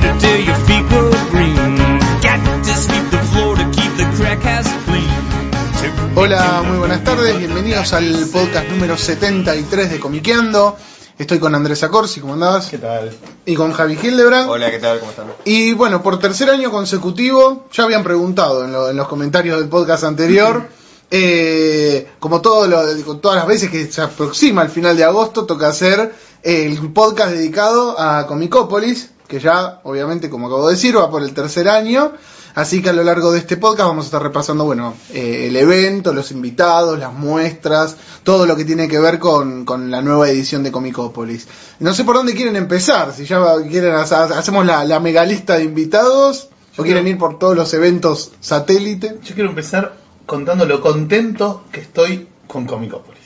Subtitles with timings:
[0.00, 1.76] Mashed potato till your feet go green.
[2.22, 6.14] Got to sweep the floor to keep the crack ass clean.
[6.16, 10.76] Hola, muy buenas tardes, bienvenidos al podcast número 73 de Comiqueando.
[11.18, 12.66] Estoy con Andrés Acorsi, ¿cómo andás?
[12.70, 13.12] ¿Qué tal?
[13.46, 14.48] Y con Javi Hildebrand.
[14.50, 14.98] Hola, ¿qué tal?
[14.98, 15.26] ¿Cómo están?
[15.44, 19.68] Y bueno, por tercer año consecutivo, ya habían preguntado en, lo- en los comentarios del
[19.68, 20.66] podcast anterior,
[21.10, 25.46] eh, como todo lo- con todas las veces que se aproxima el final de agosto,
[25.46, 31.10] toca hacer el podcast dedicado a Comicópolis, que ya, obviamente, como acabo de decir, va
[31.10, 32.12] por el tercer año.
[32.54, 35.56] Así que a lo largo de este podcast vamos a estar repasando, bueno, eh, el
[35.56, 40.28] evento, los invitados, las muestras, todo lo que tiene que ver con, con la nueva
[40.30, 41.48] edición de Comicópolis.
[41.80, 45.56] No sé por dónde quieren empezar, si ya quieren, ha- hacemos la, la mega lista
[45.56, 49.18] de invitados, o quieren ir por todos los eventos satélite.
[49.24, 53.22] Yo quiero empezar contando lo contento que estoy con Comicópolis.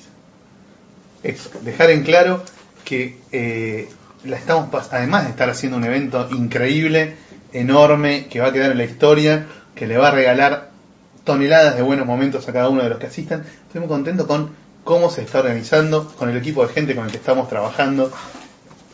[1.23, 2.43] Eso, dejar en claro
[2.85, 3.91] que eh,
[4.25, 7.17] la estamos además de estar haciendo un evento increíble,
[7.53, 10.71] enorme, que va a quedar en la historia, que le va a regalar
[11.25, 14.51] toneladas de buenos momentos a cada uno de los que asistan, estoy muy contento con
[14.85, 18.11] cómo se está organizando, con el equipo de gente con el que estamos trabajando,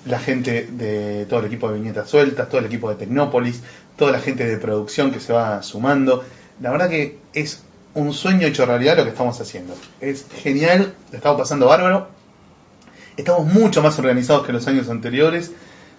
[0.06, 3.62] la gente de todo el equipo de Viñetas Sueltas, todo el equipo de Tecnópolis,
[3.96, 6.24] toda la gente de producción que se va sumando.
[6.60, 7.62] La verdad que es
[7.94, 9.74] un sueño hecho realidad lo que estamos haciendo.
[10.00, 12.08] Es genial, lo estamos pasando bárbaro.
[13.16, 15.52] Estamos mucho más organizados que los años anteriores.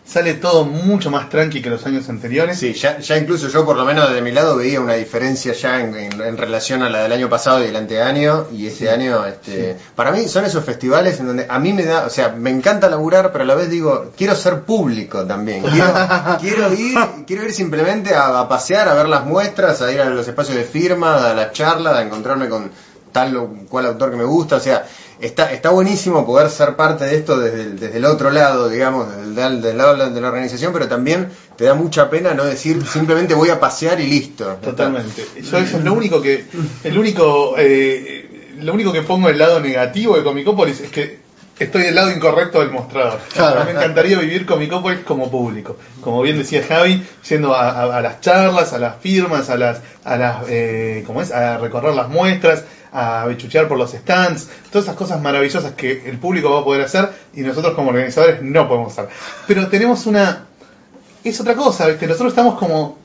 [0.07, 2.59] Sale todo mucho más tranqui que los años anteriores.
[2.59, 5.79] Sí, ya, ya incluso yo por lo menos de mi lado veía una diferencia ya
[5.81, 9.25] en, en- en relación a la del año pasado y el anteaño y este año,
[9.25, 12.51] este, para mí son esos festivales en donde a mí me da, o sea, me
[12.51, 15.91] encanta laburar, pero a la vez digo, quiero ser público también, quiero,
[16.39, 16.95] quiero ir,
[17.25, 20.55] quiero ir simplemente a, a pasear, a ver las muestras, a ir a los espacios
[20.55, 22.69] de firma, a las charlas, a encontrarme con
[23.11, 24.85] tal o cual autor que me gusta, o sea,
[25.19, 29.07] está, está buenísimo poder ser parte de esto desde el, desde el otro lado, digamos,
[29.15, 32.85] desde el del lado de la organización, pero también te da mucha pena no decir
[32.85, 34.57] simplemente voy a pasear y listo.
[34.61, 35.25] Totalmente.
[35.41, 36.45] Yo eso es lo único que,
[36.83, 41.23] el único, eh, lo único que pongo del lado negativo de Comicópolis es que
[41.57, 43.17] estoy del lado incorrecto del mostrador.
[43.33, 43.63] Claro.
[43.63, 45.77] Me encantaría vivir Comicópolis como público.
[46.01, 49.79] Como bien decía Javi, yendo a, a- a las charlas, a las firmas, a las,
[50.03, 51.31] a las, eh, ¿cómo es?
[51.31, 52.65] A recorrer las muestras,
[52.95, 56.81] a bechuchear por los stands, todas esas cosas maravillosas que el público va a poder
[56.81, 59.09] hacer y nosotros como organizadores no podemos hacer.
[59.47, 60.45] Pero tenemos una,
[61.23, 62.07] es otra cosa, ¿viste?
[62.07, 62.97] Nosotros estamos como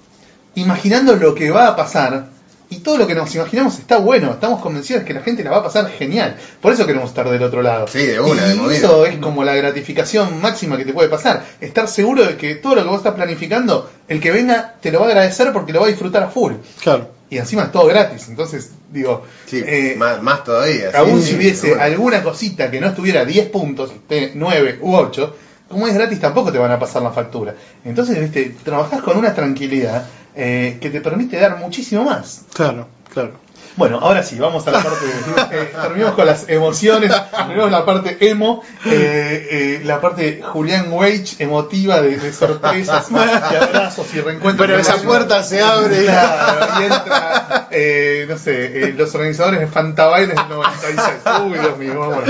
[0.55, 2.29] imaginando lo que va a pasar
[2.69, 5.51] y todo lo que nos imaginamos está bueno, estamos convencidos de que la gente la
[5.51, 6.37] va a pasar genial.
[6.61, 7.89] Por eso queremos estar del otro lado.
[7.89, 8.77] Sí, de una, y de movida.
[8.77, 11.45] eso es como la gratificación máxima que te puede pasar.
[11.61, 15.01] Estar seguro de que todo lo que vos estás planificando, el que venga te lo
[15.01, 16.53] va a agradecer porque lo va a disfrutar a full.
[16.81, 17.20] Claro.
[17.31, 18.29] Y encima es todo gratis.
[18.29, 20.91] Entonces, digo, Sí, eh, más, más todavía.
[20.95, 25.37] aún sí, si hubiese alguna cosita que no estuviera 10 puntos, esté 9 u 8,
[25.69, 27.55] como es gratis tampoco te van a pasar la factura.
[27.85, 32.43] Entonces, viste, trabajás con una tranquilidad eh, que te permite dar muchísimo más.
[32.53, 33.33] Claro, claro.
[33.77, 35.07] Bueno, ahora sí, vamos a la parte.
[35.53, 41.37] eh, terminamos con las emociones, terminamos la parte emo, eh, eh, la parte Julián Wage
[41.39, 43.15] emotiva de, de sorpresas y
[43.55, 44.67] abrazos y reencuentros.
[44.67, 46.05] Pero esa puerta se abre.
[46.05, 51.01] Claro, y entra, eh, no sé, los organizadores de Fantabailes del 96.
[51.47, 52.23] Uy, Dios mío, bueno.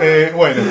[0.00, 0.62] Eh, bueno,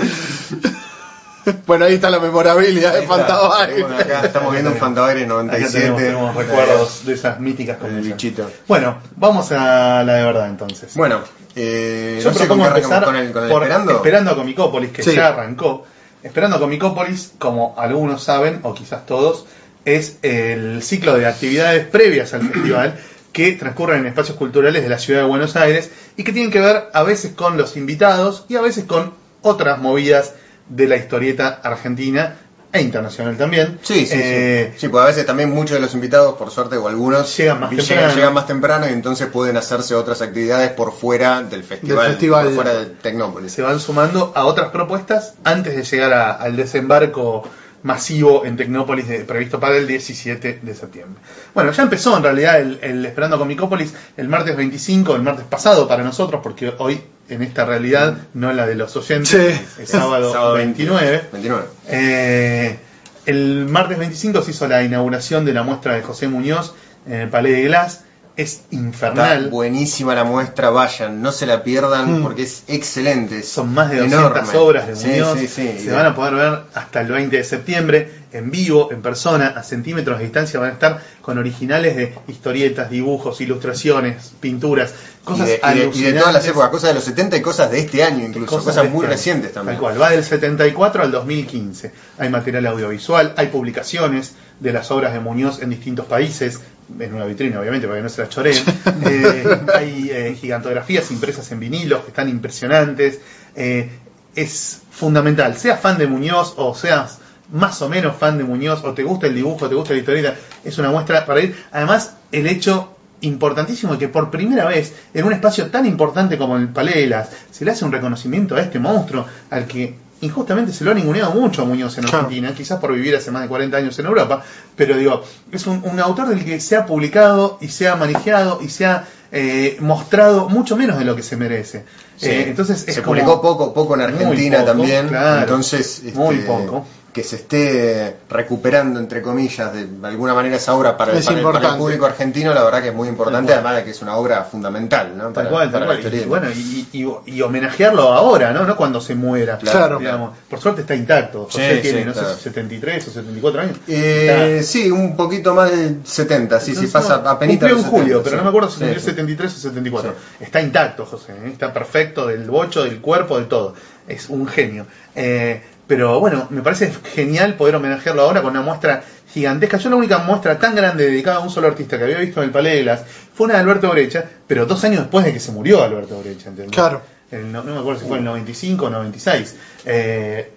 [1.68, 3.08] Bueno, ahí está la memorabilidad de Ahí.
[3.08, 3.82] Fantabaile.
[3.84, 5.80] Bueno, acá estamos viendo un Fantabaire acá 97.
[5.80, 8.50] tenemos, tenemos recuerdos de esas míticas bichito.
[8.68, 10.94] Bueno, vamos a la de verdad entonces.
[10.96, 11.22] Bueno,
[11.56, 13.92] eh, Yo no sé con propongo arrancamos, empezar con el, con el por esperando.
[14.32, 15.16] a Comicópolis, que Sí.
[15.16, 15.86] ya arrancó.
[16.24, 19.46] Esperando a Comicópolis, como algunos saben, o quizás todos,
[19.86, 22.96] es el ciclo de actividades previas al festival
[23.34, 26.60] que transcurren en espacios culturales de la ciudad de Buenos Aires y que tienen que
[26.60, 30.34] ver a veces con los invitados y a veces con otras movidas
[30.72, 32.36] de la historieta argentina
[32.74, 33.80] e internacional también.
[33.82, 34.80] Sí, sí, Eh, sí.
[34.82, 37.70] Sí, pues a veces también muchos de los invitados, por suerte, o algunos, Llegan más
[37.72, 38.16] llegan, temprano.
[38.16, 42.46] llegan más temprano y entonces pueden hacerse otras actividades por fuera del festival, Del festival.
[42.46, 43.52] por fuera de Tecnópolis.
[43.52, 47.44] se van sumando a otras propuestas antes de llegar a- al desembarco
[47.84, 51.20] masivo en Tecnópolis de- previsto para el 17 de septiembre.
[51.54, 55.88] Bueno, ya empezó en realidad el, el Esperando Comicópolis el martes 25, el martes pasado
[55.88, 59.30] para nosotros, porque hoy en esta realidad, no la de los oyentes.
[59.30, 59.82] Sí.
[59.82, 61.22] Es sábado, Sábado 29.
[61.32, 61.64] 29.
[61.88, 62.78] Eh,
[63.26, 66.74] el martes 25 se hizo la inauguración de la muestra de José Muñoz
[67.08, 68.02] en el Palais de Glass.
[68.38, 69.50] Es Está infernal.
[69.50, 72.24] buenísima la muestra, vayan, no se la pierdan Mm.
[72.24, 73.44] porque es excelente.
[73.44, 74.58] Son más de 200 enorme.
[74.58, 75.38] obras de Muñoz.
[75.38, 75.76] sí, sí.
[75.84, 79.64] Se van a poder ver hasta el 20 de septiembre en vivo, en persona, a
[79.64, 80.62] centímetros de distancia.
[80.62, 84.94] Van a estar con originales de historietas, dibujos, ilustraciones, pinturas,
[85.24, 87.70] cosas de, y de- y de todas las épocas, cosas de los 70 y cosas
[87.72, 89.76] de este año incluso, cosas, de muy este recientes también.
[89.76, 91.92] Tal cual, va del 74 al 2015.
[92.18, 96.60] Hay material audiovisual, hay publicaciones de las obras de Muñoz en distintos países,
[97.00, 98.64] en una vitrina obviamente para que no se las choreen.
[99.06, 103.20] Eh, hay eh, gigantografías impresas en vinilos que están impresionantes.
[103.56, 103.90] Eh,
[104.36, 107.20] es fundamental, seas fan de Muñoz o seas
[107.52, 110.36] más o menos fan de Muñoz o te gusta el dibujo, te gusta la historieta,
[110.64, 111.56] es una muestra para ir.
[111.72, 116.70] Además, el hecho importantísimo que por primera vez en un espacio tan importante como el
[116.70, 120.84] Palais de Las se le hace un reconocimiento a este monstruo al que injustamente se
[120.84, 122.20] lo ha ninguneado mucho a Muñoz en Claro.
[122.26, 124.44] Argentina, quizás por vivir hace más de 40 años en Europa,
[124.76, 128.60] pero digo, es un, un autor del que se ha publicado y se ha manejado
[128.62, 131.86] y se ha eh, mostrado mucho menos de lo que se merece.
[132.18, 132.28] Sí.
[132.30, 135.42] Eh, entonces es se como- publicó poco, poco en Argentina poco, también, claro.
[135.42, 136.86] entonces Muy este, poco.
[137.14, 141.38] Que se esté recuperando entre comillas de alguna manera esa obra para, el- Es para
[141.38, 141.84] el, para el importante.
[141.84, 145.18] público argentino, la verdad que es muy importante, además de que es una obra fundamental,
[145.18, 145.30] ¿no?
[145.30, 146.00] Tal cual, tal cual.
[146.14, 148.66] Y, bueno, y, y- y homenajearlo ahora, ¿no?
[148.66, 149.58] No cuando se muera.
[149.58, 150.00] Claro.
[150.00, 150.38] Digamos.
[150.50, 151.46] Por suerte está intacto.
[151.46, 152.30] José Sí, tiene, sí, no claro.
[152.36, 153.78] sé, 73 o 74 años.
[153.88, 157.58] Eh, Está- sí, un poquito más de 70, sí, sí, pasa apenas.
[157.58, 159.00] cumplió en julio, pero no me acuerdo si sí.
[159.00, 160.16] 73 o 74.
[160.40, 161.34] Está intacto, José.
[161.34, 161.50] ¿eh?
[161.52, 163.74] Está perfecto del bocho, del cuerpo, de todo.
[164.08, 164.86] Es un genio.
[165.16, 165.62] Eh,
[165.92, 169.04] pero bueno, me parece genial poder homenajearlo ahora con una muestra
[169.34, 169.76] gigantesca.
[169.76, 172.46] Yo la única muestra tan grande dedicada a un solo artista que había visto en
[172.48, 173.02] el Palais de Glass
[173.34, 176.48] fue una de Alberto Brecha, pero dos años después de que se murió Alberto Brecha,
[176.48, 176.74] ¿entendés?
[176.74, 177.02] Claro.
[177.30, 179.56] El- no, no me acuerdo si fue en el 95 o 96.
[179.86, 180.50] Eh,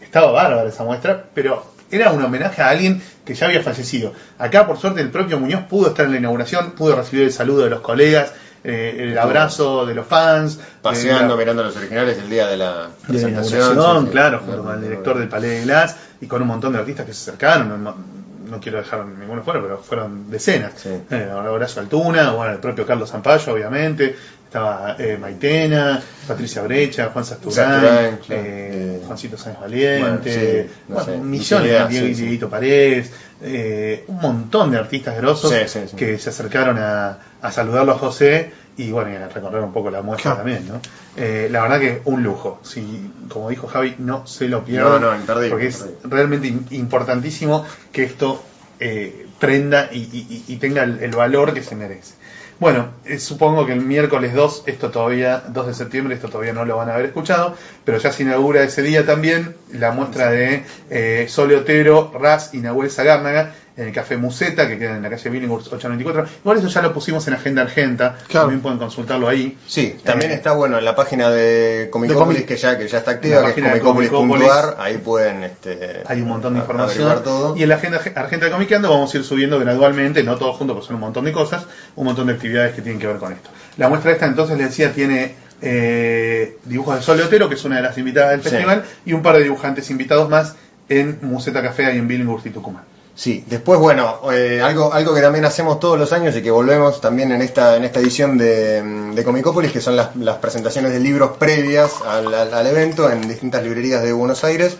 [0.00, 4.14] estaba bárbara esa muestra, pero era un homenaje a alguien que ya había fallecido.
[4.38, 7.64] Acá, por suerte, el propio Muñoz pudo estar en la inauguración, pudo recibir el saludo
[7.64, 8.32] de los colegas,
[8.64, 10.58] eh, el abrazo de los fans.
[10.82, 14.06] Paseando, de la- mirando los originales el día de la de la presentación.
[14.06, 16.78] sí, claro, junto con el director del Palais de Glass y con un montón de
[16.78, 17.68] artistas que se acercaron.
[17.68, 20.72] No, no- quiero dejar ninguno fuera, pero fueron decenas.
[20.76, 20.90] Sí.
[21.10, 24.14] Eh, Horacio Altuna, bueno, el propio Carlos Zampayo, obviamente.
[24.52, 30.94] Estaba eh, Maitena, Patricia Brecha, Juan Sasturán, eh, Eh, Juancito Sáenz Valiente, bueno, sí, no
[30.96, 32.20] bueno, sé, millones, Diego sí, sí.
[32.20, 33.10] Dieguito Paredes,
[33.40, 35.50] eh, un montón de artistas grosos
[35.96, 39.90] que se acercaron a, a saludarlo a José y bueno, y a recorrer un poco
[39.90, 40.36] la muestra Claro.
[40.50, 40.80] también, ¿no?
[41.16, 42.60] Eh, la verdad que un lujo.
[42.62, 45.00] Si, como dijo Javi, no se lo pierdan.
[45.00, 46.10] No, no, imperdible, porque es imperdible.
[46.14, 48.44] realmente im- importantísimo que esto
[48.80, 52.14] eh, prenda y, y- y tenga el, el valor que se merece.
[52.62, 56.64] Bueno, eh, supongo que el miércoles 2, esto todavía, 2 de septiembre, esto todavía no
[56.64, 60.62] lo van a haber escuchado, pero ya se inaugura ese día también la muestra de
[60.88, 65.08] eh, Sole Otero, Raz y Nahuel Zagárnaga en el Café Museta, que queda en la
[65.10, 66.26] calle Billinghurst 894.
[66.42, 68.46] Igual eso ya lo pusimos en Agenda Argenta, Claro.
[68.46, 69.56] también pueden consultarlo ahí.
[69.66, 72.98] Sí, también Eh, está bueno en la página de Comicópolis Comic- que ya que ya
[72.98, 77.22] está activa, que es comicópolis.ar, ahí pueden este, Hay un montón de a- información.
[77.24, 77.56] todo.
[77.56, 80.74] Y en la agenda Argenta de Comiqueando vamos a ir subiendo gradualmente, no todo junto,
[80.74, 81.66] porque son un montón de cosas,
[81.96, 83.50] un montón de actividades que tienen que ver con esto.
[83.78, 85.34] La muestra esta, entonces, les decía, tiene
[85.64, 88.48] eh, dibujos de Sol Otero, que es una de las invitadas del Sí.
[88.50, 90.56] festival, y un par de dibujantes invitados más
[90.88, 92.82] en Museta Café y en Billinghurst y Tucumán.
[93.22, 97.00] Sí, después, bueno, eh, algo, algo que también hacemos todos los años y que volvemos
[97.00, 100.98] también en esta, en esta edición de, mm, de Comicópolis, que son las, presentaciones de
[100.98, 104.76] libros previas al, evento en distintas librerías de Buenos Aires.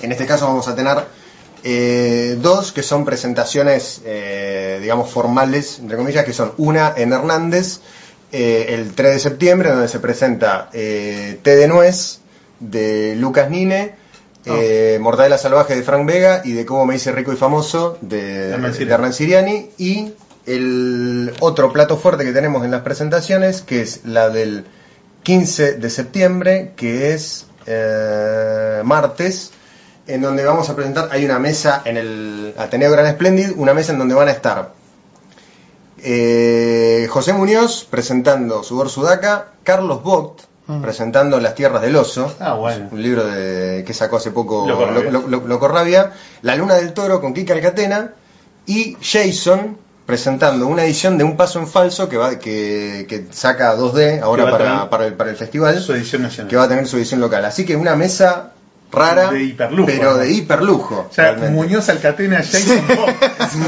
[0.00, 0.98] En este caso vamos a tener
[1.64, 7.80] eh, dos que son presentaciones, eh, digamos, formales, entre comillas, que son una en Hernández,
[8.30, 12.20] el 3 de septiembre, donde se presenta Té de Nuez,
[12.60, 13.96] de Lucas Nine,
[14.48, 18.50] eh, Mortadela Salvaje de Frank Vega y de Cómo me hice rico y famoso de,
[18.50, 18.88] Hernán Siriani.
[18.88, 19.70] de Hernán Siriani.
[19.78, 20.12] Y
[20.46, 24.64] el otro plato fuerte que tenemos en las presentaciones, que es la del
[25.22, 29.52] 15 de septiembre, que es eh, martes,
[30.06, 33.92] en donde vamos a presentar, hay una mesa en el Ateneo Gran Splendid, una mesa
[33.92, 34.72] en donde van a estar
[36.02, 40.82] eh, José Muñoz presentando Sudor Sudaca, Carlos Vogt Mm.
[40.82, 42.88] presentando Las Tierras del Oso, Ah, bueno.
[42.92, 45.10] un libro de, que sacó hace poco Loco Rabia.
[45.10, 48.12] Lo- Lo- La Luna del Toro con Kika Alcatena
[48.66, 53.74] y Jason presentando una edición de Un Paso en Falso que va que, que saca
[53.76, 56.48] 2D ahora para, para, el, para el festival Su edición nacional.
[56.50, 57.44] que va a tener su edición local.
[57.44, 58.52] Así que una mesa
[58.90, 61.06] rara, De hiperlujo, pero de hiperlujo.
[61.10, 61.54] O sea, realmente.
[61.54, 62.82] Muñoz Alcatena, Jason.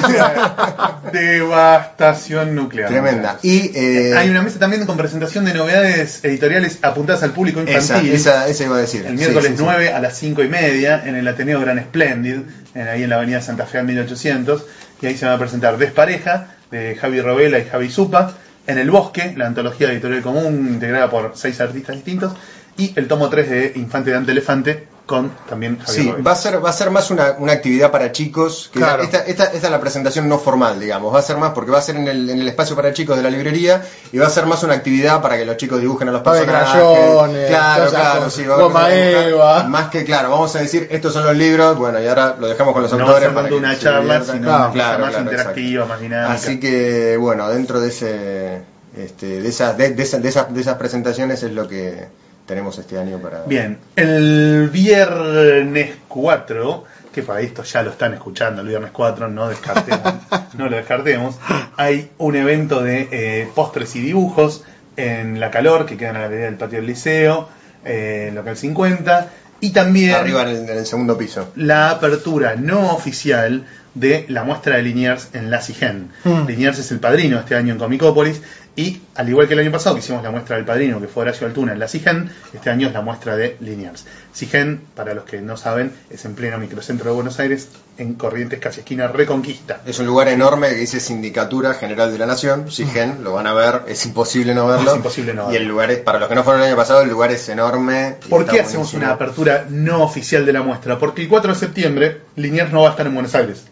[0.02, 2.88] O sea, devastación nuclear.
[2.88, 3.38] Tremenda.
[3.42, 7.72] Y eh, Hay una mesa también con presentación de novedades editoriales apuntadas al público esa,
[7.96, 8.12] infantil.
[8.12, 9.04] esa, esa iba a decir.
[9.06, 9.62] El miércoles sí, sí.
[9.64, 12.40] 9 a las 5 y media en el Ateneo Gran Splendid,
[12.74, 14.64] en- ahí en la avenida Santa Fe al 1800.
[15.02, 18.34] Y ahí se va a presentar Despareja, de Javi Robela y Javi Zupa.
[18.66, 22.34] En El Bosque, la antología editorial común integrada por seis artistas distintos.
[22.76, 26.71] Y el tomo 3 de Infante Dante Elefante con también Sí, va a ser, va
[26.71, 28.71] a ser más una, una actividad para chicos.
[28.73, 29.02] Que Claro.
[29.02, 31.12] esta, esta, esta es la presentación no formal, digamos.
[31.12, 33.17] Va a ser más porque va a ser en el, en el espacio para chicos
[33.17, 36.09] de la librería y va a ser más una actividad para que los chicos dibujen
[36.09, 36.71] a los personajes.
[36.71, 38.33] crayones, claro, claro, cosas.
[38.35, 38.95] sí, va a haber Goma.
[38.95, 39.62] Eva.
[39.64, 42.73] Más que claro, vamos a decir, estos son los libros, bueno, y ahora lo dejamos
[42.73, 46.33] con los no autores que una charla, sino Claro, claro, más claro, interactiva, más dinámica.
[46.33, 48.62] Así que, bueno, dentro de ese,
[48.97, 52.07] este, de esas, de, de esas, de esas, de esas presentaciones es lo que
[52.50, 53.45] tenemos este año para.
[53.45, 59.49] Bien, el viernes 4, que para esto ya lo están escuchando, el viernes 4, no
[59.49, 60.14] descartemos,
[60.59, 61.37] no lo descartemos,
[61.76, 64.64] hay un evento de eh, postres y dibujos
[64.97, 67.49] en La Calor, que queda en la galería del patio del liceo,
[67.85, 69.28] eh, local 50,
[69.61, 71.52] y también Arriba en el, en el segundo piso.
[71.54, 73.64] la apertura no oficial
[73.95, 76.11] de la muestra de Liniers en la CIGEN.
[76.25, 76.47] Mm.
[76.47, 78.42] Liniers es el padrino este año en Comicópolis
[78.80, 81.22] y al igual que el año pasado que hicimos la muestra del padrino que fue
[81.25, 84.06] Horacio Altuna en la CIGEN, este año es la muestra de Liniers.
[84.34, 87.68] CIGEN, para los que no saben, es en pleno microcentro de Buenos Aires,
[87.99, 89.82] en Corrientes, casi esquina Reconquista.
[89.84, 93.52] Es un lugar enorme que dice Sindicatura General de la Nación, SIGEN, lo van a
[93.52, 94.92] ver, es imposible no verlo.
[94.92, 95.58] Es imposible no Y verlo.
[95.60, 98.16] el lugar es, para los que no fueron el año pasado, el lugar es enorme.
[98.25, 99.02] y ¿Por qué hacemos buenísimo.
[99.04, 100.99] una apertura no oficial de la muestra?
[100.99, 103.64] Porque el 4 de septiembre Liniers no va a estar en Buenos Aires.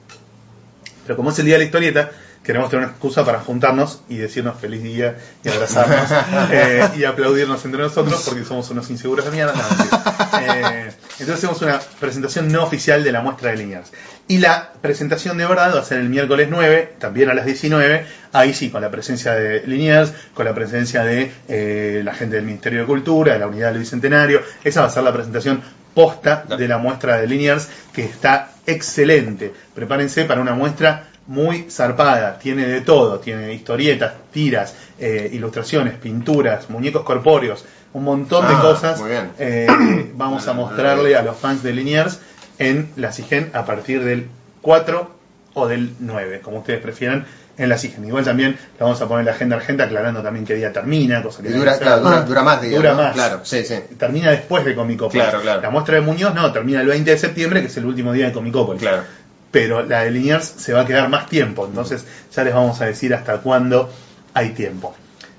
[1.04, 2.10] Pero como es el día de la historieta,
[2.48, 6.10] queremos tener una excusa para juntarnos y decirnos feliz día y abrazarnos
[6.50, 9.52] eh, y aplaudirnos entre nosotros porque somos unos inseguros de mierda.
[9.52, 10.38] No.
[10.40, 10.90] Eh,
[11.20, 13.92] entonces hacemos una presentación no oficial de la muestra de Liniers.
[14.28, 18.06] Y la presentación de verdad va a ser el miércoles 9, también a las 19,
[18.32, 22.46] ahí sí, con la presencia de Liniers, con la presencia de eh, la gente del
[22.46, 24.40] Ministerio de Cultura, de la Unidad del Bicentenario.
[24.64, 25.60] Esa va a ser la presentación
[25.92, 29.52] posta de la muestra de Liniers, que está excelente.
[29.74, 36.68] Prepárense para una muestra muy zarpada, tiene de todo, tiene historietas, tiras, eh, ilustraciones, pinturas,
[36.70, 38.98] muñecos corpóreos, un montón de Ah, cosas.
[39.00, 39.30] muy bien.
[39.38, 42.18] eh, que vamos a mostrarle a los fans de Liniers
[42.58, 44.26] en la CIGEN a partir del
[44.62, 45.10] 4
[45.54, 47.24] o del 9, como ustedes prefieran,
[47.56, 48.04] en la CIGEN.
[48.06, 51.42] Igual también le vamos a poner la agenda argenta aclarando también qué día termina, cosa
[51.42, 51.82] que dura, debe ser.
[51.82, 52.82] claro, dura, dura más, digamos.
[52.82, 53.02] dura ¿no?
[53.02, 53.14] más.
[53.14, 53.74] Claro, sí, sí.
[53.98, 55.24] Termina después de Comicópolis.
[55.24, 55.60] Claro, claro.
[55.62, 58.26] La muestra de Muñoz no, termina el 20 de septiembre, que es el último día
[58.26, 58.80] de Comicópolis.
[58.82, 59.02] Claro.
[59.50, 62.86] Pero la de Liniers se va a quedar más tiempo, entonces ya les vamos a
[62.86, 63.90] decir hasta cuándo
[64.34, 64.94] hay tiempo.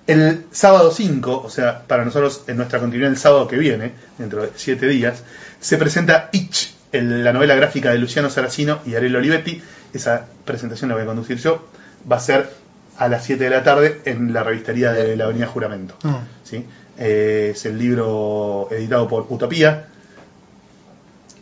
[0.08, 4.42] El sábado 5, o sea, para nosotros en nuestra continuidad el sábado que viene, dentro
[4.42, 5.24] de 7 días,
[5.60, 9.62] se presenta Itch, el- la novela gráfica de Luciano Saracino y Ariel Olivetti.
[9.94, 11.68] Esa presentación la voy a conducir yo.
[12.12, 12.50] Va a ser
[12.98, 15.96] a las 7 de la tarde en la revistería de la Avenida Juramento.
[16.02, 16.16] Mm.
[16.44, 16.66] ¿sí?
[16.98, 19.86] Eh, es el libro editado por Utopía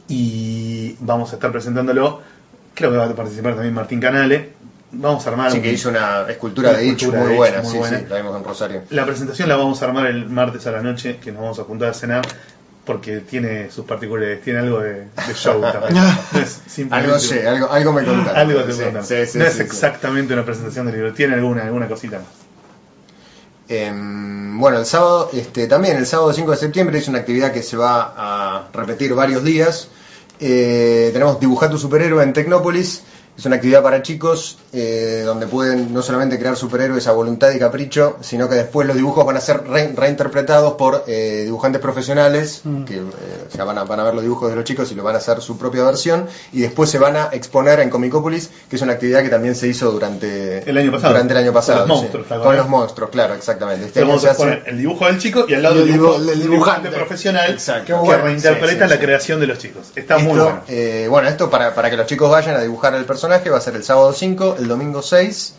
[0.07, 2.21] y vamos a estar presentándolo.
[2.77, 4.51] Creo que va a participar también Martín Canale.
[4.91, 7.71] Vamos a armar Así un- que hizo una escultura Una de Itch muy buena, muy
[7.71, 7.99] sí, buena.
[7.99, 8.81] sí, la vimos en Rosario.
[8.91, 11.63] la presentación la vamos a armar el martes a la noche, que nos vamos a
[11.63, 12.25] juntar a cenar,
[12.85, 15.95] porque tiene sus particularidades, tiene algo de, de show también.
[16.31, 18.37] No es simplemente- Algo sé, algo, algo me contaron.
[18.49, 19.05] algo te Sí, contaron.
[19.07, 19.61] sí, sí, No sí, es sí.
[19.63, 22.27] exactamente una presentación del libro, tiene alguna, alguna cosita más.
[23.69, 27.61] Em, bueno, el sábado, este, también el sábado 5 de septiembre es una actividad que
[27.63, 29.89] se va a repetir varios días.
[30.39, 33.03] Eh, tenemos Dibujar tu superhéroe en Tecnópolis.
[33.37, 37.59] Es una actividad para chicos eh, donde pueden no solamente crear superhéroes a voluntad y
[37.59, 42.61] capricho, sino que después los dibujos van a ser re- reinterpretados por eh, dibujantes profesionales,
[42.87, 43.01] que eh,
[43.47, 45.13] o sea, van, a, van a ver los dibujos de los chicos y lo van
[45.13, 48.81] a hacer su propia versión, y después se van a exponer en Comicópolis, que es
[48.81, 51.13] una actividad que también se hizo durante El año pasado.
[51.13, 51.79] Durante el año pasado.
[51.81, 52.01] Con los sí.
[52.05, 53.85] monstruos, ¿te Con los monstruos, claro, exactamente.
[53.85, 56.13] Este año se hace- el dibujo del chico y al lado Y el del dibujo,
[56.19, 56.47] dibujante.
[56.49, 57.85] dibujante profesional Exacto.
[57.85, 58.23] Que bueno.
[58.23, 58.97] reinterpreta Sí, sí, la sí.
[59.01, 59.91] creación de los chicos.
[59.95, 60.61] Está muy bueno.
[60.67, 63.61] eh, bueno, esto para, para que los chicos vayan a dibujar el personaje va a
[63.61, 65.55] ser el sábado 5, el domingo 6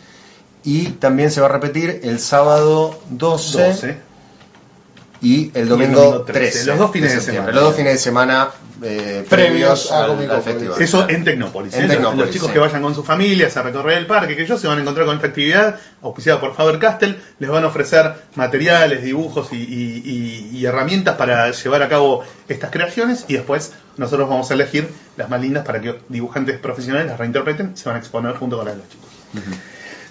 [0.63, 3.97] y también se va a repetir el sábado 12, 12.
[5.21, 6.65] y el domingo, domingo 13, 13.
[6.65, 7.51] los dos fines de semana.
[7.51, 8.49] Los dos fines de semana
[8.81, 10.81] eh, Previos a al, al festival.
[10.81, 11.73] Eso en Tecnópolis.
[11.73, 11.87] En ¿eh?
[11.87, 12.53] Los- Tecnópolis, los chicos sí.
[12.53, 15.05] que vayan con sus familias a recorrer el parque, que ellos se van a encontrar
[15.05, 20.01] con esta actividad auspiciada por Faber Castell, les van a ofrecer materiales, dibujos y, y-
[20.53, 24.89] y- y herramientas para llevar a cabo estas creaciones y después nosotros vamos a elegir
[25.17, 28.57] las más lindas para que dibujantes profesionales las reinterpreten y se van a exponer junto
[28.57, 29.09] con las de los chicos.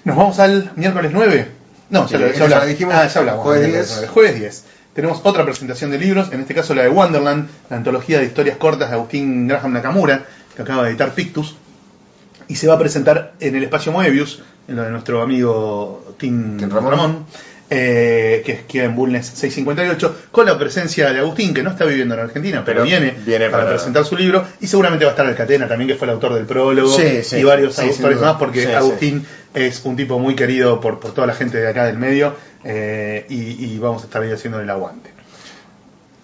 [0.05, 1.49] Nos vamos al miércoles 9.
[1.91, 2.67] No, ya, lo, ya hablamos.
[2.69, 2.95] dijimos.
[2.95, 3.43] Ah, ya hablamos.
[3.43, 3.99] Jueves Miércoles 10.
[4.01, 4.13] 9.
[4.13, 4.65] Jueves 10.
[4.93, 8.59] tenemos otra presentación de libros, en este caso la de Wonderland, la antología de historias
[8.59, 11.57] cortas de Agustín Graham Nakamura, que acaba de editar Pictus,
[12.47, 16.59] y se va a presentar en el espacio Moebius, en lo de nuestro amigo Tim,
[16.59, 16.91] Tim Ramón.
[16.91, 17.27] Ramón,
[17.71, 22.15] eh, que queda en Bulnes 658, con la presencia de Agustín, que no está viviendo
[22.15, 25.15] en Argentina, pero, Pero viene, viene para, para- presentar su libro, y seguramente va a
[25.15, 27.37] estar Alcatena también, que fue el autor del prólogo, Sí, sí.
[27.37, 31.27] y varios Sí, autores más, porque Agustín es un tipo muy querido por, por toda
[31.27, 32.35] la gente de acá del medio,
[32.65, 35.11] eh, y, y vamos a estar ahí haciendo el aguante.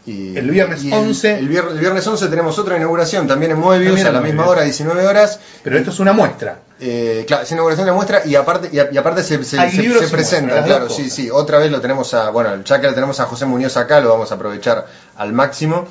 [0.06, 1.38] Y- El viernes y 11.
[1.38, 4.42] El, vier- el viernes 11 tenemos otra inauguración también en Moebius También a la misma
[4.44, 4.52] Moebius.
[4.56, 5.40] hora, 19 horas.
[5.62, 6.60] Pero esto es una muestra.
[6.80, 10.62] Eh, claro, es inauguración de la muestra y aparte, y, a- y aparte se, presenta,
[10.64, 11.30] claro, sí, sí.
[11.30, 14.10] Otra vez lo tenemos a, bueno, ya que lo tenemos a José Muñoz acá, lo
[14.10, 15.86] vamos a aprovechar al máximo.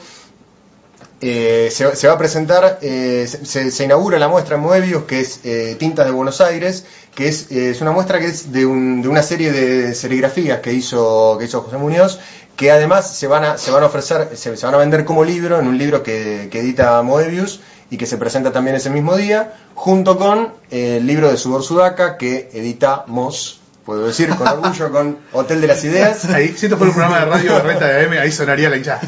[1.25, 5.03] Eh, se, se va a presentar, eh, se, se- se inaugura la muestra en Moebius,
[5.03, 6.83] que es eh, Tintas de Buenos Aires,
[7.15, 10.59] que es, eh, es una muestra que es de, un- de una serie de serigrafías
[10.59, 12.19] que hizo, que hizo José Muñoz,
[12.55, 15.23] que además se van a, se van a ofrecer, se, se van a vender como
[15.23, 19.15] libro, en un libro que, que edita Moebius y que se presenta también ese mismo
[19.15, 24.47] día, junto con eh, el libro de Sudor Sudaca que edita Moss, puedo decir con
[24.47, 26.25] orgullo, con Hotel de las Ideas.
[26.29, 28.77] Ahí, si esto fuera un programa de radio de reta de AM, ahí sonaría la
[28.77, 29.01] hinchada.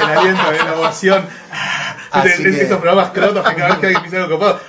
[0.00, 1.24] El aliento de la ovación.
[2.10, 4.60] Así de, de que- estos programas crotos que cada vez que alguien dice algo copado.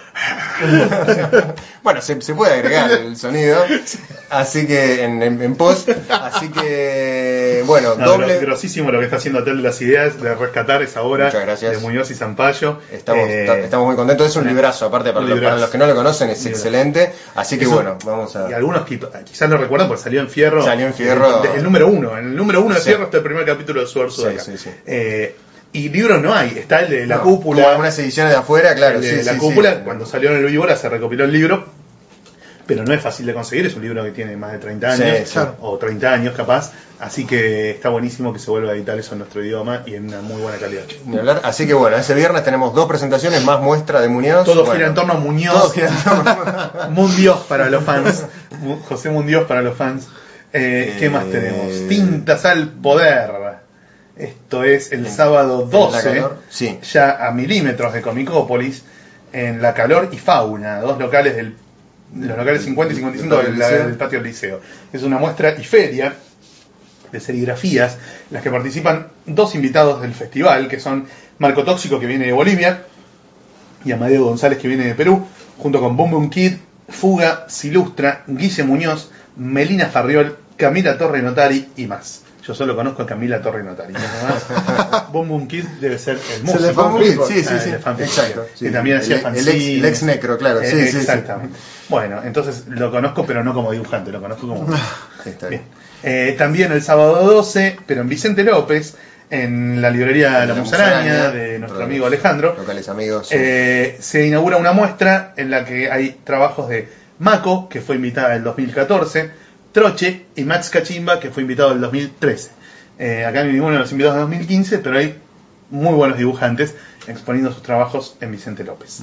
[1.83, 3.57] Bueno, se, se puede agregar el sonido,
[4.29, 8.37] así que en, en- en post, así que bueno, No, doble.
[8.37, 11.77] gro- grosísimo lo que está haciendo Hotel de las Ideas de rescatar esa obra de
[11.79, 12.79] Muñoz y Zampayo.
[12.91, 15.51] Estamos, Eh, ta- estamos muy contentos, es un una- librazo, aparte para, los, librazo.
[15.51, 16.57] para los que no lo conocen es Librazo.
[16.57, 18.49] excelente, así que Eso- bueno, vamos a...
[18.49, 20.63] Y algunos que quizás lo recuerdan porque salió en Fierro.
[20.63, 21.41] Salió en Fierro.
[21.41, 22.17] Desde el número uno.
[22.17, 22.87] En el número uno de Sí.
[22.89, 23.87] Fierro está el primer capítulo de.
[23.87, 24.03] Sí,
[24.39, 24.69] sí, sí.
[24.85, 25.35] Eh,
[25.73, 26.57] y libros no hay.
[26.57, 27.61] Está el de La No, Cúpula.
[27.61, 29.79] Como algunas ediciones de afuera, claro, el de sí, La sí, Cúpula, sí.
[29.85, 31.65] cuando salió en el Víbora se recopiló el libro.
[32.65, 35.01] Pero no es fácil de conseguir, es un libro que tiene más de 30 Sí,
[35.01, 35.39] años, sí.
[35.59, 39.19] o 30 años capaz, así que está buenísimo que se vuelva a editar eso en
[39.19, 40.83] nuestro idioma y en una muy buena calidad.
[41.41, 44.45] Así que bueno, ese viernes tenemos dos presentaciones más muestra de Muñoz.
[44.45, 45.51] Todo Bueno, gira en torno a Muñoz.
[45.55, 48.25] todo gira en torno- Mundios para los fans.
[48.59, 50.07] Mu- José Mundios para los fans.
[50.53, 51.87] Eh, ¿Qué más Eh, tenemos?
[51.89, 53.31] Tintas al poder.
[54.19, 56.77] Esto es el sábado en la 12, calor, sí.
[56.91, 58.83] ya a milímetros de Comicópolis,
[59.31, 61.55] en La Calor y Fauna, dos locales del
[62.15, 64.61] los locales 50 y 55 Del del patio del liceo.
[64.91, 66.15] Es una muestra y feria
[67.11, 71.05] de serigrafías, en las que participan dos invitados del festival, que son
[71.37, 72.83] Marco Tóxico, que viene de Bolivia,
[73.85, 75.25] y Amadeo González, que viene de Perú,
[75.57, 76.53] junto con Boom Boom Kid,
[76.87, 82.23] Fuga, Silustra, Guille Muñoz, Melina Farriol, Camila Torre Notari y más.
[82.49, 83.93] Yo solo conozco a Camila Torre Notari.
[83.93, 83.99] ¿no?
[83.99, 85.11] Más.
[85.11, 87.27] Boom Boom Kid debe ser el Se músico.
[87.27, 88.47] Sí, sí, sí, Ah, sí, exacto.
[88.57, 88.71] que sí.
[88.71, 90.97] también hacía el, el ex, el ex necro, claro, sí, Eh, sí, sí.
[90.97, 91.59] Exactamente.
[91.89, 94.65] Bueno, entonces lo conozco, pero no como dibujante, lo conozco como.
[95.25, 95.61] Está Bien.
[96.01, 98.95] Eh, también el sábado 12, pero en Vicente López,
[99.29, 103.27] en la librería La, La Musaraña, de nuestro amigo Alejandro, Locales amigos.
[103.31, 108.29] eh, se inaugura una muestra en la que hay trabajos de Mako, que fue invitada
[108.31, 109.29] en el 2014,
[109.71, 112.51] Troche y Max Cachimba, que fue invitado en el 2013.
[112.97, 115.15] Eh, acá ninguno de los invitados de 2015, pero hay
[115.69, 116.75] muy buenos dibujantes
[117.07, 119.01] exponiendo sus trabajos en Vicente López.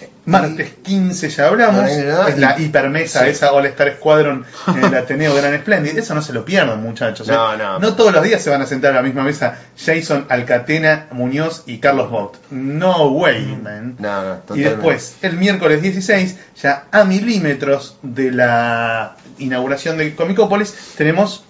[0.00, 3.30] Eh, Martes 15 ya hablamos, es la hipermesa, Sí.
[3.30, 5.98] esa All Star Squadron en el Ateneo Gran Splendid.
[5.98, 7.28] Eso no se lo pierdan, muchachos.
[7.28, 7.32] ¿eh?
[7.32, 7.78] No, no.
[7.78, 11.64] No todos los días se van a sentar a la misma mesa Jason Alcatena, Muñoz
[11.66, 12.36] y Carlos Bott.
[12.50, 13.96] No way, man.
[13.98, 20.74] No, no, Y después, el miércoles 16, ya a milímetros de la inauguración de Comicópolis,
[20.96, 21.44] tenemos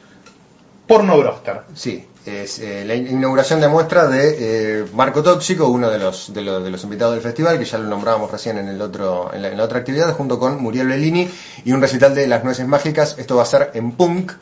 [0.86, 1.60] Porno Broster.
[1.74, 4.36] Sí, es eh, la inauguración de muestra de
[4.80, 7.78] eh, Marco Tóxico, uno de los, de, los, de los invitados del festival, que ya
[7.78, 10.88] lo nombrábamos recién en, el otro, en, la, en la otra actividad, junto con Muriel
[10.88, 11.28] Bellini
[11.64, 13.16] y un recital de Las Nueces Mágicas.
[13.18, 14.32] Esto va a ser en Punk,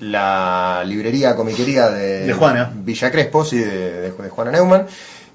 [0.00, 2.70] la librería comiquería de, De Juana.
[2.74, 4.86] Villa Crespo, sí, de, de- Juana Neumann,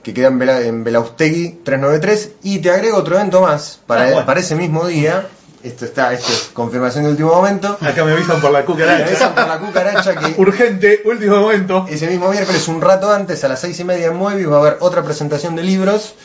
[0.02, 2.32] que queda en, Bela, en Belaustegui 393.
[2.44, 4.26] Y te agrego otro evento más para, Ah, bueno.
[4.26, 5.28] para ese mismo día.
[5.64, 7.78] Esto está, esto es confirmación de último momento.
[7.80, 9.34] Acá me avisan por la cucaracha.
[9.34, 11.86] por la cucaracha que Urgente, último momento.
[11.90, 14.60] ese mismo miércoles, un rato antes, a las seis y media en Moebius, va a
[14.60, 16.16] haber otra presentación de libros,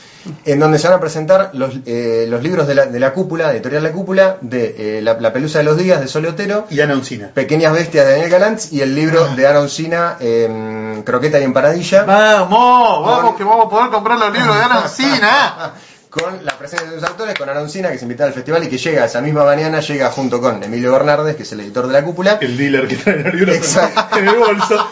[0.44, 3.46] en donde se van a presentar los, eh, los libros de la, de la cúpula,
[3.46, 6.66] de editorial La Cúpula, de eh, la, La Pelusa de los Días, de Sole Otero,
[6.68, 7.30] Y Ana Uncina.
[7.32, 12.02] Pequeñas Bestias de Daniel Galantz, y el libro de Ana Uncina, em, Croqueta y Empanadilla,
[12.02, 13.06] ¡Vamos!
[13.06, 15.72] ¡Vamos, que vamos a poder comprar los libros de Ana Uncina!
[16.10, 18.78] con la presencia de sus autores, con Uncina, que se invita al festival y que
[18.78, 22.04] llega esa misma mañana, llega junto con Emilio Bernardes, que es el editor de La
[22.04, 24.16] Cúpula, El dealer que trae los libros Exacto.
[24.18, 24.86] en el bolso.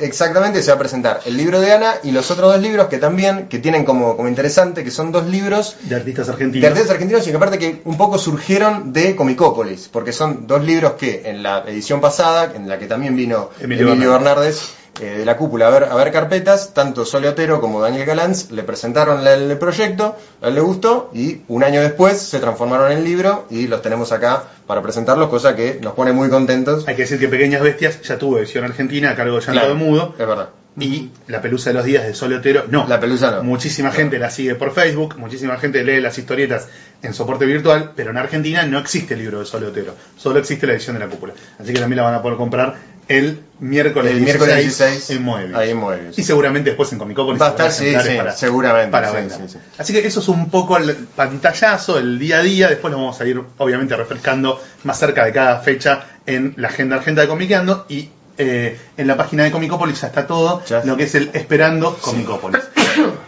[0.00, 2.98] Exactamente, se va a presentar el libro de Ana y los otros dos libros que
[2.98, 6.68] también, que tienen como, como interesante, que son dos libros De artistas de argentinos.
[6.68, 10.92] artistas argentinos y que aparte que un poco surgieron de Comicópolis, porque son dos libros
[10.92, 15.24] que en la edición pasada, en la que también vino Emilio Emilio, Bernardes, eh, de
[15.24, 19.24] la cúpula a ver, a ver carpetas, tanto Sole Otero como Daniel Galanz le presentaron
[19.24, 23.46] la- el proyecto, a él le gustó y un año después se transformaron en libro
[23.50, 26.86] y los tenemos acá para presentarlos, cosa que nos pone muy contentos.
[26.86, 29.68] Hay que decir que Pequeñas Bestias ya tuvo edición argentina a cargo de Llanto Claro,
[29.70, 30.14] de Mudo.
[30.18, 30.48] Es verdad.
[30.78, 32.86] Y La Pelusa de los Días de Sol Otero, no.
[32.88, 33.42] La Pelusa no.
[33.42, 36.68] Muchísima gente la sigue por Facebook, muchísima gente lee las historietas
[37.02, 40.66] en soporte virtual, pero en Argentina no existe el libro de Sol Otero, solo existe
[40.66, 41.34] la edición de la cúpula.
[41.58, 42.76] Así que también la van a poder comprar
[43.18, 45.56] el miércoles, El 16, miércoles 16 en Moebius.
[45.58, 46.18] ahí en Moebius.
[46.18, 49.56] Y seguramente después en Comicópolis Va a estar, sí, sí, seguramente, para sí.
[49.78, 52.68] Así que eso es un poco el pantallazo, el día a día.
[52.68, 56.96] Después lo vamos a ir, obviamente, refrescando más cerca de cada fecha en la agenda
[56.96, 60.82] argenta de Comiqueando y eh, en la página de Comicópolis ya está todo Ya.
[60.84, 62.62] lo que es el Esperando Comicópolis.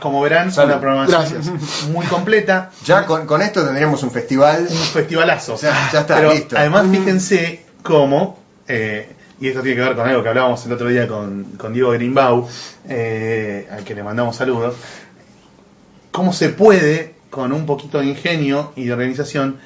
[0.01, 0.73] Como verán, Salud.
[0.73, 1.89] una programación Gracias.
[1.91, 4.67] muy completa, Ya con, con esto tendríamos un festival.
[4.71, 5.57] un festivalazo.
[5.61, 6.57] Ya está, Pero listo.
[6.59, 9.09] además, fíjense cómo, eh,
[9.45, 11.91] y esto tiene que ver con algo que hablábamos el otro día con, con Diego
[11.91, 12.49] Grimbau,
[12.89, 14.75] eh, al que le mandamos saludos,
[16.11, 19.59] cómo se puede, con un poquito de ingenio y de organización,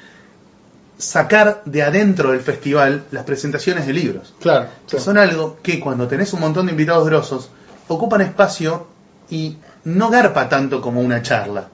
[0.97, 4.33] sacar de adentro del festival las presentaciones de libros.
[4.41, 4.67] Claro.
[4.85, 7.49] Que son algo que cuando tenés un montón de invitados grosos,
[7.87, 8.85] ocupan espacio
[9.29, 11.69] y no garpa tanto como una charla.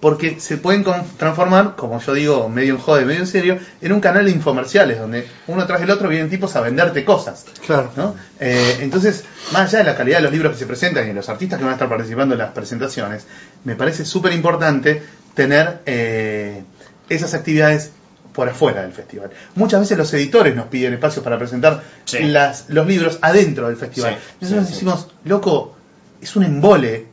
[0.00, 0.84] Porque se pueden
[1.16, 4.98] transformar, como yo digo, medio en jode, medio en serio, en un canal de infomerciales,
[4.98, 7.46] donde uno tras el otro vienen tipos a venderte cosas.
[7.64, 7.90] Claro.
[7.96, 8.14] ¿no?
[8.38, 11.14] Eh, entonces, más allá de la calidad de los libros que se presentan y de
[11.14, 13.24] los artistas que van a estar participando en las presentaciones,
[13.64, 15.02] me parece súper importante
[15.34, 16.62] tener eh,
[17.08, 17.90] esas actividades
[18.34, 19.30] por afuera del festival.
[19.54, 22.18] Muchas veces los editores nos piden espacios para presentar Sí.
[22.24, 24.14] las, los libros adentro del festival.
[24.18, 24.72] Sí, Nosotros sí, sí.
[24.74, 25.74] decimos, loco,
[26.20, 27.06] es un embole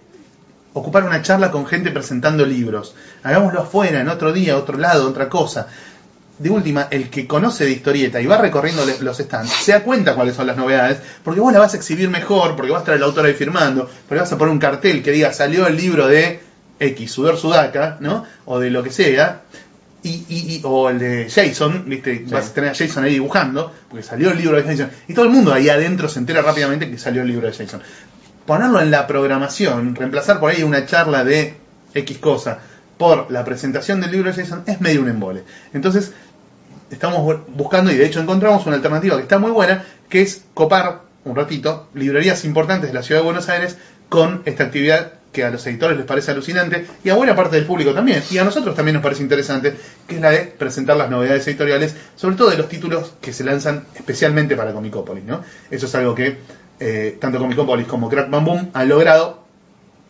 [0.73, 2.95] ocupar una charla con gente presentando libros.
[3.23, 5.67] Hagámoslo afuera, en otro día, otro lado, otra cosa.
[6.39, 10.15] De última, el que conoce de historieta y va recorriendo los stands, se da cuenta
[10.15, 12.95] cuáles son las novedades, porque vos la vas a exhibir mejor, porque vas a estar
[12.95, 16.07] el autor ahí firmando, porque vas a poner un cartel que diga salió el libro
[16.07, 16.39] de
[16.79, 18.25] X, Sudor Sudaca, ¿no?
[18.45, 19.43] O de lo que sea,
[20.01, 22.25] y, y- y- o el de Jason, ¿viste?
[22.27, 25.25] Vas a tener a Jason ahí dibujando, porque salió el libro de Jason, y todo
[25.25, 27.81] el mundo ahí adentro se entera rápidamente que salió el libro de Jason.
[28.45, 31.56] Ponerlo en la programación, reemplazar por ahí una charla de
[31.93, 32.60] X cosa
[32.97, 35.43] por la presentación del libro de Jason es medio un embole.
[35.73, 36.12] Entonces,
[36.91, 40.43] estamos bu- buscando y de hecho encontramos una alternativa que está muy buena, que es
[40.53, 43.77] copar un ratito librerías importantes de la ciudad de Buenos Aires
[44.10, 47.65] con esta actividad que a los editores les parece alucinante y a buena parte del
[47.65, 49.73] público también, y a nosotros también nos parece interesante,
[50.08, 53.43] que es la de presentar las novedades editoriales, sobre todo de los títulos que se
[53.43, 55.41] lanzan especialmente para Comicópolis, ¿no?
[55.71, 56.38] Eso es algo que
[56.85, 59.41] eh, tanto Comicópolis como Crack Bam Boom han logrado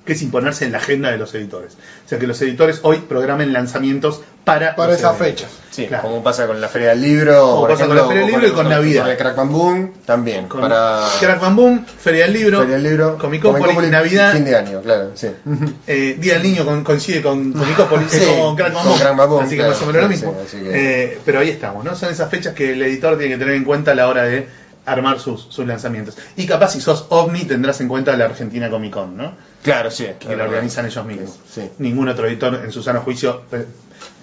[0.06, 1.78] que es imponerse en la agenda de los editores.
[2.06, 5.16] O sea que los editores hoy programen lanzamientos para, Para eventos.
[5.18, 5.50] fechas.
[5.72, 6.04] Sí, Claro.
[6.04, 8.52] como pasa con la Feria del Libro, Como pasa con la Feria del Libro y
[8.52, 9.04] con Navidad.
[9.04, 10.48] Con el Crack Bam Boom también.
[10.50, 14.44] Con para Crack Bam Boom, Feria del Libro, Feria del Libro, Comicópolis, Comicópolis, Navidad, Fin
[14.44, 15.28] de año, claro, sí.
[15.88, 19.00] eh, Día del Niño con- coincide con Comicópolis, Sí, es como Crack Bam con Boom.
[19.00, 20.36] Crack Bam Boom, así que más o menos lo mismo.
[20.50, 21.96] sí, así que- Eh, pero ahí estamos, ¿no?
[21.96, 24.50] Son esas fechas que el editor tiene que tener en cuenta a la hora de
[24.86, 26.18] armar sus, sus lanzamientos.
[26.36, 29.34] Y capaz si sos ovni tendrás en cuenta la Argentina Comic Con, ¿no?
[29.64, 30.08] Claro, sí.
[30.20, 31.40] que lo organizan ellos mismos.
[31.50, 31.70] Sí.
[31.80, 33.66] Ningún otro editor en su sano juicio eh,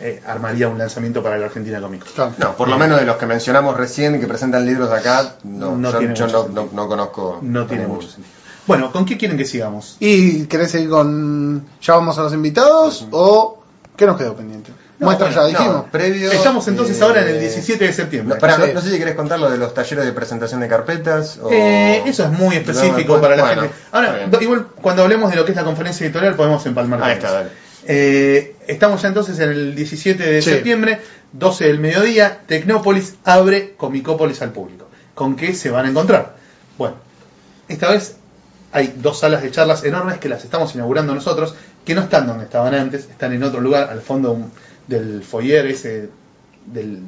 [0.01, 2.13] eh, armaría un lanzamiento para la Argentina Comic Con.
[2.15, 2.35] Claro.
[2.39, 5.93] No, por lo menos de los que mencionamos recién que presentan libros acá, no, No
[5.93, 6.69] yo, tiene yo mucho no, sentido.
[6.73, 7.39] no- no conozco.
[7.43, 8.35] No tiene mucho sentido.
[8.67, 9.97] Bueno, ¿con qué quieren que sigamos?
[9.99, 11.67] ¿Y querés seguir con.
[11.83, 13.07] ¿Ya vamos a los invitados?
[13.11, 13.63] ¿O
[13.97, 14.71] qué nos quedó pendiente?
[15.01, 15.75] No, Muestras ya dijimos.
[15.75, 18.39] No, previo, Estamos entonces eh, ahora en el 17 de septiembre.
[18.41, 18.71] No, Sí.
[18.75, 21.39] no sé si querés contar lo de los talleres de presentación de carpetas.
[21.43, 21.51] O...
[21.51, 23.77] Eh, eso es muy específico para la bueno, gente.
[23.93, 27.03] Ahora, do- igual cuando hablemos de lo que es la conferencia editorial podemos empalmar.
[27.03, 27.49] Ahí está, dale.
[27.87, 30.51] Eh, estamos ya entonces en el 17 de Sí.
[30.51, 31.01] septiembre,
[31.33, 34.87] 12 del mediodía, Tecnópolis abre Comicópolis al público.
[35.15, 36.35] ¿Con qué se van a encontrar?
[36.77, 36.97] Bueno,
[37.69, 38.17] esta vez
[38.73, 41.55] hay dos salas de charlas enormes que las estamos inaugurando nosotros,
[41.87, 44.53] que no están donde estaban antes, están en otro lugar, al fondo un-
[44.91, 46.11] del foyer ese,
[46.67, 47.01] del,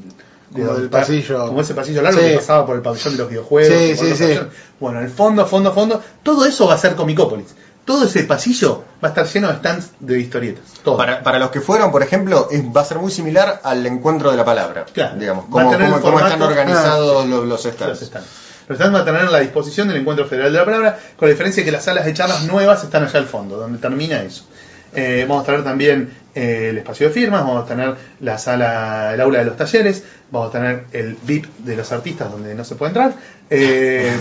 [0.52, 1.46] Como del está- pasillo.
[1.48, 2.26] Como ese pasillo largo Sí.
[2.28, 3.76] que pasaba por el pabellón de los videojuegos.
[3.78, 4.38] Sí, sí, sí.
[4.80, 7.54] Bueno, al fondo, fondo, fondo, todo eso va a ser Comicópolis.
[7.84, 10.64] Todo ese pasillo va a estar lleno de stands de historietas.
[10.84, 10.96] Todo.
[10.96, 14.30] Para, para los que fueron, por ejemplo, es- va a ser muy similar al encuentro
[14.30, 14.84] de la palabra.
[14.92, 15.16] Claro.
[15.18, 17.88] Digamos, Va a cómo, tener cómo- el cómo están organizados los, los stands.
[17.88, 18.28] los stands.
[18.68, 21.32] Los stands van a tener la disposición del Encuentro Federal de la Palabra, con la
[21.32, 24.44] diferencia que las salas de charlas nuevas están allá al fondo, donde termina eso.
[24.94, 29.12] Eh, vamos a tener también eh, el espacio de firmas, vamos a tener la sala,
[29.14, 32.64] el aula de los talleres, vamos a tener el VIP de los artistas donde no
[32.64, 33.14] se puede entrar,
[33.50, 34.12] eh,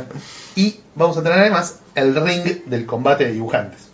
[0.56, 3.88] y vamos a tener además el ring del combate de dibujantes.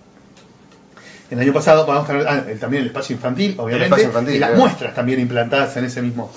[1.31, 4.35] El año pasado vamos a tener ah, el- también el espacio infantil, obviamente, espacio infantil,
[4.35, 4.63] y las claro.
[4.63, 6.31] muestras también implantadas en ese mismo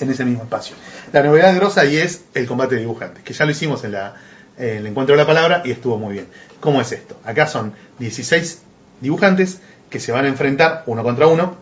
[0.00, 0.74] en ese mismo espacio.
[1.12, 4.14] La novedad grosa ahí es el combate de dibujantes, que ya lo hicimos en la
[4.56, 6.26] el encuentro de la palabra y estuvo muy bien.
[6.60, 7.18] ¿Cómo es esto?
[7.24, 8.62] Acá son 16
[9.04, 11.56] dibujantes que se van a enfrentar uno contra uno,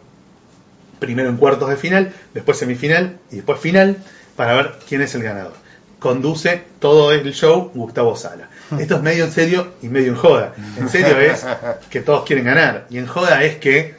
[0.98, 3.96] primero en cuartos de final, después semifinal y después final,
[4.36, 5.52] para ver quién es el ganador.
[5.98, 8.48] Conduce todo el show Gustavo Sala.
[8.78, 10.52] Esto es medio en serio y medio en joda.
[10.78, 11.44] En serio es
[11.90, 12.86] que todos quieren ganar.
[12.90, 13.94] Y en joda es que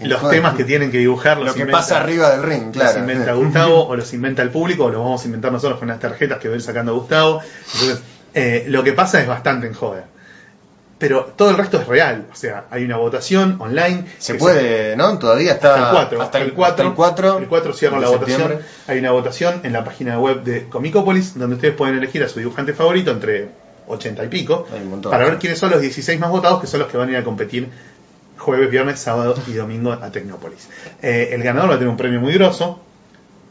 [0.00, 2.72] los temas que tienen que dibujar los Lo que inventa- pasa arriba del ring, los
[2.74, 2.98] claro.
[3.00, 5.98] inventa Gustavo o los inventa el público o los vamos a inventar nosotros con las
[5.98, 7.40] tarjetas que va a ir sacando Gustavo.
[7.74, 8.02] Entonces,
[8.34, 10.04] eh, lo que pasa es bastante en joda.
[11.00, 12.26] Pero todo el resto es real.
[12.30, 14.04] O sea, hay una votación online.
[14.18, 15.18] Se puede, ¿no?
[15.18, 16.22] Todavía está hasta el 4.
[16.22, 16.86] hasta el 4.
[16.88, 18.58] el 4, El 4 cierra la votación.
[18.86, 22.38] Hay una votación en la página web de Comicopolis donde ustedes pueden elegir a su
[22.38, 23.48] dibujante favorito entre
[23.88, 25.10] 80 y pico montón.
[25.10, 27.16] para ver quiénes son los 16 más votados que son los que van a ir
[27.16, 27.70] a competir
[28.36, 30.68] jueves, viernes, sábado y domingo a Tecnópolis.
[31.02, 32.80] Eh, el ganador va a tener un premio muy grosso,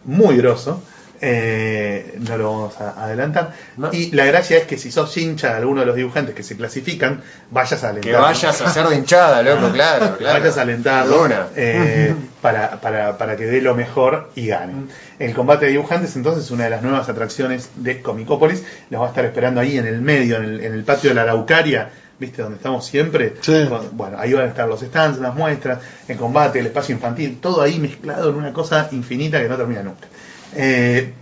[0.05, 0.81] muy grosso.
[1.21, 3.53] Eh, no lo vamos a adelantar.
[3.77, 3.89] No.
[3.91, 6.55] Y la gracia es que si sos hincha de alguno de los dibujantes que se
[6.55, 8.11] clasifican, vayas a alentar.
[8.11, 10.39] Que vayas a hacer de hinchada, loco, claro, claro.
[10.39, 11.47] Vayas a una.
[11.55, 14.73] eh, para, para, para que dé lo mejor y gane.
[15.19, 18.63] El combate de dibujantes entonces es una de las nuevas atracciones de Comicópolis.
[18.89, 21.15] Los va a estar esperando ahí en el medio, en el, en el patio de
[21.15, 22.41] la Araucaria, ¿viste?
[22.41, 23.35] Donde estamos siempre.
[23.41, 23.67] Sí.
[23.91, 27.61] Bueno, ahí van a estar los stands, las muestras, el combate, el espacio infantil, todo
[27.61, 30.07] ahí mezclado en una cosa infinita que no termina nunca.
[30.55, 31.13] Eh,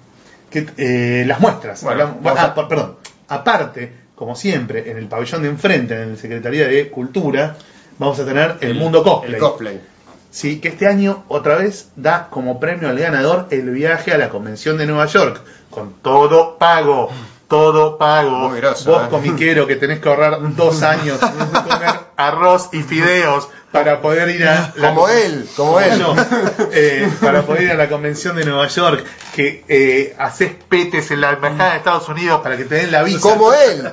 [0.50, 1.84] que, eh, las muestras.
[1.84, 2.96] Bueno, hablamos- vamos ah, a- perdón.
[3.28, 7.56] Aparte, como siempre, en el pabellón de enfrente, en la Secretaría de Cultura,
[8.00, 9.34] vamos a tener el, mundo cosplay.
[9.34, 9.82] El cosplay.
[10.32, 14.30] Sí, que este año otra vez da como premio al ganador el viaje a la
[14.30, 17.10] convención de Nueva York, con todo pago,
[17.48, 18.50] todo pago.
[18.50, 19.10] Muy groso, Vos ¿eh?
[19.10, 24.74] comiquero que tenés que ahorrar dos años, comer arroz y fideos para poder ir a
[24.76, 26.00] la Como él, como él.
[26.00, 26.16] no,
[26.72, 31.22] eh, para poder ir a la convención de Nueva York, que eh, haces petes en
[31.22, 33.92] la embajada de Estados Unidos para que te den la visa Como él.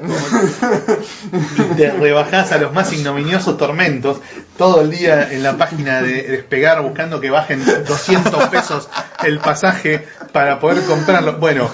[1.73, 4.19] y te rebajás a los más ignominiosos tormentos
[4.57, 8.89] todo el día en la página de Despegar buscando que bajen 200 pesos
[9.25, 11.35] el pasaje para poder comprarlo.
[11.35, 11.71] Bueno,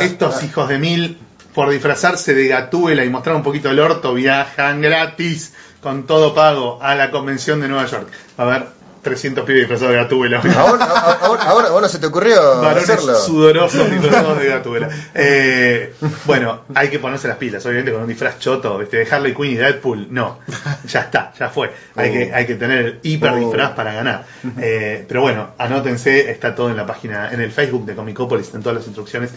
[0.00, 1.18] estos hijos de mil,
[1.54, 6.78] por disfrazarse de gatúbela y mostrar un poquito el orto, viajan gratis con todo pago
[6.82, 8.08] a la convención de Nueva York.
[8.36, 8.64] A ver,
[9.02, 10.40] 300 pibes disfrazados de gatúbela.
[10.58, 13.14] Ahora, ahora, ahora, ahora se te ocurrió Varones hacerlo.
[13.18, 14.90] sudorosos disfrazados de gatúbela.
[15.14, 15.94] Eh,
[16.26, 18.98] bueno, hay que ponerse las pilas, obviamente con un disfraz choto, ¿viste?
[18.98, 20.40] de Harley Quinn y Deadpool, no,
[20.86, 21.70] ya está, ya fue.
[21.96, 23.36] Hay, que, hay que tener hiper Oh.
[23.36, 24.26] disfraz para ganar.
[24.58, 28.62] Eh, pero bueno, anótense, está todo en la página, en el Facebook de Comicopolis, están
[28.62, 29.30] todas las instrucciones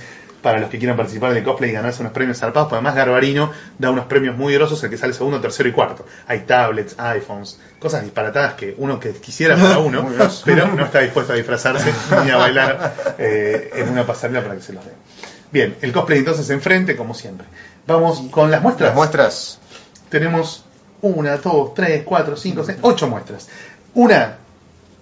[0.44, 3.52] para los que quieran participar del cosplay y ganarse unos premios zarpados, porque además Garbarino
[3.80, 6.06] da unos premios muy grosos, el que sale segundo, tercero y cuarto.
[6.28, 10.06] Hay tablets, iPhones, cosas disparatadas que uno que quisiera para uno,
[10.46, 11.92] pero no está dispuesto a disfrazarse
[12.24, 14.94] ni a bailar eh, en una pasarela para que se los den.
[15.52, 17.48] Bien, el cosplay entonces enfrente, como siempre.
[17.88, 18.90] Vamos con las muestras.
[18.90, 19.60] Las muestras.
[20.10, 20.66] Tenemos
[21.02, 23.48] una, dos, tres, cuatro, cinco, seis, ocho muestras.
[23.94, 24.38] Una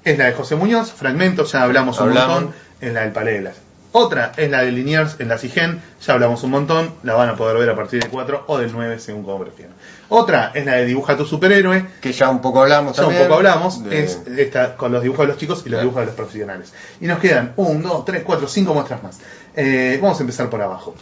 [0.03, 2.41] es la de José Muñoz, fragmentos, ya hablamos un Hablamos.
[2.41, 3.55] montón, en la del Palais de Blas.
[3.93, 7.35] Otra es la de Liniers en la CIGEN, ya hablamos un montón, la van a
[7.35, 9.73] poder ver a partir del 4 o del 9, según como prefieran.
[10.07, 13.33] Otra es la de Dibuja tu superhéroe, Que ya un poco hablamos ya un poco
[13.35, 16.15] hablamos, De- es esta con los dibujos de los chicos y los dibujos de los
[16.15, 16.71] profesionales.
[17.01, 19.19] Y nos quedan 1, 2, 3, 4, 5 muestras más.
[19.55, 20.95] Eh, vamos a empezar por abajo.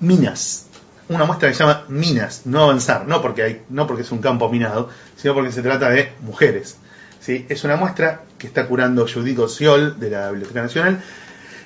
[0.00, 0.66] Minas.
[1.08, 4.18] Una muestra que se llama Minas, no avanzar, no porque, hay, no porque es un
[4.20, 6.76] campo minado, sino porque se trata de mujeres.
[7.20, 7.46] ¿sí?
[7.48, 11.02] Es una muestra que está curando Judith Ociol de la Biblioteca Nacional,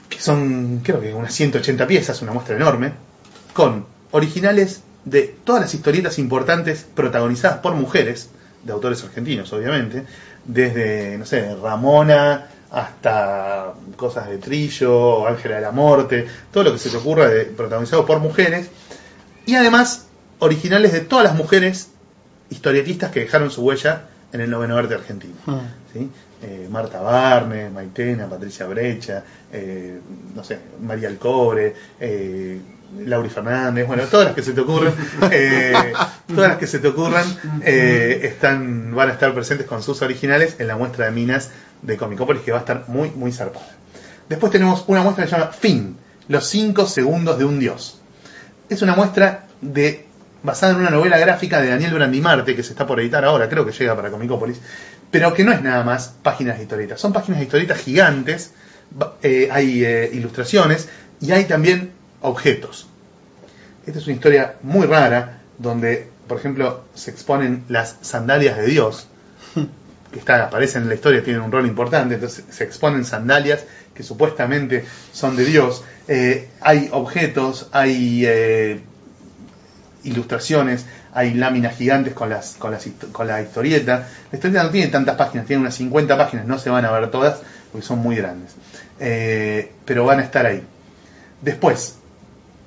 [0.09, 2.93] que son creo que unas 180 piezas, una muestra enorme,
[3.53, 8.31] con originales de todas las historietas importantes protagonizadas por mujeres,
[8.65, 10.05] de autores argentinos obviamente,
[10.45, 16.79] desde, no sé, Ramona hasta cosas de Trillo, Ángela de la Muerte, todo lo que
[16.79, 18.69] se te ocurra de, protagonizado por mujeres,
[19.47, 20.07] y además
[20.41, 21.91] originales de todas las mujeres
[22.51, 25.35] historietistas que dejaron su huella en el noveno arte argentino.
[25.93, 26.11] ¿sí?
[26.43, 30.01] Eh, Marta Barnes, Maitena, Patricia Brecha, eh,
[30.35, 32.61] no sé, María Alcobre, eh,
[33.07, 34.93] Lauri Fernández, bueno, todas las que se te ocurran,
[35.31, 35.73] eh,
[36.35, 37.25] todas las que se te ocurran
[37.63, 41.51] están, van a estar presentes con sus originales en la muestra de minas
[41.83, 43.71] de Comicópolis que va a estar muy, muy zarpada.
[44.29, 48.01] Después tenemos una muestra que se llama Fin, los 5 segundos de un dios.
[48.69, 50.09] Es una muestra de
[50.45, 53.65] basada en una novela gráfica de Daniel Brandimarte que se está por editar ahora, creo
[53.65, 54.61] que llega para Comicópolis,
[55.11, 58.53] pero que no es nada más páginas de historietas, son páginas de historietas gigantes,
[59.23, 60.89] eh, hay eh, ilustraciones
[61.21, 62.87] y hay también objetos.
[63.87, 69.09] Esta es una historia muy rara donde, por ejemplo, se exponen las sandalias de Dios,
[70.13, 74.03] que están, aparecen en la historia, tienen un rol importante, entonces se exponen sandalias que
[74.03, 75.85] supuestamente son de Dios.
[76.07, 78.27] Eh, hay objetos, hay
[80.05, 84.07] ilustraciones, hay láminas gigantes con, las, con, las, con la historieta.
[84.33, 87.11] La historieta no tiene tantas páginas, tiene unas 50 páginas, no se van a ver
[87.11, 87.39] todas
[87.73, 88.53] porque son muy grandes.
[89.01, 90.63] Eh, pero van a estar ahí.
[91.41, 91.97] Después,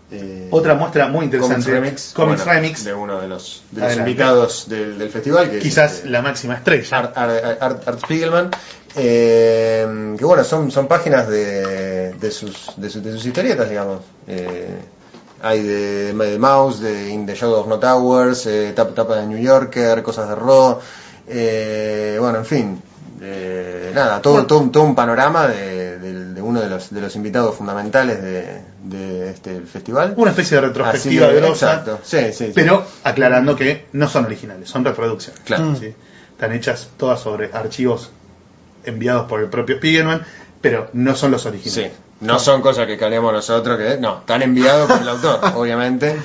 [0.09, 1.65] Eh, otra muestra muy interesante.
[1.65, 4.09] Comics Remix, Comics bueno, Remix, de uno de los, de los Adelante.
[4.11, 5.49] invitados del, del festival.
[5.49, 6.97] Que es, quizás este, la máxima estrella.
[6.97, 8.49] Art, Art- Art- Art Spiegelman,
[8.95, 14.01] eh, que bueno, son, son páginas de, de, sus, de, sus, de sus historietas, digamos.
[14.27, 14.77] Eh,
[15.41, 19.27] hay de, de Mouse, de In the Shadow of No Towers, eh, tap- tapa de
[19.27, 20.79] New Yorker, cosas de Raw,
[21.27, 22.81] eh, bueno, en fin.
[23.21, 27.01] eh, nada, todo, todo, un- todo un panorama de, de- de uno de los, de
[27.01, 30.13] los invitados fundamentales de, de este festival.
[30.17, 32.51] Una especie de retrospectiva grosa, Exacto, sí, sí, sí.
[32.53, 35.41] pero aclarando que no son originales, son reproducciones.
[35.43, 35.75] Claro.
[35.75, 35.93] ¿sí?
[36.31, 38.11] Están hechas todas sobre archivos
[38.85, 40.21] enviados por el propio Spiegelman,
[40.61, 41.91] pero no son los Sí, originales.
[42.21, 46.15] no son cosas que calemos nosotros, que no, están enviados por el autor, obviamente,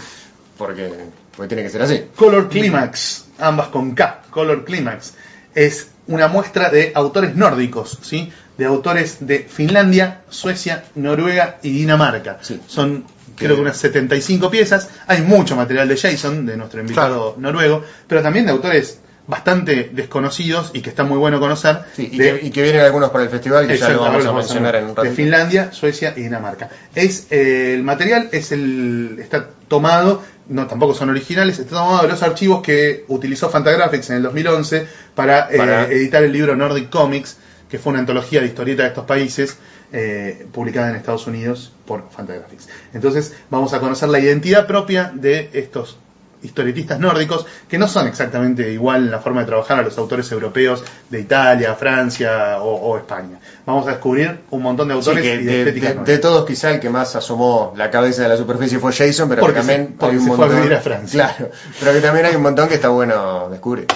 [0.58, 0.90] porque,
[1.36, 2.04] porque tiene que ser así.
[2.16, 5.14] Color Climax, ambas con K, Color Climax,
[5.54, 8.32] es una muestra de autores nórdicos, ¿sí?
[8.58, 12.38] de autores de Finlandia, Suecia, Noruega y Dinamarca.
[12.42, 12.60] Sí.
[12.66, 13.04] Son
[13.36, 14.88] creo que unas 75 piezas.
[15.06, 19.00] Hay mucho material de Jason, de nuestro invitado noruego, pero también de autores
[19.32, 21.78] bastante desconocidos y que está muy bueno conocer.
[21.96, 24.24] Sí, y, de- que, y que vienen algunos para el festival, que ya lo vamos
[24.26, 25.10] a mencionar en un De.
[25.10, 26.68] Finlandia, Suecia y Dinamarca.
[26.94, 32.08] Es eh, el material es el está tomado, no tampoco son originales, está tomado de
[32.08, 36.90] los archivos que utilizó Fantagraphics en el 2011 para, eh, Para- editar el libro Nordic
[36.90, 37.38] Comics,
[37.70, 39.56] que fue una antología de historieta de estos países
[39.94, 42.68] eh, publicada en Estados Unidos por Fantagraphics.
[42.94, 45.96] Entonces vamos a conocer la identidad propia de estos
[46.42, 50.30] historietistas nórdicos, que no son exactamente igual en la forma de trabajar a los autores
[50.32, 53.38] europeos de Italia, Francia o, o España.
[53.64, 55.72] Vamos a descubrir un montón de Sí, autores que y de,
[56.04, 59.40] de, todos quizá el que más asomó la cabeza de la superficie fue Jason, pero
[59.40, 60.62] Porque que también se- porque hay un se fue a montón...
[60.62, 61.34] vivir a Francia.
[61.36, 63.86] Claro, pero que también hay un montón que está bueno descubrir.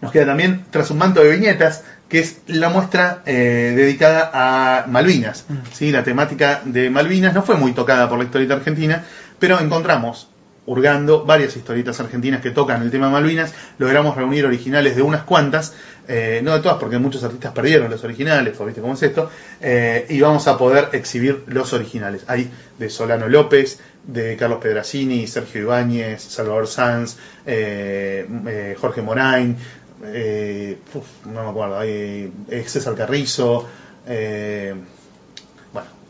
[0.00, 4.86] Nos queda también Tras un manto de viñetas, que es la muestra eh, dedicada a
[4.86, 5.44] Malvinas.
[5.72, 5.90] ¿sí?
[5.92, 9.04] La temática de Malvinas no fue muy tocada por la historieta argentina,
[9.38, 10.28] pero encontramos,
[10.66, 13.52] hurgando, varias historietas argentinas que tocan el tema Malvinas.
[13.78, 15.74] Logramos reunir originales de unas cuantas,
[16.08, 20.06] eh, no de todas, porque muchos artistas perdieron los originales, viste cómo es esto, eh,
[20.08, 22.24] y vamos a poder exhibir los originales.
[22.28, 29.56] Hay de Solano López, de Carlos Pedracini, Sergio Ibáñez, Salvador Sanz, eh, Jorge Morain,
[30.02, 32.32] no me acuerdo, hay
[32.66, 33.68] César Carrizo,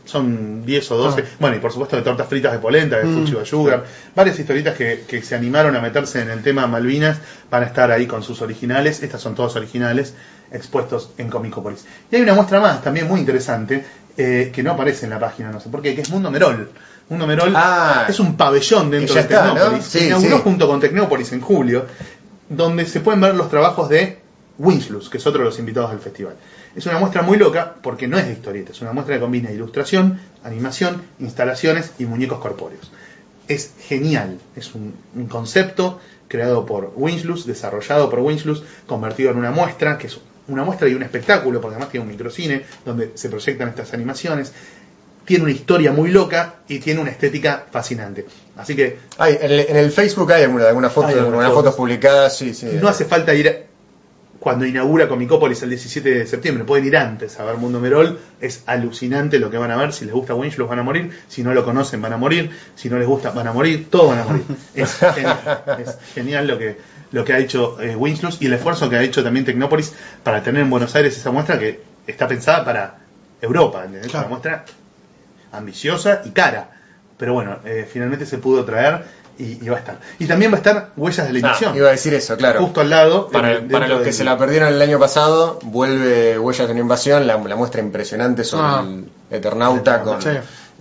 [0.05, 3.33] son 10 o 12, bueno, y por supuesto de tortas fritas de polenta, de Fuchi
[3.33, 3.85] Bayugar,
[4.15, 7.91] varias historietas que, que se animaron a meterse en el tema Malvinas van a estar
[7.91, 10.13] ahí con sus originales, estas son todas originales,
[10.51, 11.85] expuestos en Comicopolis.
[12.11, 13.83] Y hay una muestra más, también muy interesante,
[14.17, 16.69] eh, que no aparece en la página, no sé por qué, que es Mundo Merol.
[17.09, 19.53] Mundo Merol Ah, es un pabellón dentro de está, ¿no?
[19.53, 19.85] Tecnópolis.
[19.85, 20.41] Sí, Se inauguró sí.
[20.43, 21.85] junto con Tecnópolis en julio,
[22.49, 24.19] donde se pueden ver los trabajos de
[24.59, 26.35] Winslow, que es otro de los invitados del festival.
[26.75, 29.51] Es una muestra muy loca porque no es de historieta, es una muestra que combina
[29.51, 32.91] ilustración, animación, instalaciones y muñecos corpóreos.
[33.47, 38.55] Es genial, es un, un concepto creado por Winslow, desarrollado por Winslow,
[38.87, 42.11] convertido en una muestra, que es una muestra y un espectáculo, porque además tiene un
[42.11, 44.51] microcine donde se proyectan estas animaciones.
[45.25, 48.25] Tiene una historia muy loca y tiene una estética fascinante.
[48.57, 51.55] Así que en, el, en el Facebook hay alguna, alguna foto, Hay algunas fotos.
[51.55, 52.67] fotos publicadas, sí, sí.
[52.81, 53.67] no hace falta ir
[54.43, 58.63] cuando inaugura Comicópolis el 17 de septiembre, pueden ir antes a ver Mundo Merol, es
[58.65, 61.53] alucinante lo que van a ver, si les gusta Winslow van a morir, si no
[61.53, 64.23] lo conocen van a morir, si no les gusta van a morir, todos van a
[64.25, 64.43] morir.
[64.75, 66.75] Es genial, es genial lo que,
[67.13, 70.43] lo que ha hecho eh, Winslow y el esfuerzo que ha hecho también Tecnópolis para
[70.43, 72.97] tener en Buenos Aires esa muestra que está pensada para
[73.41, 73.85] Europa.
[73.87, 74.09] Claro.
[74.19, 74.65] una muestra
[75.53, 76.69] ambiciosa y cara.
[77.17, 79.05] Pero bueno, eh, finalmente se pudo traer
[79.37, 79.99] y, y va a estar.
[80.19, 81.75] Y también va a estar Huellas de la Ah, Invasión.
[81.75, 82.61] iba a decir eso, claro.
[82.61, 83.29] Justo al lado.
[83.29, 86.71] Para, en- para los que del- se la perdieron el año pasado, vuelve Huellas de
[86.73, 88.83] una Invasión, la, la muestra impresionante sobre Ah.
[88.85, 89.05] el
[89.37, 90.29] Eternauta con, Sí.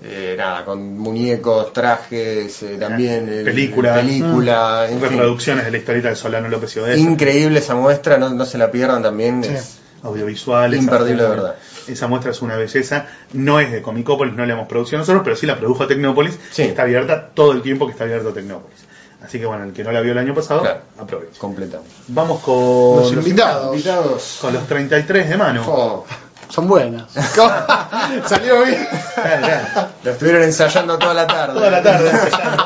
[0.05, 3.95] eh, nada, con muñecos, trajes, eh, también el- Película.
[3.95, 5.09] película en fin.
[5.11, 8.59] reproducciones de la historieta de Solano López y Odessa, Increíble esa muestra, no, no se
[8.59, 9.43] la pierdan también.
[9.45, 9.51] Sí.
[9.55, 10.83] es- audiovisuales.
[10.83, 11.55] Imperdible, de verdad.
[11.89, 13.07] Esa muestra es una belleza.
[13.33, 16.39] No es de Comicópolis, no la hemos producido nosotros, pero sí la produjo Tecnópolis.
[16.51, 16.63] Sí.
[16.63, 18.79] Y está abierta todo el tiempo que está abierto Tecnópolis.
[19.25, 20.81] Así que bueno, el que no la vio el año pasado, Claro.
[20.99, 21.39] aproveche.
[21.39, 21.87] completamos.
[22.09, 22.55] Vamos con
[22.97, 23.71] Los invitados.
[23.73, 24.39] Invitados.
[24.41, 25.65] Con los 33 de mano.
[25.67, 26.05] Oh,
[26.49, 27.11] Son buenas.
[28.27, 28.87] Salió bien.
[29.15, 29.89] Claro, claro.
[30.05, 31.55] lo estuvieron ensayando toda la tarde.
[31.55, 32.11] Toda la tarde.
[32.11, 32.65] ensayando.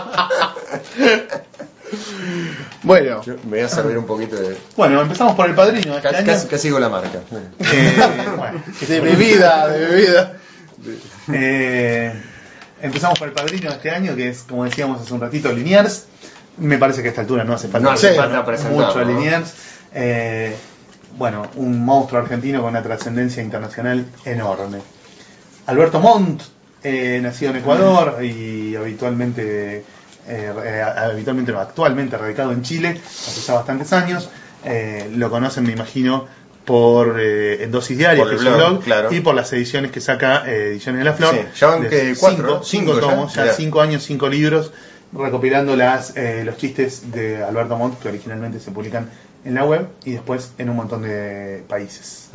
[2.83, 4.57] Bueno, Yo me voy a servir un poquito de.
[4.77, 7.21] bueno, empezamos por el padrino este Casi, casi, casi sigo la marca.
[7.61, 7.97] Eh,
[8.37, 10.33] bueno, de bebida, de bebida.
[11.33, 12.13] Eh,
[12.83, 16.07] empezamos por el padrino de este año, que es, como decíamos hace un ratito, Liniers.
[16.59, 19.13] Me parece que a esta altura no hace falta, No hace falta mucho a ¿no?
[19.13, 19.53] Liniers.
[19.95, 20.57] Eh,
[21.17, 24.81] bueno, un monstruo argentino con una trascendencia internacional enorme.
[25.67, 26.43] Alberto Montt,
[26.83, 29.85] eh, nacido en Ecuador y habitualmente,
[30.29, 34.29] eh, eh, habitualmente no, actualmente radicado en Chile hace ya bastantes años.
[34.65, 36.27] Eh, lo conocen, me imagino,
[36.65, 39.13] por eh, en Dosis Diarias, Por que blog, blog, claro.
[39.13, 41.35] y por las ediciones que saca Ediciones de la Flor.
[41.35, 43.53] Sí, ya van que cuatro, cinco, cinco cinco ya, tomos, ya, ya.
[43.53, 44.73] cinco años, cinco libros,
[45.13, 49.09] recopilando las, eh, los chistes de Alberto Montt que originalmente se publican
[49.45, 52.31] en la web y después en un montón de países.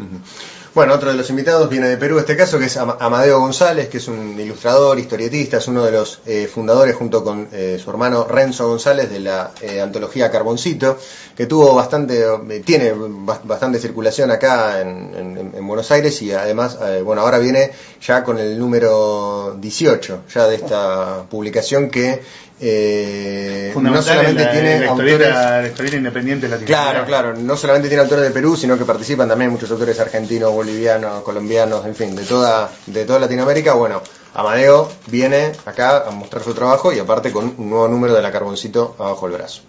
[0.73, 3.89] Bueno, otro de los invitados viene de Perú, este caso, que es Ama- Amadeo González,
[3.89, 7.89] que es un ilustrador, historietista, es uno de los eh, fundadores junto con eh, su
[7.89, 10.97] hermano Renzo González de la eh, antología Carboncito,
[11.35, 16.31] que tuvo bastante, eh, tiene ba- bastante circulación acá en, en- en Buenos Aires y
[16.31, 22.21] además, eh, bueno, ahora viene ya con el número 18 ya de esta publicación que
[22.63, 25.29] eh, no solamente en la, tiene en la autores...
[25.63, 26.91] la historieta independiente latinoamericana.
[27.05, 30.51] Claro, claro, no solamente tiene autores de Perú, sino que participan también muchos autores argentinos,
[30.65, 33.73] bolivianos, colombianos, en fin, de toda, de toda Latinoamérica.
[33.73, 34.01] Bueno,
[34.33, 38.31] Amadeo viene acá a mostrar su trabajo y aparte con un nuevo número de la
[38.31, 39.61] Carboncito abajo el brazo.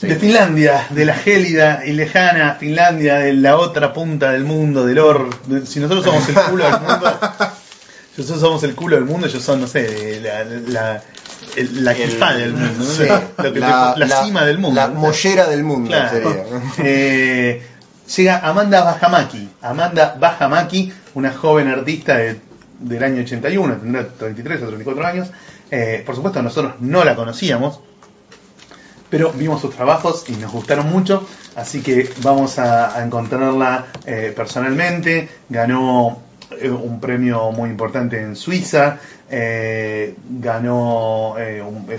[0.00, 4.98] De Finlandia, de la gélida y lejana Finlandia, de la otra punta del mundo, del
[4.98, 5.30] or.
[5.46, 7.18] de- si nosotros somos el culo del mundo,
[8.14, 11.02] si nosotros somos el culo del mundo, ellos son, no sé, la, la,
[11.56, 12.84] el- la El- del mundo, ¿no?
[12.84, 13.04] sí,
[13.38, 14.78] Lo que te- la, cima del mundo.
[14.78, 16.10] La mollera del mundo Claro.
[16.10, 16.44] sería.
[16.78, 17.62] Eh,
[18.16, 19.48] llega Amanda Bajamaki.
[19.62, 22.40] Amanda Bajamaki, una joven artista de-
[22.80, 25.30] del año 81, tendrá 33 o 34 años.
[25.70, 27.80] Eh, por supuesto, nosotros no la conocíamos,
[29.08, 31.26] pero vimos sus trabajos y nos gustaron mucho,
[31.56, 35.28] así que vamos a, encontrarla eh, personalmente.
[35.48, 36.20] Ganó
[36.60, 38.98] eh, un premio muy importante en Suiza,
[40.40, 41.36] ganó,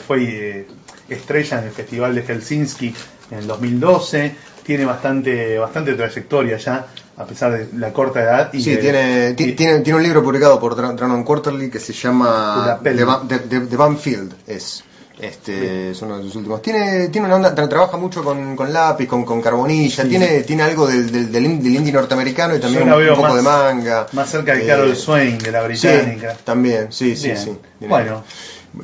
[0.06, 0.68] fue
[1.10, 2.94] estrella en el Festival de Helsinki
[3.32, 4.36] en el 2012,
[4.66, 6.88] tiene bastante, bastante trayectoria ya,
[7.18, 8.54] a pesar de la corta edad.
[8.54, 11.80] Y Sí, de- tiene, y- tiene, tiene un libro publicado por Dra- Dranon Quarterly que
[11.80, 12.80] se llama.
[12.84, 14.34] The, Banfield.
[14.48, 14.84] Es,
[15.20, 16.62] este, es uno de sus últimos.
[16.62, 20.42] Tiene, tiene una onda, tra- trabaja mucho con, con lápiz, con, con carbonilla, Sí, tiene,
[20.44, 23.42] tiene algo del, del, del in- del indie norteamericano y también un, poco más- de
[23.42, 24.08] manga.
[24.14, 26.36] más cerca de Eh, Carol Swain, de la Sí, británica.
[26.44, 27.38] también, sí, sí, Bien.
[27.38, 27.58] sí.
[27.88, 28.24] Bueno,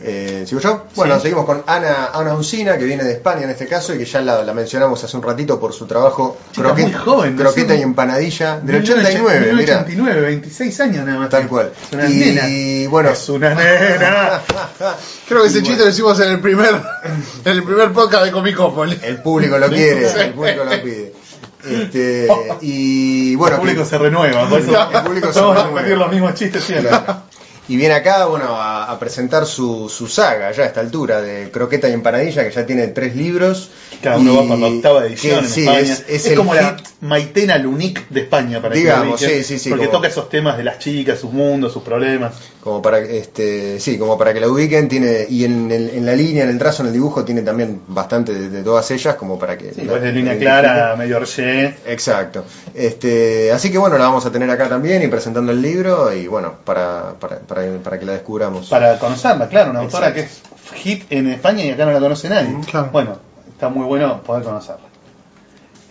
[0.02, 0.86] Eh, ¿Sigo yo?
[0.96, 1.24] Bueno, Sí.
[1.24, 4.22] seguimos con Ana, Ana Uncina, que viene de España en este caso y que ya
[4.22, 7.42] la, la mencionamos hace un ratito por su trabajo Chica croquet- muy joven, ¿no?
[7.44, 9.80] croqueta y empanadilla del 89, mira.
[9.82, 11.30] 89, 26 años nada más.
[11.30, 11.72] Tal cual.
[11.88, 12.90] Es una Y, nena.
[12.90, 13.10] bueno.
[13.10, 14.42] Es una nena.
[15.28, 16.70] Creo que ese chiste lo hicimos en el primer
[17.46, 18.98] en el primer podcast de Comicópolis.
[19.04, 21.14] El público lo quiere, el público lo pide.
[21.68, 22.28] Este,
[22.62, 25.98] y bueno, el público que- se renueva, por eso El público se vamos a repetir
[25.98, 26.90] los mismos chistes siempre.
[26.90, 27.22] Claro.
[27.72, 31.50] Y viene acá, bueno, a, a presentar su, su saga ya a esta altura de
[31.52, 33.70] Croqueta y Empanadilla, que ya tiene tres libros.
[34.04, 35.80] Cada uno va por la octava edición que en sí, España.
[35.80, 36.88] Es, Es, es el como la hit.
[37.02, 40.28] Maitena Lunique de España, para que Digamos, lo sí, sí, sí, Porque como- toca esos
[40.30, 42.34] temas de las chicas, sus mundos, sus problemas.
[42.62, 46.44] Como para, este, sí, como para que la ubiquen, tiene, y en, en la línea,
[46.44, 49.58] en el trazo, en el dibujo, tiene también bastante de, de todas ellas, como para
[49.58, 49.74] que...
[49.74, 51.18] Sí, la- pues de línea la clara, medio.
[51.88, 52.44] Exacto.
[52.74, 56.28] Este, así que bueno, la vamos a tener acá también y presentando el libro y
[56.28, 58.68] bueno, para, para, para, para que la descubramos.
[58.68, 60.42] Para conocerla, claro, una autora que es
[60.76, 62.56] hit en España y acá no la conoce nadie.
[62.70, 62.90] Claro.
[62.92, 63.18] Bueno,
[63.52, 64.86] está muy bueno poder conocerla.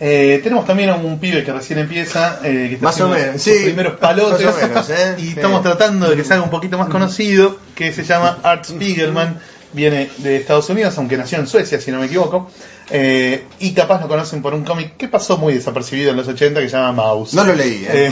[0.03, 3.33] Eh, tenemos también a un pibe que recién empieza, eh, que está Más o menos,
[3.33, 5.15] sus sí, primeros palotes, más o menos, ¿eh?
[5.19, 5.29] y Sí.
[5.35, 9.39] estamos tratando de que se haga un poquito más conocido, que se llama Art Spiegelman,
[9.73, 12.49] viene de Estados Unidos, aunque nació en Suecia, si no me equivoco,
[12.93, 16.59] eh, y capaz lo conocen por un cómic que pasó muy desapercibido en los 80,
[16.59, 17.33] que se llama Mouse.
[17.33, 18.11] No lo leí, ¿eh?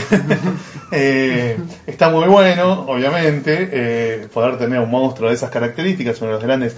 [0.92, 6.42] eh, está muy bueno, obviamente, poder tener un monstruo de esas características, uno de los
[6.42, 6.76] grandes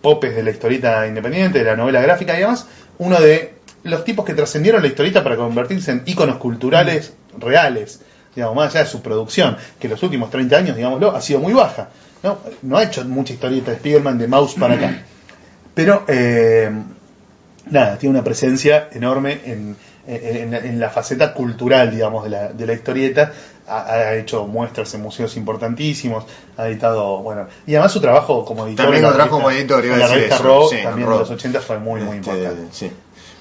[0.00, 4.24] popes de la historieta independiente, de la novela gráfica y además, uno de los tipos
[4.24, 8.00] que trascendieron la historieta para convertirse en íconos culturales reales,
[8.36, 11.52] digamos, más allá de su producción, que los últimos 30 años, digámoslo, ha sido muy
[11.52, 11.88] baja.
[12.22, 15.02] No, no ha hecho mucha historieta de Spiderman de Mouse para acá.
[15.74, 16.04] Pero,
[17.70, 22.66] nada, tiene una presencia enorme en, en- en- la faceta cultural, digamos, de la, de
[22.66, 23.32] la historieta.
[23.70, 26.24] Ha, ha hecho muestras en museos importantísimos,
[26.56, 28.86] ha editado, bueno, y además su trabajo como editor.
[28.86, 31.30] También trajo revista- como editor, iba a decir eso, Rock, sí, en también en los
[31.30, 32.68] 80 fue muy, muy Este, importante.
[32.72, 32.90] sí.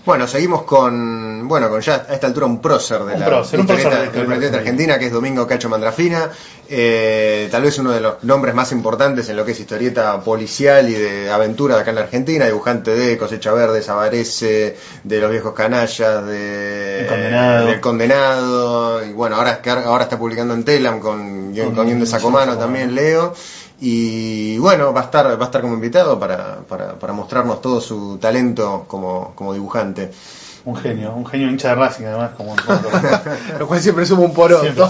[0.08, 3.60] Bueno, seguimos con, bueno, con ya a esta altura un prócer de Un la prócer,
[3.60, 6.30] un prócer historieta- de la argentina, que es Domingo Cacho Mandrafina.
[6.70, 10.88] Eh, tal vez uno de los nombres más importantes en lo que es historieta policial
[10.90, 15.30] y de aventura de acá en la Argentina, dibujante de Cosecha Verde, Sabarese, de Los
[15.30, 17.66] Viejos Canallas, de El Condenado.
[17.68, 22.06] del Condenado, y bueno, ahora, ahora está publicando en Telam con, Con con Guión de
[22.06, 22.58] Sacomano.
[22.58, 23.34] también, Leo.
[23.80, 27.80] Y bueno, va a estar, va a estar como invitado para, para, para mostrarnos todo
[27.80, 30.12] su talento como, como dibujante.
[30.66, 32.80] Un genio, un genio hincha de Racing además, como, como
[33.60, 34.82] Lo cual siempre suma un obviamente.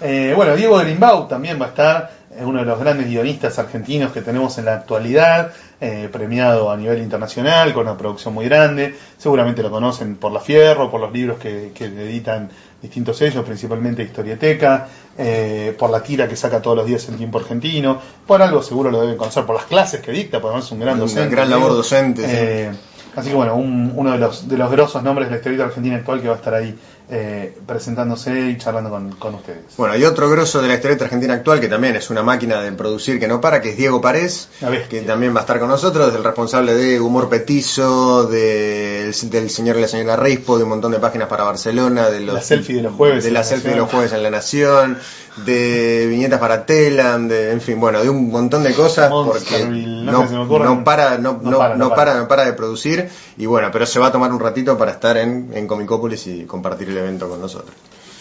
[0.00, 4.12] Eh, bueno, Diego Grimbau también va a estar, es uno de los grandes guionistas argentinos
[4.12, 8.94] que tenemos en la actualidad, eh, premiado a nivel internacional, con una producción muy grande.
[9.16, 12.50] Seguramente lo conocen por La Fierro, por los libros que, que editan
[12.86, 17.38] distintos sellos, principalmente Historieteca, eh, por la tira que saca todos los días el tiempo
[17.38, 20.72] argentino, por algo seguro lo deben conocer, por las clases que dicta, porque además es
[20.72, 21.34] un gran docente.
[21.34, 22.28] gran labor docente, sí.
[22.32, 22.70] Eh,
[23.16, 25.96] Así que bueno, un- uno de los, de los grosos nombres de la historieta argentina
[25.96, 26.78] actual que va a estar ahí
[27.08, 29.60] eh, presentándose y charlando con, con ustedes.
[29.76, 32.72] Bueno, hay otro grosso de la historieta argentina actual que también es una máquina de
[32.72, 34.48] producir que no para, que es Diego Parés,
[34.88, 39.50] que también va a estar con nosotros, es el responsable de Humor Petizo, de- del
[39.50, 42.40] señor y la señora Rispo, de un montón de páginas para Barcelona, de los, La
[42.42, 44.98] selfie de los jueves de en la La selfie de los jueves en La Nación,
[45.44, 50.24] de viñetas para Telam, de, en fin, bueno, de un montón de cosas porque no
[50.64, 51.96] no, para, no, no no- para, no para.
[51.96, 54.92] para, no para de producir y bueno, pero se va a tomar un ratito para
[54.92, 57.74] estar en, en Comicópolis y compartir evento con nosotros.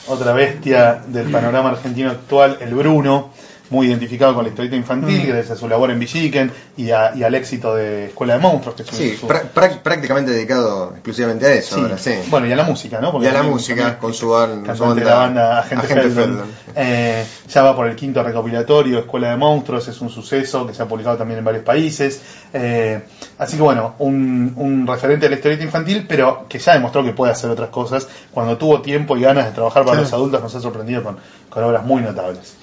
[0.07, 3.31] Otra bestia del panorama argentino actual, el Bruno,
[3.69, 5.27] muy identificado con la historieta infantil, Mm.
[5.27, 8.75] gracias a su labor en Villiquen y, a- y al éxito de Escuela de Monstruos,
[8.75, 11.81] que es Sí, su- prá- prá- prácticamente dedicado exclusivamente a eso Sí.
[11.81, 12.11] ahora, sí.
[12.29, 13.11] Bueno, y a la música, ¿no?
[13.21, 16.25] Y a la también- música, también con su banda- de la banda Agente, Agente Feldman.
[16.27, 16.47] Feldman.
[16.75, 20.83] Eh, ya va por el quinto recopilatorio, Escuela de Monstruos, es un suceso que se
[20.83, 22.21] ha publicado también en varios países.
[22.53, 23.01] Eh,
[23.39, 27.11] así que bueno, un, un referente de la historieta infantil, pero que ya demostró que
[27.13, 28.07] puede hacer otras cosas.
[28.31, 30.03] Cuando tuvo tiempo y ganas de trabajar para Sí.
[30.03, 31.17] los adultos, nos ha sorprendido con,
[31.49, 32.55] con obras muy notables.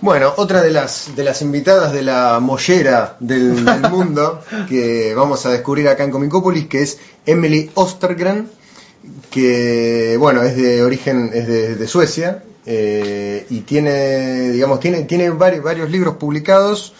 [0.00, 5.44] Bueno, otra de las, de las invitadas de la mollera del, del mundo que vamos
[5.44, 8.48] a descubrir acá en Comicópolis, que es Emily Ostergren,
[9.30, 15.30] que bueno, es de origen, es de, de Suecia, eh, y tiene, digamos, tiene, tiene
[15.30, 16.92] varios, varios libros publicados,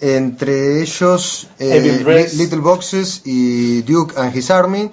[0.00, 4.90] entre ellos eh, Little Boxes y Duke and His Army.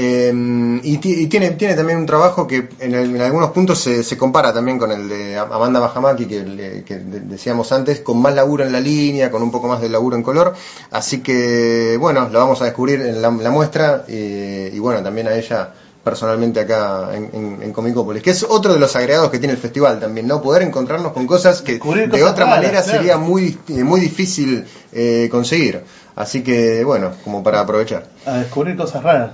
[0.00, 3.80] Eh, y, ti- y tiene, tiene también un trabajo que en, el- en algunos puntos
[3.80, 8.00] se, se compara también con el de Amanda Bajamaki que, le- que de- decíamos antes,
[8.00, 10.54] con más laburo en la línea, con un poco más de laburo en color.
[10.92, 15.26] Así que bueno, lo vamos a descubrir en la, la muestra eh, y bueno, también
[15.28, 15.72] a ella
[16.04, 19.60] personalmente acá en, en, en Comicópolis, que es otro de los agregados que tiene el
[19.60, 20.40] festival también, ¿no?
[20.40, 22.98] Poder encontrarnos con cosas que Descubrir de cosas otra manera claro.
[22.98, 25.82] sería muy, eh, muy difícil eh, conseguir.
[26.18, 28.02] Así que bueno, como para aprovechar.
[28.26, 29.30] A descubrir cosas raras.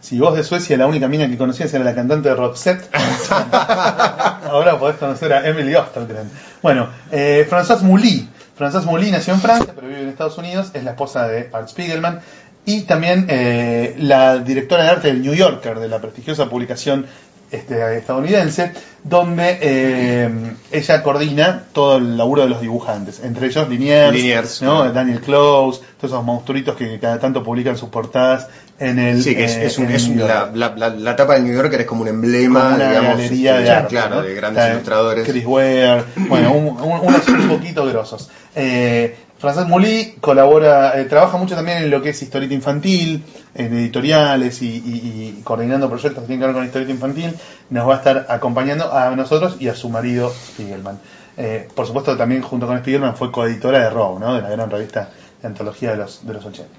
[0.00, 2.88] Si vos de Suecia la única mina que conocías era la cantante de Roxette,
[4.48, 6.30] ahora podés conocer a Emily Ostergren.
[6.62, 8.26] Bueno, eh, Françoise Mouly.
[8.58, 11.68] Françoise Mouly nació en Francia, pero vive en Estados Unidos, es la esposa de Art
[11.68, 12.20] Spiegelman
[12.64, 17.04] y también eh, la directora de arte del New Yorker, de la prestigiosa publicación
[17.50, 18.72] este, estadounidense,
[19.02, 20.30] donde eh,
[20.72, 24.78] ella coordina todo el laburo de los dibujantes, entre ellos Liniers, Liniers, ¿no?
[24.78, 24.92] claro.
[24.92, 29.44] Daniel Close, todos esos monstruitos que cada tanto publican sus portadas en el Sí, que
[29.44, 32.02] es, eh, es un- es la, la, la, la tapa del New Yorker es como
[32.02, 34.22] un emblema, Como una digamos, galería de arte, claro, ¿no?
[34.22, 35.28] de grandes ilustradores.
[35.28, 38.30] Chris Ware, bueno, un- un- unos un poquito grosos.
[38.56, 43.22] Eh, Frances Mouly colabora, eh, trabaja mucho también en lo que es historieta infantil,
[43.54, 47.34] en editoriales y, coordinando proyectos que tienen que ver con historieta infantil.
[47.70, 50.98] Nos va a estar acompañando a nosotros y a su marido Spiegelman.
[51.36, 54.34] Eh, por supuesto, también junto con Spiegelman fue coeditora de Row, ¿no?
[54.34, 55.10] de la gran revista
[55.42, 56.70] de antología de los, de los 80.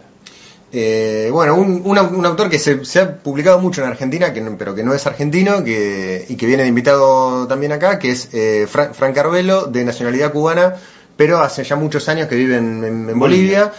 [0.71, 4.41] Eh, bueno, un, un au- un autor que se, ha publicado mucho en Argentina, que
[4.41, 8.09] no- pero que no es argentino que, y que viene de invitado también acá, que
[8.11, 8.29] es
[8.67, 10.75] Fra- Frank Arbelo, de nacionalidad cubana,
[11.17, 13.71] pero hace ya muchos años que vive en, en- en Bolivia.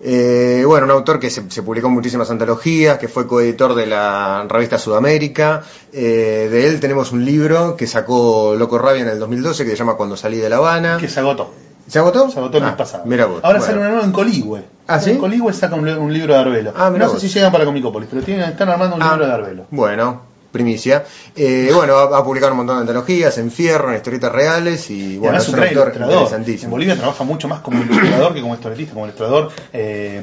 [0.00, 3.86] Eh, bueno, un autor que se, se publicó en muchísimas antologías, que fue coeditor de
[3.86, 5.62] la revista Sudamérica.
[5.92, 9.76] Eh, de él tenemos un libro que sacó Loco Rabia en el 2012, que se
[9.76, 10.98] llama Cuando salí de La Habana.
[11.00, 11.52] Que se agotó.
[11.88, 12.30] ¿Se agotó?
[12.30, 13.04] Se agotó el mes Ah, pasado.
[13.06, 13.40] Mira vos.
[13.42, 13.64] Ahora Bueno.
[13.64, 14.62] sale una nueva en Coligüe.
[14.86, 15.10] ¿Ah, sí?
[15.12, 16.72] En Coligüe saca un, un libro de Arbelo.
[16.76, 19.32] Ah, no sé si llegan para Comicópolis, pero tienen, están armando un Ah, libro de
[19.32, 19.66] Arbelo.
[19.70, 20.22] Bueno,
[20.52, 21.04] primicia.
[21.36, 25.14] Eh, bueno, ha, ha publicado un montón de antologías, en fierro, en historietas reales y
[25.14, 26.06] Y bueno, es un autor ilustrador.
[26.06, 26.70] En interesantísimo.
[26.70, 29.50] Bolivia trabaja mucho más como ilustrador que como historietista, como ilustrador.
[29.72, 30.22] Eh,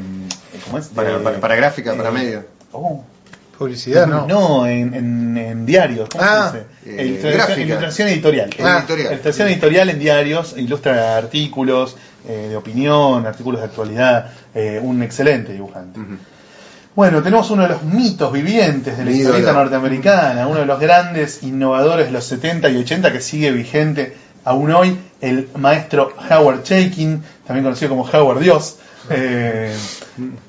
[0.66, 0.88] ¿Cómo es?
[0.88, 2.44] Para, De- para, para gráfica, eh, para medio.
[2.72, 3.04] oh,
[3.58, 4.28] Publicidad, ¿no?
[4.28, 6.10] No, en, en, en diarios.
[6.10, 6.58] ¿Cómo Ah, se
[6.90, 7.02] dice?
[7.02, 7.62] eh, Ilustración- gráfica.
[7.62, 8.50] Ilustración editorial.
[8.62, 9.12] Ah, editorial.
[9.14, 11.96] Ilustración editorial en diarios, ilustra artículos
[12.28, 16.02] eh, de opinión, artículos de actualidad, eh, un excelente dibujante.
[16.96, 21.44] Bueno, tenemos uno de los mitos vivientes de la historieta norteamericana, uno de los grandes
[21.44, 24.16] innovadores de los 70 y 80 que sigue vigente
[24.46, 28.78] aún hoy, el maestro Howard Chaykin, también conocido como Howard Dios,
[29.10, 29.76] eh,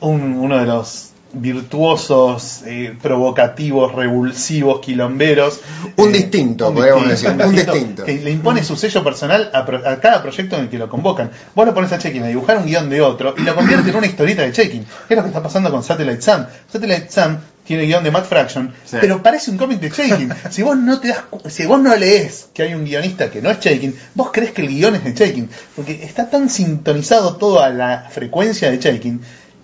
[0.01, 1.11] un- uno de los
[1.41, 5.61] virtuosos, eh, provocativos, revulsivos, quilomberos.
[5.97, 8.05] Un Eh, distinto, podríamos decir, un distinto.
[8.05, 10.89] Que le impone su sello personal a, pro- a cada proyecto en el que lo
[10.89, 11.31] convocan.
[11.55, 13.97] Vos lo pones a Checkin a dibujar un guion de otro y lo convierte en
[13.97, 14.85] una historieta de Checkin.
[15.09, 16.47] ¿Qué es lo que está pasando con Satellite Sun?
[16.73, 18.97] Satellite Sun tiene guion de Matt Fraction, Sí.
[19.01, 20.33] pero parece un cómic de Chaikin.
[20.51, 23.43] si vos no te das, cu- si vos no lees que hay un guionista que
[23.43, 27.37] no es Chaikin, vos crees que el guion es de Chaikin, porque está tan sintonizado
[27.37, 29.21] todo a la frecuencia de Chaikin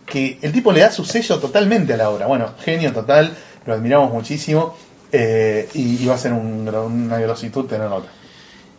[0.06, 2.26] que el tipo le da su sello totalmente a la obra.
[2.26, 3.36] Bueno, genio total,
[3.66, 4.76] lo admiramos muchísimo
[5.10, 8.02] eh, y, va a ser un una grositud tenerlo.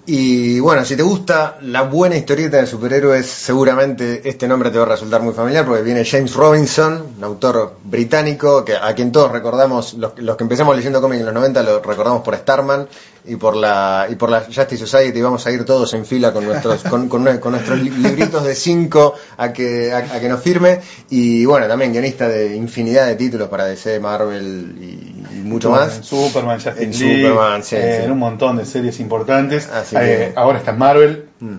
[0.05, 4.83] Y bueno, si te gusta la buena historieta de superhéroes, seguramente este nombre te va
[4.83, 9.31] a resultar muy familiar porque viene James Robinson, un autor británico que a quien todos
[9.31, 12.89] recordamos, los, los que empezamos leyendo cómics en los 90 lo recordamos por Starman
[13.25, 16.45] y por la y por la Justice Society vamos a ir todos en fila con
[16.45, 20.27] nuestros con, con nue- con nuestros li- libritos de 5 a que a, a que
[20.27, 25.41] nos firme y bueno, también guionista de infinidad de títulos para DC, Marvel y, y
[25.43, 26.05] mucho En más.
[26.05, 28.05] Superman, Justice En League, Superman, sí, eh, sí.
[28.05, 29.69] en un montón de series importantes.
[29.69, 31.25] Así Eh, Ahora está en Marvel.
[31.39, 31.55] Mm.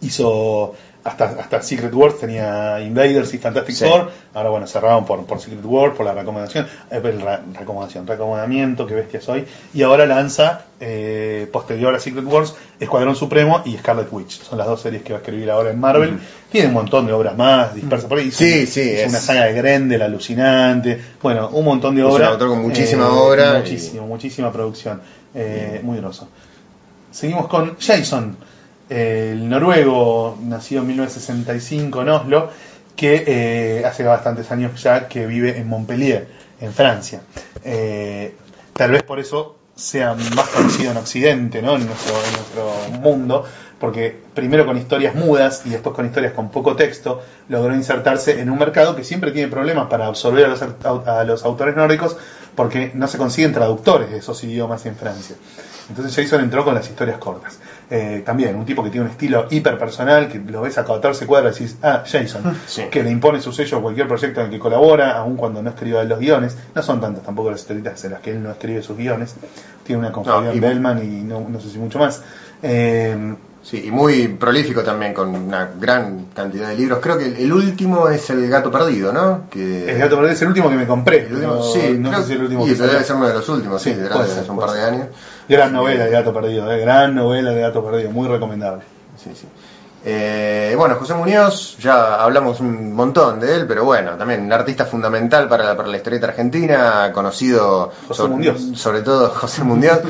[0.00, 0.74] hizo
[1.08, 3.84] hasta, hasta Secret Wars tenía Invaders y Fantastic Sí.
[3.84, 4.10] Four.
[4.34, 7.00] Ahora bueno cerraron por, por Secret Wars por la recomendación eh,
[7.58, 9.44] recomendación recomendamiento que bestia soy.
[9.74, 14.42] Y ahora lanza eh, posterior a Secret Wars Escuadrón Supremo y Scarlet Witch.
[14.42, 16.18] Son las dos series que va a escribir ahora en Marvel.
[16.50, 18.30] Tiene un montón de obras más dispersas por ahí.
[18.30, 21.00] Sí, sí, hizo es- una saga de Grendel alucinante.
[21.22, 22.36] Bueno un montón de Es un obras.
[22.36, 25.00] con muchísima obra y- muchísimo muchísima producción.
[25.34, 26.28] Eh, muy groso
[27.10, 28.36] Seguimos con Jason,
[28.88, 32.50] el noruego, nacido en 1965 en Oslo,
[32.96, 36.28] que eh, hace bastantes años ya que vive en Montpellier,
[36.60, 37.20] en Francia.
[37.64, 38.34] Eh,
[38.72, 41.76] tal vez por eso sea más conocido en Occidente, ¿no?
[41.76, 43.44] en, nuestro, en nuestro mundo,
[43.78, 48.50] porque primero con historias mudas y después con historias con poco texto, logró insertarse en
[48.50, 50.62] un mercado que siempre tiene problemas para absorber a los,
[51.06, 52.16] a los autores nórdicos
[52.56, 55.36] porque no se consiguen traductores de esos idiomas en Francia.
[55.88, 57.60] Entonces Jason entró con las historias cortas.
[57.90, 61.24] Eh, también, un tipo que tiene un estilo hiper personal, que lo ves a 14
[61.26, 62.82] cuadras y decís, ah, Jason, Sí.
[62.90, 65.70] que le impone su sello a cualquier proyecto en el que colabora, aun cuando no
[65.70, 66.54] escriba los guiones.
[66.74, 69.34] No son tantas tampoco las historietas en las que él no escribe sus guiones.
[69.84, 72.22] Tiene una con No, Fabián y- Bellman y no, no sé si mucho más.
[72.62, 77.00] Eh, Sí, y muy prolífico también, con una gran cantidad de libros.
[77.02, 79.42] Creo que el, el último es El Gato Perdido, ¿no?
[79.50, 81.26] Que, el gato Perdido es el último que me compré.
[81.26, 83.26] el último- sí, no creo- sé si el último y que pero debe ser uno
[83.28, 85.06] de los últimos, sí, Sí, de hace un par de años.
[85.48, 88.82] Gran novela de Gato Perdido, eh, gran novela de Gato Perdido, muy recomendable.
[89.16, 89.46] Sí, sí.
[90.10, 94.86] Eh, bueno, José Muñoz, ya hablamos un montón de él, pero bueno, también un artista
[94.86, 98.22] fundamental para la, para la historieta argentina, conocido José
[98.74, 100.00] sobre, todo José Muñoz,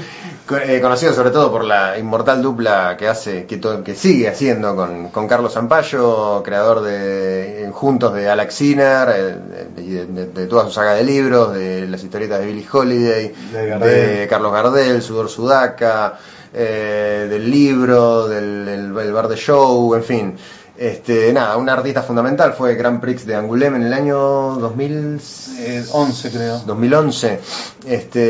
[0.65, 4.77] eh, conocido sobre todo por la inmortal dupla que hace, que, to- que sigue haciendo
[4.77, 9.37] con, con Carlos Zampayo, creador de juntos de Alex Sinner, eh,
[9.75, 13.67] de, de- de toda su saga de libros, de las historietas de Billie Holiday, De
[13.67, 14.19] Gardel.
[14.21, 16.19] de Carlos Gardel, Sudor Sudaca,
[16.55, 20.35] eh, del libro, del, del- del bar de show, en fin.
[20.77, 24.17] Este, nada, un artista fundamental, fue Grand Prix de Angoulême en el año
[24.61, 25.19] 2000,
[25.59, 26.59] Eh, 11 creo.
[26.67, 27.41] 2011.
[27.87, 28.21] Este,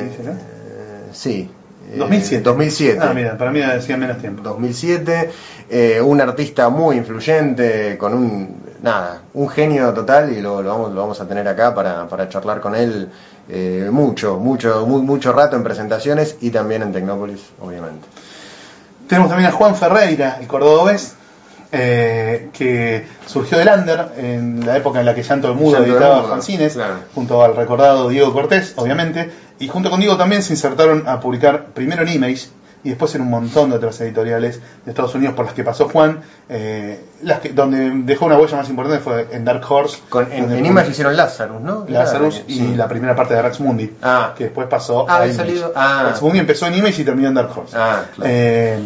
[0.00, 0.10] eh,
[1.12, 1.50] sí.
[1.92, 2.42] eh, 2007.
[2.42, 2.98] 2007.
[3.02, 4.42] Ah, mira, para mí decía menos tiempo.
[4.42, 5.30] 2007,
[5.68, 10.92] eh, un artista muy influyente, con un, nada, un genio total y lo, lo vamos,
[10.92, 13.10] lo vamos a tener acá para, para charlar con él
[13.48, 18.06] eh, mucho, mucho, muy, mucho rato en presentaciones y también en Tecnópolis, obviamente.
[19.08, 21.14] Tenemos también a Juan Ferreira, el cordobés,
[21.72, 25.84] eh, que surgió del Under en la época en la que Llanto de Mudo Llanto
[25.84, 26.94] de editaba Mudo, fanzines, claro.
[27.14, 31.66] junto al recordado Diego Cortés, obviamente, y junto con Diego también se insertaron a publicar
[31.66, 32.48] primero en Image
[32.86, 35.88] y después en un montón de otras editoriales de Estados Unidos por las que pasó
[35.88, 40.30] Juan, eh, las que, donde dejó una huella más importante fue en Dark Horse, Con,
[40.32, 41.84] en, en Image hicieron Lazarus, ¿no?
[41.88, 42.74] Lazarus y sí.
[42.76, 44.34] la primera parte de Rex Mundi, Ah.
[44.38, 45.36] que después pasó Ah, a Image.
[45.36, 46.04] salido- ah.
[46.08, 47.76] Rex Mundi empezó en Image y terminó en Dark Horse.
[47.76, 48.30] Ah, claro.
[48.32, 48.78] Eh,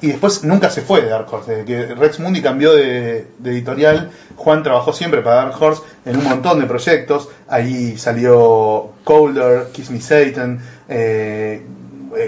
[0.00, 1.50] y después nunca se fue de Dark Horse.
[1.50, 6.16] Desde que Rex Mundi cambió de, de editorial, Juan trabajó siempre para Dark Horse en
[6.18, 7.28] un montón de proyectos.
[7.48, 11.62] Ahí salió Colder, Kiss Me Satan, eh,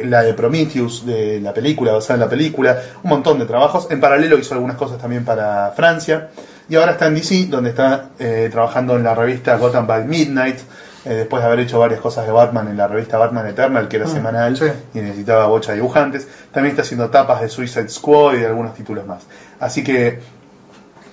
[0.05, 3.89] la de Prometheus, de la película, basada en la película, un montón de trabajos.
[3.91, 6.31] En paralelo hizo algunas cosas también para Francia.
[6.69, 10.59] Y ahora está en DC, donde está eh, trabajando en la revista Gotham by Midnight,
[11.05, 13.97] eh, después de haber hecho varias cosas de Batman en la revista Batman Eternal, que
[13.97, 14.65] era semanal sí.
[14.95, 16.27] y necesitaba bocha de dibujantes.
[16.51, 19.23] También está haciendo tapas de Suicide Squad y de algunos títulos más.
[19.61, 20.19] Así que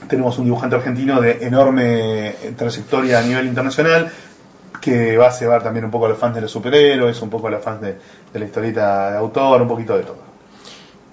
[0.08, 4.12] tenemos un dibujante argentino de enorme trayectoria a nivel internacional
[4.84, 7.48] que va a cebar también un poco a los fans de los superhéroes, un poco
[7.48, 7.98] a los fans de,
[8.34, 10.33] de la historieta de autor, un poquito de todo.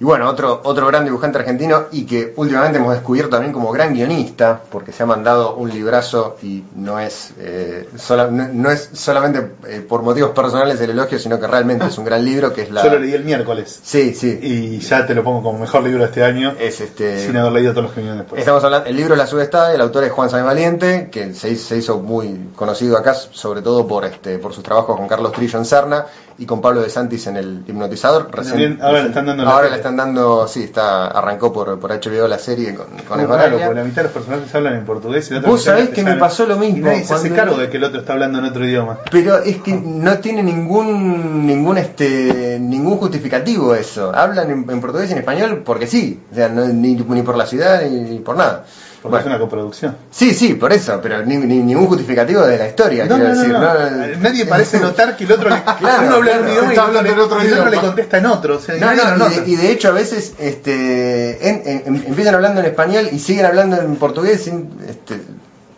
[0.01, 3.93] Y bueno, otro, otro gran dibujante argentino y que últimamente hemos descubierto también como gran
[3.93, 8.89] guionista, porque se ha mandado un librazo y no es, eh, sola- no, no es
[8.95, 12.63] solamente eh, por motivos personales el elogio, sino que realmente es un gran libro que
[12.63, 12.83] es la...
[12.83, 14.39] Yo lo leí el miércoles Sí, sí.
[14.43, 17.27] y ya te lo pongo como mejor libro de este año, Es este...
[17.27, 18.39] sin haber leído todos los que vinieron después.
[18.41, 21.69] Estamos hablando, el libro La Subestada, el autor es Juan Sáenz Valiente, que se hizo,
[21.69, 25.59] se hizo muy conocido acá, sobre todo por este, por sus trabajos con Carlos Trillo
[25.59, 26.07] en Serna
[26.41, 28.29] y con Pablo de Santis en el hipnotizador.
[28.31, 31.91] También ahora le están dando la ahora le están dando, sí, está, arrancó por, por
[31.93, 35.31] HBO la serie con, con raro, porque la mitad de los personajes hablan en portugués
[35.31, 37.69] y la Vos sabés que me pasó lo mismo Y nadie se hace cargo de
[37.69, 38.99] que el otro está hablando en otro idioma.
[39.11, 44.11] Pero es que no tiene ningún ningún este ningún justificativo eso.
[44.15, 47.37] Hablan en, en portugués y en español porque sí, o sea, no- ni, ni por
[47.37, 48.65] la ciudad ni, ni por nada.
[49.03, 49.97] Porque es una coproducción.
[50.11, 53.35] sí, sí, por eso, pero ni, ni- ningún justificativo de la historia, No, quiero no,
[53.35, 53.53] no, decir.
[53.55, 54.21] no.
[54.23, 57.03] Nadie parece notar que el otro le, Claro, uno habla en idioma y el otro,
[57.03, 57.87] le, en otro y el otro le idioma.
[57.89, 58.57] contesta en otro.
[58.57, 62.67] O sea, y de, y de hecho a veces este, en- en- empiezan hablando en
[62.67, 65.21] español y siguen hablando en portugués sin, este,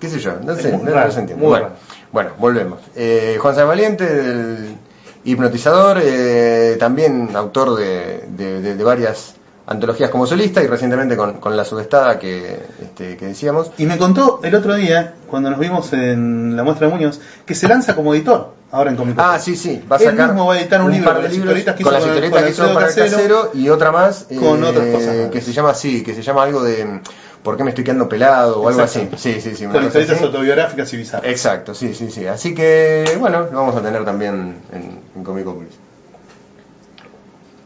[0.00, 1.46] qué sé yo, no sé, no, se entiende.
[1.46, 1.68] Bueno,
[2.10, 2.80] bueno, volvemos.
[2.96, 4.76] Eh, Juan San Valiente, del
[5.24, 9.34] hipnotizador, eh, también autor de, de- de- de varias
[9.66, 13.70] antologías como solista y recientemente con, con La Subestada que, este, que decíamos.
[13.78, 17.54] Y me contó el otro día, cuando nos vimos en la muestra de Muñoz, que
[17.54, 20.46] se lanza como editor ahora en Comic Ah, sí, sí, va a Él sacar mismo
[20.46, 22.02] va a editar un libro par con de las libros historietas que con hizo las
[22.02, 25.30] con- historietas con que hizo para el casero y otra más Con eh, otras cosas.
[25.30, 27.00] que se llama así, que se llama algo de
[27.42, 28.60] ¿Por qué me estoy quedando pelado?
[28.62, 29.08] o algo así.
[29.16, 29.66] Sí, sí, sí.
[29.66, 30.24] Con historietas así.
[30.24, 31.28] autobiográficas y bizarras.
[31.30, 32.24] Exacto, sí, sí, sí.
[32.26, 35.72] Así que, bueno, lo vamos a tener también en, en Comicopolis.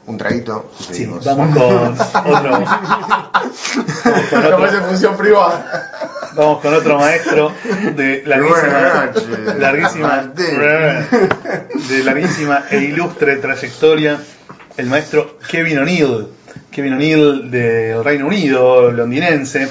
[0.06, 0.70] Un traguito.
[0.78, 1.24] Sí, seguimos.
[1.24, 1.64] vamos con
[2.34, 2.50] otro.
[4.56, 5.90] con función privada.
[6.36, 7.52] vamos con otro maestro
[7.96, 9.10] de larguísima,
[9.58, 14.20] larguísima, de larguísima e ilustre trayectoria,
[14.76, 16.28] el maestro Kevin O'Neill.
[16.70, 19.68] Kevin O'Neill del Reino Unido, londinense,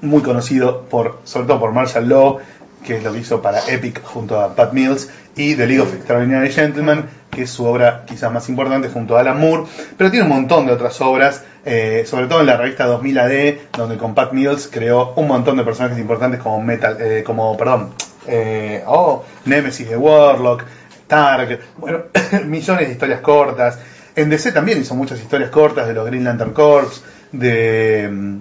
[0.00, 2.38] muy conocido por, sobre todo por Martial Law,
[2.84, 5.94] que es lo que hizo para Epic junto a Pat Mills, y The League of
[5.94, 9.64] Extraordinary Gentlemen, que es su obra quizás más importante junto a Alan Moore,
[9.96, 13.54] pero tiene un montón de otras obras, eh, sobre todo en la revista 2000 AD,
[13.76, 17.90] donde con Pat Mills creó un montón de personajes importantes como Metal, eh, como, perdón,
[18.26, 20.64] eh, oh, Nemesis de Warlock,
[21.06, 22.04] Targ, bueno,
[22.46, 23.78] millones de historias cortas.
[24.16, 27.02] En DC también hizo muchas historias cortas de los Green Lantern Corps,
[27.32, 28.38] de mm,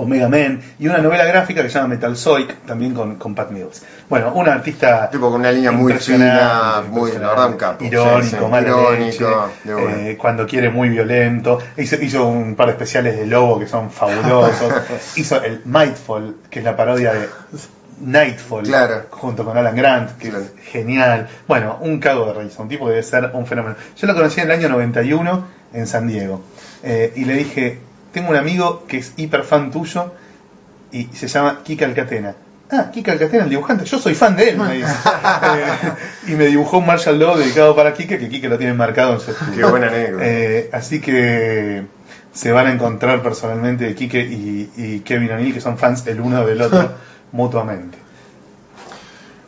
[0.00, 3.50] Omega Men, y una novela gráfica que se llama Metal Zoic, también con, con Pat
[3.50, 3.82] Mills.
[4.08, 7.84] Bueno, un artista Tipo con una línea muy fina, muy, la verdad, un capo.
[7.84, 11.58] Irónico, Sí, sí, mala irónico, leche, eh, cuando quiere muy violento.
[11.76, 14.72] Hizo, hizo un par de especiales de Lobo que son fabulosos.
[15.16, 17.28] hizo el Mightfall, que es la parodia de
[18.00, 19.06] Nightfall, Claro.
[19.10, 20.44] junto con Alan Grant, que Claro.
[20.44, 21.28] es genial.
[21.48, 23.74] Bueno, un cago de risa, un tipo que debe ser un fenómeno.
[23.96, 26.40] Yo lo conocí en el año 91 en San Diego.
[26.84, 27.80] eh, y le dije,
[28.12, 30.12] tengo un amigo que es hiper fan tuyo
[30.92, 32.34] y se llama Kika Alcatena.
[32.70, 34.92] Ah, Kika Alcatena, el dibujante, yo soy fan de él, me dice.
[35.40, 35.92] Eh,
[36.28, 39.20] y me dibujó un Marshall Law dedicado para Kike, que Kike lo tiene marcado en
[39.20, 39.64] su estudio.
[39.66, 40.24] Qué buena anécdota.
[40.24, 41.84] Eh, así que
[42.32, 46.44] se van a encontrar personalmente Kike y, y Kevin O'Neill, que son fans el uno
[46.46, 46.92] del otro
[47.32, 47.98] mutuamente.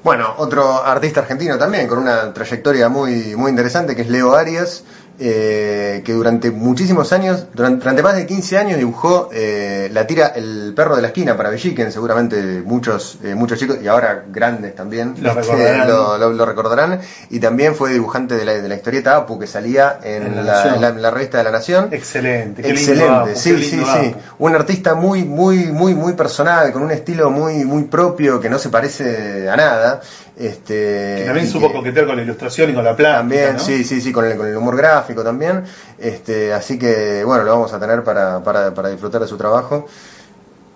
[0.03, 4.85] Bueno, otro artista argentino también con una trayectoria muy, muy interesante que es Leo Arias,
[5.21, 10.29] eh, que durante muchísimos años, durante, durante más de 15 años dibujó eh, la tira
[10.29, 14.75] El perro de la esquina para Belliquen, seguramente muchos, eh, muchos chicos y ahora grandes
[14.75, 15.89] también Lo este, recordarán.
[15.89, 19.47] lo, lo- lo recordarán, y también fue dibujante de la, de la historieta Apu que
[19.47, 20.75] salía en, En La la, Nación.
[20.77, 21.89] en la- en la revista de la Nación.
[21.93, 24.07] Excelente, qué lindo Excelente, Apu, sí, qué sí, lindo sí.
[24.09, 24.18] Apu.
[24.39, 28.59] Un artista muy, muy, muy, muy personal, con un estilo muy, muy propio que no
[28.59, 30.01] se parece a nada.
[30.41, 33.18] Este, Que también supo que- coquetear con la ilustración y con la planta.
[33.18, 33.59] También, ¿no?
[33.59, 35.64] sí, sí, sí, con el, con el humor gráfico también.
[35.99, 39.86] Este, así que, bueno, lo vamos a tener para, para, para disfrutar de su trabajo.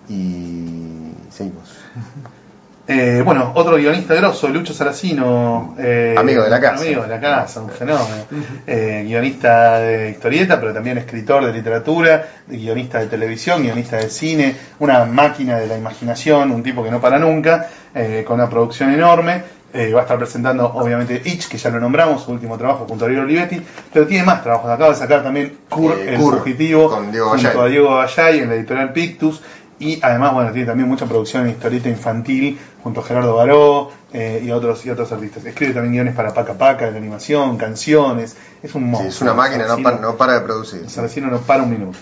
[0.09, 1.63] Y seguimos.
[2.87, 5.73] Eh, bueno, otro guionista grosso, Lucho Saracino.
[5.79, 6.83] eh, Amigo de la casa.
[6.83, 8.05] Amigo de la casa, un fenómeno.
[8.67, 14.55] Eh, guionista de historieta, pero también escritor de literatura, guionista de televisión, guionista de cine,
[14.77, 18.91] una máquina de la imaginación, un tipo que no para nunca, eh, con una producción
[18.93, 19.41] enorme.
[19.77, 23.03] Eh, va a estar presentando, obviamente, Itch, que ya lo nombramos, su último trabajo junto
[23.03, 23.61] a Ariel Olivetti,
[23.91, 24.71] pero tiene más trabajos.
[24.71, 27.61] Acaba de sacar también Kur, Eh, el Kur, fugitivo, con Diego junto Gallay.
[27.65, 29.41] a Diego Gallay en la editorial Pictus.
[29.77, 34.41] Y además, bueno, tiene también mucha producción en historieta infantil junto a Gerardo Baró eh,
[34.45, 35.43] y otros y otros artistas.
[35.43, 38.37] Escribe también guiones para Paca Paca, de animación, canciones.
[38.63, 39.09] Es un Sí, monstruo.
[39.09, 40.89] es una máquina, no, Saracino- pa- no para de producir.
[40.89, 41.97] Saracino no para un minuto.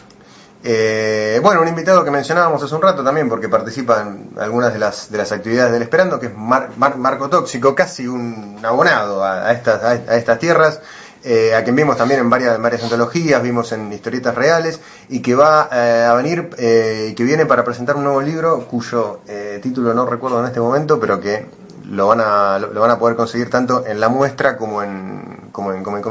[0.66, 4.80] Eh, bueno, un invitado que mencionábamos hace un rato también, porque participa en algunas de
[4.80, 9.24] las, de las actividades del Esperando, que es Mar- Mar- Marco Tóxico, casi un abonado
[9.26, 10.80] a, estas, a, estas tierras,
[11.26, 15.22] eh, a quien vimos también en varias, en varias antologías, vimos en historietas reales, y
[15.22, 19.20] que va eh, a venir, eh, y que viene para presentar un nuevo libro, cuyo
[19.62, 21.46] título no recuerdo en este momento, pero que
[21.90, 25.74] lo van a, lo, van a poder conseguir tanto en la muestra como en, como
[25.74, 26.04] en, como en.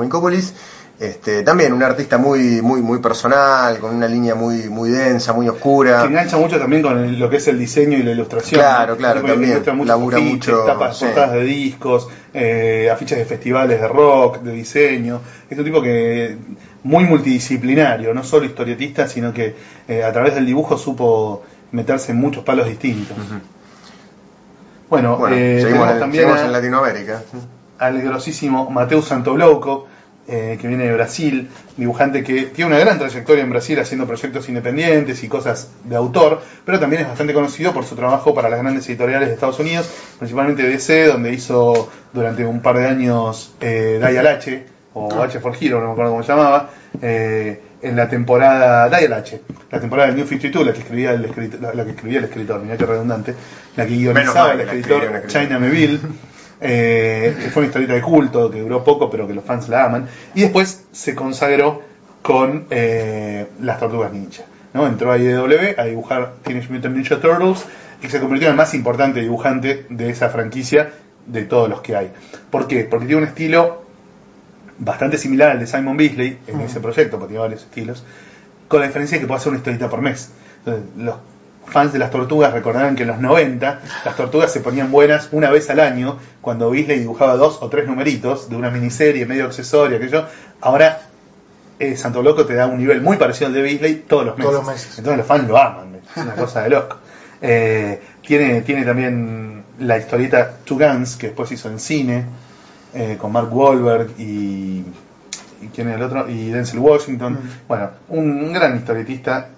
[1.03, 5.49] Este, también un artista muy, muy, muy personal, con una línea muy, muy densa, muy
[5.49, 6.03] oscura.
[6.03, 8.61] Que engancha mucho también con lo que es el diseño y la ilustración.
[8.61, 9.59] Claro, claro, Porque también.
[9.75, 11.07] muchos Labura afiches, mucho, tapas, sí.
[11.07, 15.21] portadas de discos, eh, afiches de festivales de rock, de diseño.
[15.51, 16.37] Es un tipo que
[16.85, 19.57] muy multidisciplinario, no solo historietista, sino que
[19.89, 21.43] eh, a través del dibujo supo
[21.73, 23.17] meterse en muchos palos distintos.
[24.89, 27.23] Bueno, Bueno, eh, seguimos, en, también seguimos a- en Latinoamérica.
[27.79, 29.87] al grosísimo Mateo Santoblouco,
[30.29, 34.49] eh, que viene de Brasil, dibujante que tiene una gran trayectoria en Brasil haciendo proyectos
[34.49, 38.61] independientes y cosas de autor, pero también es bastante conocido por su trabajo para las
[38.61, 43.99] grandes editoriales de Estados Unidos, principalmente DC, donde hizo durante un par de años eh,
[44.01, 44.65] Dial H,
[44.95, 46.71] o H for Hero, no me acuerdo cómo se llamaba,
[47.01, 49.41] eh, en la temporada Dial H,
[49.73, 52.61] la temporada del New 52, la que escribía el escritor, la, que escribía el escritor,
[52.61, 53.35] mirá qué redundante,
[53.75, 55.27] la que Menos guionizaba mal el que escritor.
[55.27, 55.99] China Meville,
[56.63, 59.85] eh, que fue una historieta de culto, que duró poco, pero que los fans la
[59.85, 60.09] aman.
[60.35, 61.83] Y después se consagró
[62.23, 64.45] con eh, las Tortugas Ninja.
[64.73, 64.87] ¿no?
[64.87, 67.65] Entró a IDW a dibujar Teenage Mutant Ninja Turtles
[68.03, 70.93] y se convirtió en el más importante dibujante de esa franquicia
[71.27, 72.13] de todos los que hay.
[72.51, 72.85] ¿Por qué?
[72.85, 73.83] Porque tiene un estilo
[74.79, 78.05] bastante similar al de Simon Beasley en ese proyecto, porque tiene varios estilos,
[78.69, 80.31] con la diferencia de que puede hacer una historieta por mes.
[80.65, 81.17] Entonces, los
[81.67, 85.51] fans de las tortugas recordarán que en los 90 las tortugas se ponían buenas una
[85.51, 89.97] vez al año, cuando Beasley dibujaba dos o tres numeritos de una miniserie medio accesoria,
[89.97, 90.27] aquello.
[90.61, 91.01] Ahora
[91.79, 94.51] eh, Santo Loco te da un nivel muy parecido al de Beasley todos los meses.
[94.53, 94.99] Todos los meses.
[94.99, 96.97] Entonces los fans lo aman, es una cosa de loco.
[97.41, 102.25] Eh, tiene, tiene también la historieta Two Guns, que después hizo en cine,
[102.95, 104.85] eh, con Mark Wahlberg y,
[105.63, 109.49] y quién es el otro y Denzel Washington bueno un, gran historietista Mm, ta-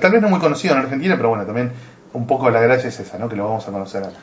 [0.00, 1.72] tal vez no muy conocido en Argentina pero bueno también
[2.12, 4.16] un poco la gracia es esa no que lo vamos a conocer ahora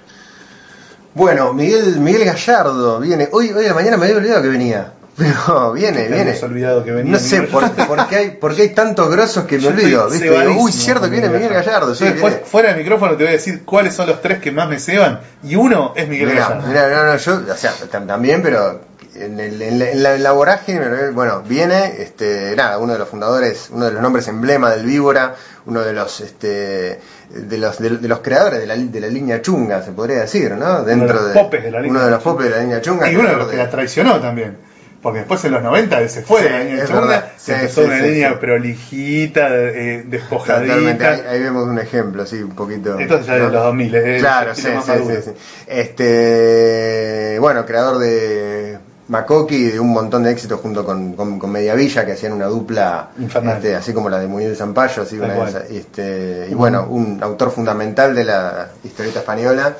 [1.14, 3.28] Bueno, Miguel, Miguel Gallardo viene.
[3.32, 4.94] Hoy, hoy a la mañana me había olvidado que venía.
[5.18, 6.36] Pero viene, viene.
[6.44, 9.58] olvidado que venía No sé por, por qué hay, por qué hay tantos grosos que
[9.58, 10.08] me Yo olvido.
[10.12, 10.30] ¿viste?
[10.50, 11.96] Uy, cierto que viene Miguel Gallardo.
[11.96, 12.06] Sí,
[12.46, 15.22] fuera del micrófono te voy a decir cuáles son los tres que más me ceban
[15.44, 18.80] y uno es Miguel Mirá, Gallardo mirá, no, no, yo, o sea, tam- también, pero
[19.20, 22.99] en, el- en la, en la- en la vorágine, bueno, viene, este, nada, uno de
[22.99, 26.99] los fundadores, uno de los nombres emblema del Víbora, uno de los, este,
[27.30, 30.51] de los, de, de los creadores de la, de la línea chunga, se podría decir,
[30.51, 30.84] ¿no?
[30.84, 33.11] Dentro los popes de la línea uno de los popes de la línea chunga.
[33.11, 34.57] y uno de los que la traicionó también
[34.99, 37.51] porque después en los 90 él se fue Sí, de la línea chunga, se Sí,
[37.53, 42.97] empezó sí, una línea prolijita eh, ahí, despojadita ahí vemos un ejemplo, sí, un poquito.
[42.99, 43.49] esto ya de ¿no?
[43.49, 44.91] los 2000 es el Claro, sí, sí,
[45.24, 45.32] sí.
[45.68, 48.80] Este, bueno, creador de
[49.10, 53.12] Makoki de un montón de éxitos junto con, con, con Mediavilla, que hacían una dupla,
[53.18, 56.88] este, así como la de Muñoz de Zampayo, así, una de esas, este, y bueno,
[56.89, 59.78] un autor fundamental de la historieta española,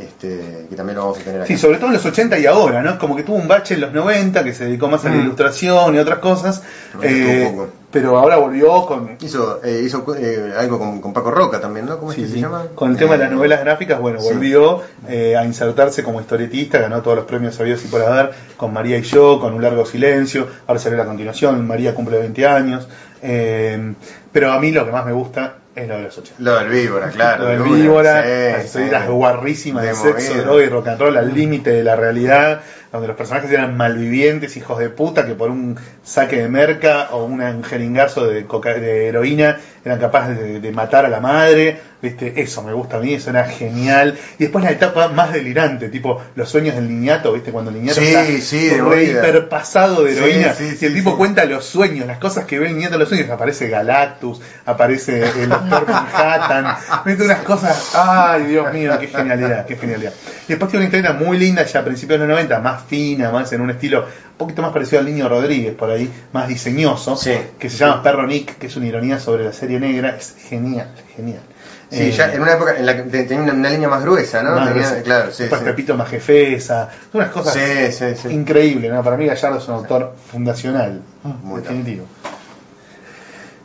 [0.00, 1.54] este, que también lo vamos a tener aquí.
[1.54, 2.98] Sí, sobre todo en los 80 y ahora, ¿no?
[2.98, 5.20] Como que tuvo un bache en los 90 que se dedicó más a la Mm.
[5.20, 6.62] ilustración y otras cosas,
[7.02, 7.54] eh,
[7.90, 11.98] pero ahora volvió con, Hizo, eh, hizo eh, algo con, con Paco Roca también, ¿no?
[11.98, 12.66] ¿Cómo es sí, que sí, se llama?
[12.74, 14.28] con el tema de las novelas gráficas, bueno, sí.
[14.32, 18.72] volvió eh, a insertarse como historietista, ganó todos los premios sabidos y por haber, con
[18.72, 22.88] María y yo, con Un Largo Silencio, ahora salió la continuación, María cumple 20 años,
[23.22, 23.94] eh,
[24.32, 26.42] pero a mí lo que más me gusta es lo de los 80.
[26.42, 27.44] Lo del víbora, claro.
[27.44, 28.22] Lo del víbora,
[28.66, 29.10] sí, las sí.
[29.10, 32.60] guarrísimas de, De sexo, droga y rock and roll al límite de la realidad,
[32.92, 37.24] donde los personajes eran malvivientes, hijos de puta, que por un saque de merca o
[37.24, 41.78] un jeringazo de, coca- de heroína eran capaces de, de matar a la madre.
[42.00, 42.40] ¿Viste?
[42.40, 44.16] Eso me gusta a mí, eso era genial.
[44.38, 47.50] Y después la etapa más delirante, tipo los sueños del niñato, ¿viste?
[47.50, 51.44] Cuando el niñato Sí, está sí, de hiperpasado de heroína sí, y el tipo cuenta
[51.44, 53.28] los sueños, las cosas que ve el niñato en los sueños.
[53.30, 59.76] Aparece Galactus, aparece el Doctor Manhattan, mete unas cosas, ay Dios mío, qué genialidad, qué
[59.76, 60.12] genialidad.
[60.46, 63.30] Y después tiene una historia muy linda, ya a principios de los 90, más fina,
[63.30, 64.06] más en un estilo
[64.38, 67.18] un poquito más parecido al Niño Rodríguez, por ahí, más diseñoso,
[67.58, 70.94] que se llama Perro Nick, que es una ironía sobre la serie negra, es genial,
[71.16, 71.42] genial.
[71.90, 74.02] Sí, Eh, ya en una época en la que te- tenía una, una línea más
[74.02, 74.50] gruesa, ¿no?
[74.56, 75.02] más Tenía- gruesa.
[75.02, 75.44] claro, sí.
[75.44, 75.64] Después sí.
[75.66, 79.02] Pepito más jefesa, son unas cosas Sí, increíbles, ¿no?
[79.02, 81.00] Para mí Gallardo es un autor fundacional,
[81.42, 82.04] Muy definitivo.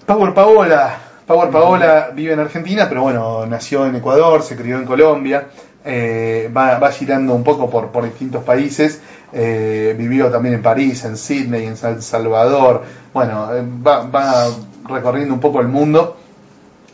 [0.06, 4.86] Power Paola, Power Paola vive en Argentina, pero bueno, nació en Ecuador, se crió en
[4.86, 5.48] Colombia,
[5.86, 9.02] eh, va, va girando un poco por, por distintos países,
[9.32, 14.48] eh, vivió también en París, en Sydney, en San Salvador, bueno, eh, va, va
[14.88, 16.18] recorriendo un poco el mundo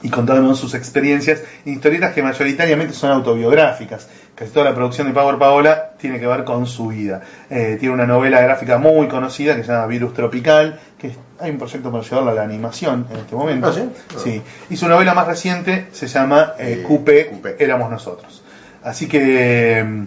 [0.02, 4.08] y contándonos sus experiencias en historietas que mayoritariamente son autobiográficas.
[4.36, 7.22] Casi toda la producción de Power Paola tiene que ver con su vida.
[7.50, 11.58] Eh, tiene una novela gráfica muy conocida que se llama Virus Tropical, que hay un
[11.58, 13.68] proyecto para llevarla a la animación en este momento.
[13.68, 13.90] ¿Ah, sí?
[14.18, 14.42] Sí.
[14.70, 17.56] Y su novela más reciente se llama eh, Eh, Coupe, Coupe.
[17.60, 18.44] Éramos Nosotros.
[18.84, 20.04] Así que, mm,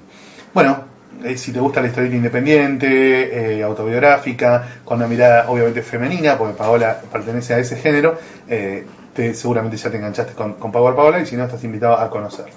[0.55, 0.93] bueno,
[1.25, 6.55] eh, si te gusta la historieta independiente, eh, autobiográfica, con una mirada obviamente femenina, porque
[6.55, 8.19] Paola pertenece a ese género,
[8.49, 8.85] eh,
[9.15, 12.09] te, seguramente ya te enganchaste con, con Power Paola y si no estás invitado a
[12.11, 12.55] conocerlo.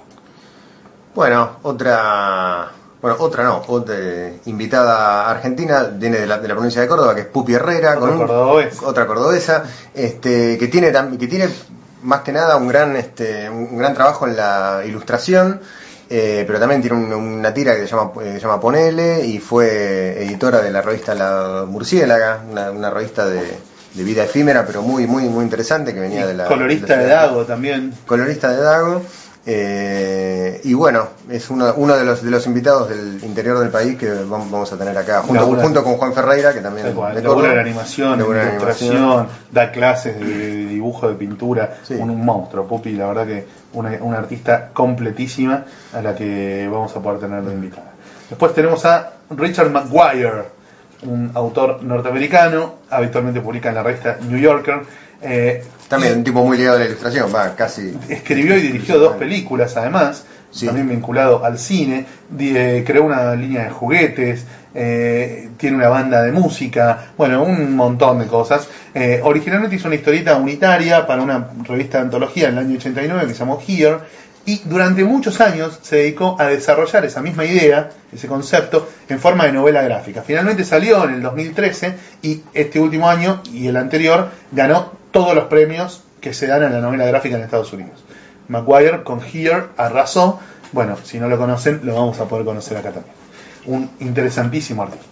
[1.13, 2.71] Bueno, otra.
[3.01, 7.13] Bueno, otra no, otra eh, invitada argentina, viene de la, de la provincia de Córdoba,
[7.13, 8.87] que es Pupi Herrera, Otra con un- cordobesa.
[8.87, 11.49] otra cordobesa, este, que tiene que tiene
[12.01, 15.61] más que nada un gran, este, un gran trabajo en la ilustración,
[16.09, 19.39] eh, pero también tiene un- una tira que se llama, eh, se llama Ponele y
[19.39, 23.55] fue editora de la revista La Murciélaga, una, una revista de,
[23.95, 27.07] de vida efímera, pero muy, muy, muy interesante que venía de la colorista la de.
[27.07, 27.93] Dago también.
[28.05, 29.01] colorista de Dago.
[29.47, 33.97] eh, y bueno, es uno, uno de los de los invitados del interior del país
[33.97, 35.61] que vamos, a tener acá, junto, Labura.
[35.63, 37.53] junto con Juan Ferreira, que también cual, de Córdoba.
[37.53, 41.93] en animación, Labura en ilustración, da clases de, de dibujo, de pintura, Sí.
[41.93, 46.95] un, un monstruo, Pupi, la verdad que una, una artista completísima a la que vamos
[46.95, 47.91] a poder tener de invitada.
[48.29, 50.54] Después tenemos a Richard Maguire,
[51.05, 54.81] un autor norteamericano, habitualmente publica en la revista New Yorker.
[55.21, 57.93] eh, También un tipo muy ligado a la ilustración, va, casi.
[58.09, 60.67] escribió y dirigió dos películas además, Sí.
[60.67, 62.05] también vinculado al cine,
[62.39, 68.19] eh, creó una línea de juguetes, eh, tiene una banda de música, bueno, un montón
[68.19, 68.67] de cosas.
[68.93, 73.27] Eh, originalmente hizo una historieta unitaria para una revista de antología en el año 89
[73.27, 73.97] que se llamó Here,
[74.45, 79.45] y durante muchos años se dedicó a desarrollar esa misma idea, ese concepto, en forma
[79.45, 80.21] de novela gráfica.
[80.21, 85.45] Finalmente salió en el 2013 y este último año y el anterior ganó todos los
[85.45, 88.03] premios que se dan a la novela gráfica en Estados Unidos.
[88.47, 90.39] Maguire con Here arrasó.
[90.71, 93.15] Bueno, si no lo conocen, lo vamos a poder conocer acá también.
[93.65, 95.07] Un interesantísimo artista.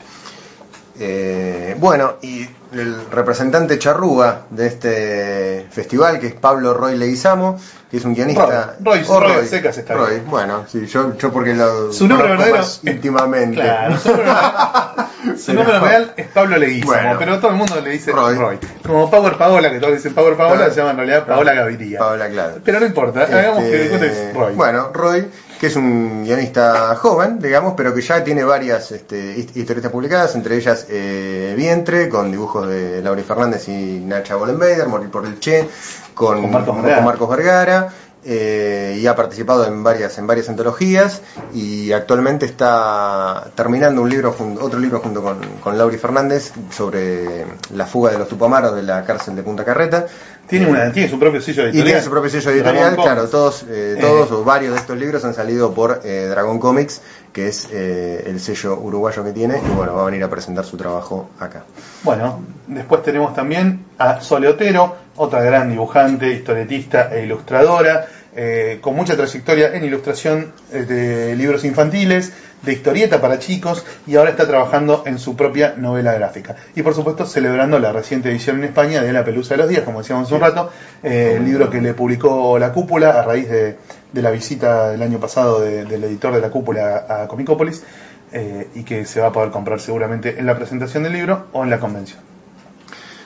[1.00, 7.98] Eh, bueno, y el representante charrúa de este festival, que es Pablo Roy Leguizamo, que
[7.98, 8.76] es un guionista.
[8.80, 10.30] Roy, Roy, O Roy a secas está Roy, bien.
[10.30, 13.56] bueno, sí, yo, yo porque lo Su nombre verdadero más íntimamente.
[13.62, 14.28] Claro, su nombre,
[15.38, 17.16] su Pero- nombre real es Pablo Leguizamo, Bueno.
[17.20, 18.36] pero todo el mundo le dice Roy.
[18.36, 18.60] Roy.
[18.86, 20.72] Como Power Paola, que todos dicen Power Paola, Claro.
[20.74, 22.00] se llama en realidad Paola Gaviria.
[22.00, 22.54] Paola, claro.
[22.64, 24.54] Pero no importa, hagamos que Este, cuente que es Roy.
[24.56, 25.28] Bueno, Roy,
[25.64, 30.36] que es un guionista joven, digamos, pero que ya tiene varias este, hist- historietas publicadas,
[30.36, 35.40] entre ellas eh, Vientre, con dibujos de Lauri Fernández y Nacha Bollenbeider, Morir por el
[35.40, 35.70] Che,
[36.14, 37.06] con, Con Marcos con.
[37.06, 37.94] Marcos Vergara,
[38.26, 41.22] eh, y ha participado en varias en varias antologías
[41.54, 47.86] y actualmente está terminando un libro otro libro junto con, con Lauri Fernández sobre la
[47.86, 50.06] fuga de los Tupamaros de la cárcel de Punta Carreta.
[50.48, 51.86] tiene, una, tiene su propio sello Y editorial.
[51.86, 53.98] tiene su propio sello editorial, claro, todos, eh, Eh.
[54.02, 57.02] todos o varios de estos libros han salido por eh, Dragon Comics,
[57.32, 60.66] que es eh, el sello uruguayo que tiene, y bueno, va a venir a presentar
[60.66, 61.64] su trabajo acá.
[62.04, 68.06] Bueno, después tenemos también a Sole Otero, otra gran dibujante, historietista e ilustradora,
[68.36, 74.16] eh, con mucha trayectoria en ilustración eh, de libros infantiles, de historieta para chicos, y
[74.16, 76.56] ahora está trabajando en su propia novela gráfica.
[76.76, 79.84] Y por supuesto celebrando la reciente edición en España de La Pelusa de los Días,
[79.84, 80.72] como decíamos hace un rato,
[81.04, 83.76] eh, el libro que le publicó La Cúpula a raíz de,
[84.14, 87.84] de la visita del año pasado de- del editor de La Cúpula a Comicópolis,
[88.32, 91.64] eh, y que se va a poder comprar seguramente en la presentación del libro o
[91.64, 92.20] en la convención.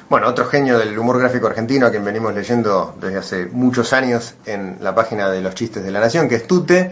[0.10, 4.36] Bueno, otro genio del humor gráfico argentino a quien venimos leyendo desde hace muchos años
[4.46, 6.92] en la página de los chistes de la nación, que es Tute.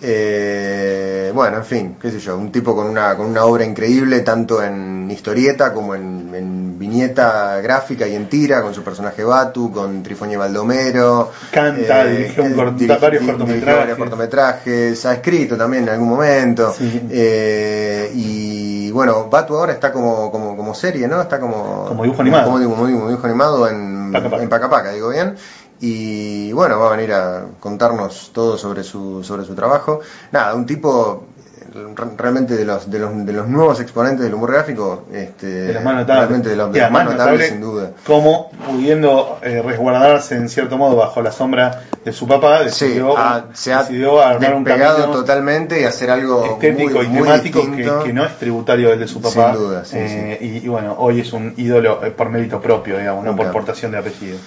[0.00, 4.20] Eh, bueno, en fin, qué sé yo, un tipo con una, con una obra increíble,
[4.20, 9.72] tanto en historieta como en, en viñeta gráfica y en tira, con su personaje Batu,
[9.72, 11.30] con Trifoña y Baldomero.
[11.50, 13.54] Canta, dirigió un cort- diri- varios cortometrajes.
[13.54, 16.72] dirigió varios cortometrajes, ha escrito también en algún momento.
[16.76, 17.02] Sí.
[17.10, 21.20] Eh, y bueno, Batu ahora está como, como, como serie, ¿no?
[21.20, 22.44] Está como, Como dibujo animado.
[22.44, 24.42] Como, dibujo- como dibujo animado en Paca Paca.
[24.42, 25.34] en Paca Paca, digo bien.
[25.80, 30.00] Y bueno, va a venir a contarnos todo sobre su, sobre su trabajo.
[30.32, 31.24] Nada, un tipo
[31.72, 35.46] eh, re- realmente de los, de los, de los nuevos exponentes del humor gráfico, este,
[35.46, 36.18] de los más notables.
[36.26, 37.90] realmente de los, de Y los más notables notable sin duda.
[38.04, 43.16] Como pudiendo eh, resguardarse en cierto modo bajo la sombra de su papá, Sí, decidió,
[43.16, 47.22] ha- se ha decidió armar un camino totalmente y hacer algo estético muy, y muy
[47.22, 47.60] temático
[48.02, 49.52] que, no es tributario del de su papá.
[49.54, 53.24] Sin duda, sí, Eh, Y, y bueno, hoy es un ídolo por mérito propio, digamos,
[53.24, 54.38] no por portación de apellido.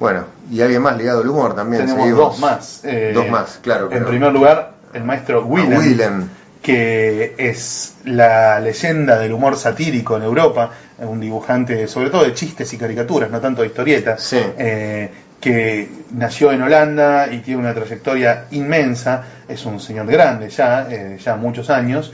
[0.00, 1.82] Bueno, y alguien más ligado al humor también.
[1.82, 2.30] Tenemos seguimos.
[2.32, 2.80] dos más.
[2.84, 5.78] eh, Dos más, claro, En pero- primer lugar, el maestro Willem.
[5.78, 6.28] Willem.
[6.62, 12.70] que es la leyenda del humor satírico en Europa, un dibujante sobre todo de chistes
[12.74, 14.36] y caricaturas, no tanto de historietas, Sí.
[14.58, 15.08] eh,
[15.40, 21.16] que nació en Holanda y tiene una trayectoria inmensa, es un señor grande ya, eh,
[21.24, 22.12] ya muchos años,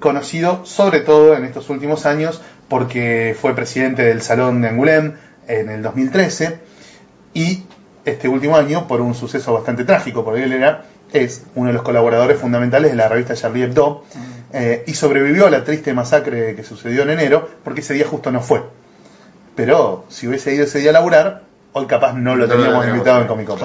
[0.00, 5.12] conocido sobre todo en estos últimos años porque fue presidente del Salón de Angoulême
[5.46, 6.58] en el 2013
[7.34, 7.64] y
[8.04, 11.82] este último año por un suceso bastante trágico, porque él era, es uno de los
[11.82, 14.04] colaboradores fundamentales de la revista Charlie Hebdo
[14.52, 18.30] eh, y sobrevivió a la triste masacre que sucedió en enero porque ese día justo
[18.30, 18.62] no fue.
[19.54, 21.42] Pero si hubiese ido ese día a laburar,
[21.74, 23.26] hoy capaz no lo teníamos invitado en.
[23.28, 23.58] Comic Con.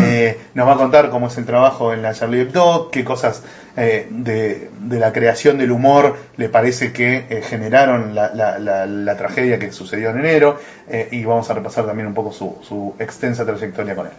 [0.00, 3.42] Eh, nos va a contar cómo es el trabajo en la Charlie Hebdo, qué cosas
[3.76, 8.86] eh, de, de la creación del humor le parece que eh, generaron la, la- la-
[8.86, 12.58] la tragedia que sucedió en enero eh, y vamos a repasar también un poco su,
[12.66, 14.12] su extensa trayectoria con él.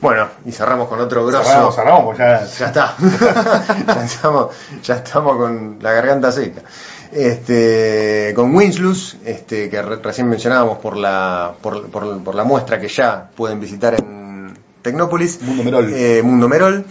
[0.00, 1.44] Bueno, y cerramos con otro grosso.
[1.44, 2.96] Cerramos, cerramos, pues ya, Ya está.
[3.86, 4.48] ya, estamos,
[4.82, 6.62] ya estamos con la garganta seca.
[7.12, 12.80] Este, con Winslus, este, que re- recién mencionábamos por la, por, por- por la muestra
[12.80, 15.40] que ya pueden visitar en Tecnópolis.
[15.42, 15.92] Mundo Merol.
[15.94, 16.84] Eh, Mundo Merol.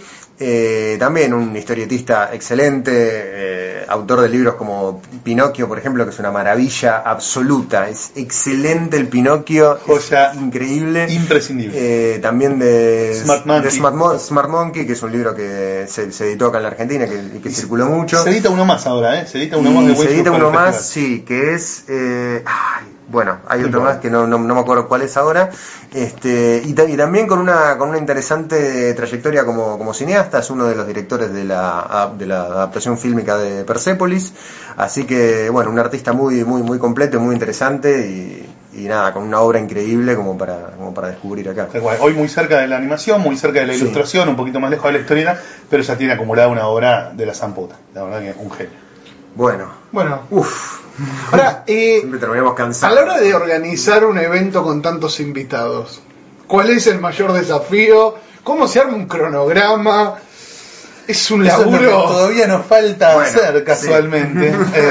[0.44, 6.18] Eh, también un historietista excelente, eh, autor de libros como Pinocchio, por ejemplo, que es
[6.18, 7.88] una maravilla absoluta.
[7.88, 11.06] Es excelente el Pinocchio, Joya increíble.
[11.14, 11.78] imprescindible.
[12.16, 13.64] Eh, también de Smart Monkey.
[13.66, 16.64] de Smart, Mo- Smart Monkey, que es un libro que se, se editó acá en
[16.64, 18.24] la Argentina que, y circuló mucho.
[18.24, 19.28] Se edita uno más ahora, ¿eh?
[19.28, 21.84] Se edita uno más de se edita uno más, sí, que es.
[21.88, 25.18] eh, ay, bueno, hay Sí, otro más que no, no, no me acuerdo cuál es
[25.18, 25.50] ahora.
[25.94, 30.50] Este, y, ta- y también con una, con una interesante trayectoria como, como cineasta, es
[30.50, 34.34] uno de los directores de la, de la adaptación fílmica de Persepolis.
[34.78, 39.24] Así que, bueno, un artista muy, muy, muy completo, muy interesante y, y nada, con
[39.24, 41.68] una obra increíble como para, como para descubrir acá.
[42.00, 43.82] Hoy muy cerca de la animación, muy cerca de la Sí.
[43.82, 47.26] ilustración, un poquito más lejos de la historieta, pero ya tiene acumulada una obra de
[47.26, 47.76] la zamputa.
[47.94, 48.72] La verdad que un genio.
[49.36, 50.81] Bueno, Bueno, uff,
[51.32, 52.04] ahora, eh,
[52.82, 56.02] a la hora de organizar un evento con tantos invitados,
[56.48, 58.16] ¿cuál es el mayor desafío?
[58.44, 60.16] ¿Cómo se arma un cronograma?
[61.08, 62.04] Es un Eso es lo que laburo.
[62.08, 63.64] todavía nos falta Bueno, hacer sí.
[63.64, 64.54] casualmente.
[64.76, 64.90] Eh,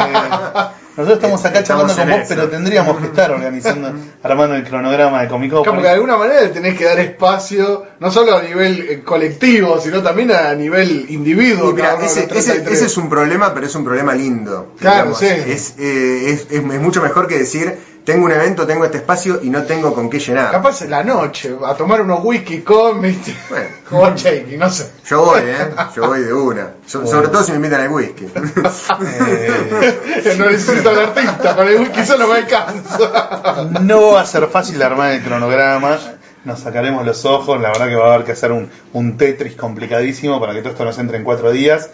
[0.97, 2.35] nosotros estamos acá Estamos charlando con vos, eso.
[2.35, 6.43] pero tendríamos que estar organizando, armando el cronograma de Comic Como que de alguna manera
[6.43, 11.07] le tenés que dar espacio, no solo a nivel eh, colectivo, sino también a nivel
[11.09, 11.73] individuo.
[11.73, 12.73] Mira, ese, ese- 33.
[12.77, 14.75] ese es un problema, pero es un problema lindo.
[14.79, 15.27] Claro, sí.
[15.27, 17.79] Es, eh, es, es- es mucho mejor que decir,
[18.11, 20.51] tengo un evento, tengo este espacio y no tengo con qué llenar.
[20.51, 23.67] Capaz en la noche, a tomar unos whisky con, viste, Bueno.
[23.89, 24.91] con shaking, no sé.
[25.07, 25.71] Yo voy, ¿eh?
[25.95, 26.71] Yo voy de una.
[26.87, 28.25] So- sobre todo si me invitan al whisky.
[28.25, 33.69] Eh, no necesito al artista, con el whisky solo me alcanza.
[33.81, 35.97] no va a ser fácil armar el cronograma.
[36.45, 37.61] Nos sacaremos los ojos.
[37.61, 40.71] La verdad que va a haber que hacer un, un Tetris complicadísimo para que todo
[40.73, 41.91] esto nos entre en cuatro días.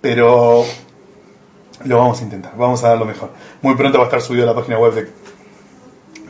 [0.00, 0.64] Pero
[1.84, 2.52] lo vamos a intentar.
[2.56, 3.30] Vamos a dar lo mejor.
[3.60, 5.08] Muy pronto va a estar subido a la página web de,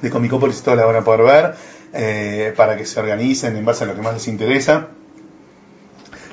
[0.02, 1.54] de Comicopolis y todos la van a poder ver.
[1.94, 4.88] eh, para que se organicen en base a lo que más les interesa.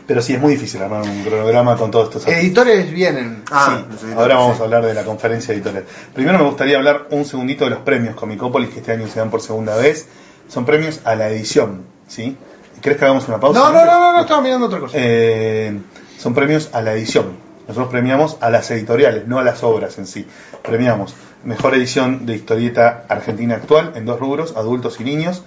[0.08, 2.44] Pero sí, es muy difícil armar un cronograma con todos estos artistas.
[2.44, 3.44] Editores vienen.
[3.52, 4.62] Ah, Sí, los editores, ahora vamos sí.
[4.62, 5.86] a hablar de la conferencia editorial.
[6.16, 9.30] Primero me gustaría hablar un segundito de los premios Comicópolis que este año se dan
[9.30, 10.08] por segunda vez.
[10.48, 12.36] Son premios a la edición, ¿sí?
[12.82, 13.60] ¿Crees que hagamos una pausa?
[13.60, 14.98] No, no, no, no, no, estaba mirando otra cosa.
[14.98, 15.78] Eh,
[16.18, 17.34] son premios a la edición.
[17.68, 20.26] Nosotros premiamos a las editoriales, no a las obras en sí.
[20.64, 21.14] Premiamos
[21.44, 25.44] mejor edición de historieta argentina actual en dos rubros, adultos y niños,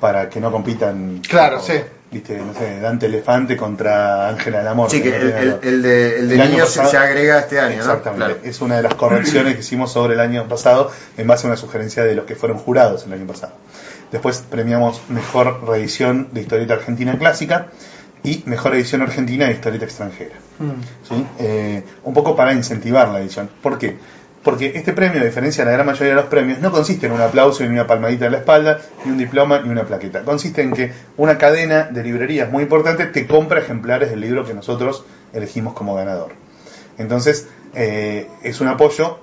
[0.00, 1.20] para que no compitan.
[1.28, 1.74] Claro, sí.
[2.10, 4.88] Viste, no sé, Dante Elefante contra Ángela del Amor.
[4.90, 7.82] Sí, que el, el, de, el de niños se, pasado- se agrega este año, ¿no?
[7.82, 8.24] Exactamente.
[8.34, 8.40] Claro.
[8.48, 11.56] Es una de las correcciones que hicimos sobre el año pasado en base a una
[11.56, 13.54] sugerencia de los que fueron jurados el año pasado.
[14.12, 17.66] Después premiamos mejor reedición de historieta argentina clásica
[18.22, 20.36] y mejor edición argentina de historieta extranjera.
[21.08, 21.26] ¿sí?
[21.40, 23.50] Eh, un poco para incentivar la edición.
[23.60, 23.98] ¿Por qué?
[24.46, 27.12] Porque este premio, a diferencia de la gran mayoría de los premios, no consiste en
[27.12, 30.22] un aplauso ni una palmadita en la espalda, ni un diploma ni una plaqueta.
[30.22, 34.54] Consiste en que una cadena de librerías muy importante te compra ejemplares del libro que
[34.54, 36.30] nosotros elegimos como ganador.
[36.96, 39.18] Entonces, eh, es un apoyo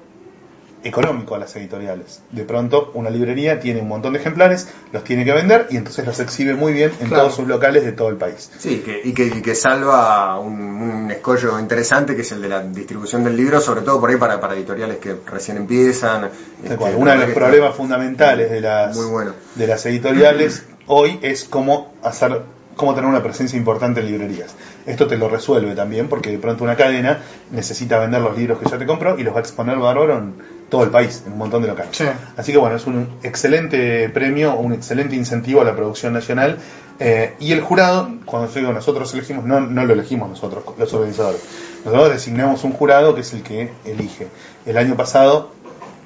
[0.84, 2.22] económico a las editoriales.
[2.31, 6.05] De pronto, una librería tiene un montón de ejemplares, los tiene que vender y entonces
[6.05, 7.23] los exhibe muy bien en Claro.
[7.23, 8.51] todos sus locales de todo el país.
[8.57, 12.49] Sí, que, y, que, y que salva un, un escollo interesante que es el de
[12.49, 16.30] la distribución del libro, sobre todo por ahí para, para editoriales que recién empiezan.
[16.64, 16.93] Este, cual.
[16.97, 19.34] Uno de los que problemas fundamentales de las, Muy bueno.
[19.55, 22.41] de las editoriales hoy es cómo hacer
[22.76, 24.55] cómo tener una presencia importante en librerías.
[24.88, 27.19] Esto te lo resuelve también porque de pronto una cadena
[27.51, 30.34] necesita vender los libros que ya te compró y los va a exponer bárbaro en
[30.74, 31.95] todo el país, en un montón de locales.
[31.95, 32.06] Sí.
[32.36, 36.58] Así que bueno, es un excelente premio, un excelente incentivo a la producción nacional.
[37.00, 40.91] eh, y el jurado, cuando yo digo nosotros elegimos, no, no lo elegimos nosotros, los
[40.91, 41.41] organizadores.
[41.86, 44.30] Nosotros designamos un jurado que es el que elige.
[44.66, 45.52] El año pasado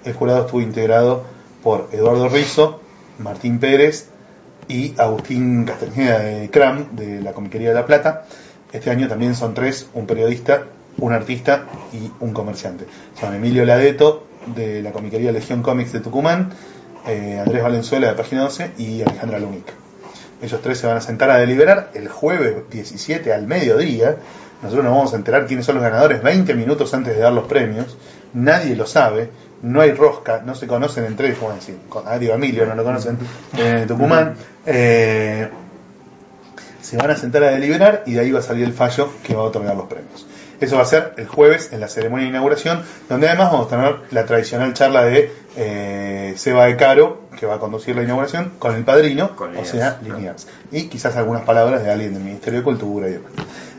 [0.03, 1.23] el jurado estuvo integrado
[1.63, 2.81] por Eduardo Rizzo,
[3.19, 4.09] Martín Pérez
[4.67, 8.25] y Agustín Castañeda de CRAM, de la Comiquería de La Plata.
[8.73, 10.65] Este año también son tres, un periodista,
[10.97, 12.85] un artista y un comerciante.
[13.17, 16.51] Son Emilio Ladeto, de la Comiquería Legión Comics de Tucumán,
[17.07, 19.65] eh, Andrés Valenzuela, de Página 12, y Alejandra Lumic.
[20.41, 24.17] Ellos tres se van a sentar a deliberar el jueves 17 al mediodía.
[24.61, 27.47] Nosotros nos vamos a enterar quiénes son los ganadores 20 minutos antes de dar los
[27.47, 27.97] premios.
[28.33, 29.29] Nadie lo sabe.
[29.63, 33.17] No hay rosca, no se conocen entre ellos, como decir, con Emilio no lo conocen
[33.57, 34.35] en Tucumán.
[34.67, 35.49] Eh,
[36.81, 39.33] se van a sentar a deliberar y de ahí va a salir el fallo que
[39.33, 40.27] va a otorgar los premios.
[40.59, 43.69] Eso va a ser el jueves en la ceremonia de inauguración, donde además vamos a
[43.69, 48.53] tener la tradicional charla de eh, Seba de Caro, que va a conducir la inauguración,
[48.57, 49.99] con el padrino, Con o sea.
[50.03, 50.47] Liniers.
[50.71, 53.31] Y quizás algunas palabras de alguien del Ministerio de Cultura y demás.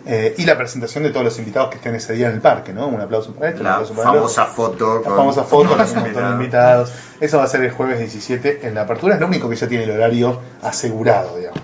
[0.06, 2.72] Eh, y la presentación de todos los invitados que estén ese día en el parque,
[2.72, 2.86] ¿no?
[2.86, 4.98] Un aplauso para esto, un La aplauso para famosa foto.
[5.00, 6.88] La con- famosa foto con los un montón de invitados.
[6.88, 6.92] invitados.
[7.20, 9.14] Eso va a ser el jueves 17 en la apertura.
[9.16, 11.60] Es lo único que ya tiene el horario asegurado, digamos.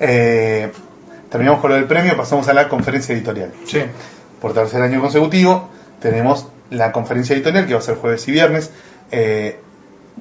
[0.00, 0.70] Eh,
[1.30, 3.52] terminamos con lo del premio, pasamos a la conferencia editorial.
[3.66, 3.82] Sí.
[4.40, 5.68] Por tercer año consecutivo
[6.00, 8.70] tenemos la conferencia editorial que va a ser jueves y viernes.
[9.10, 9.58] Eh,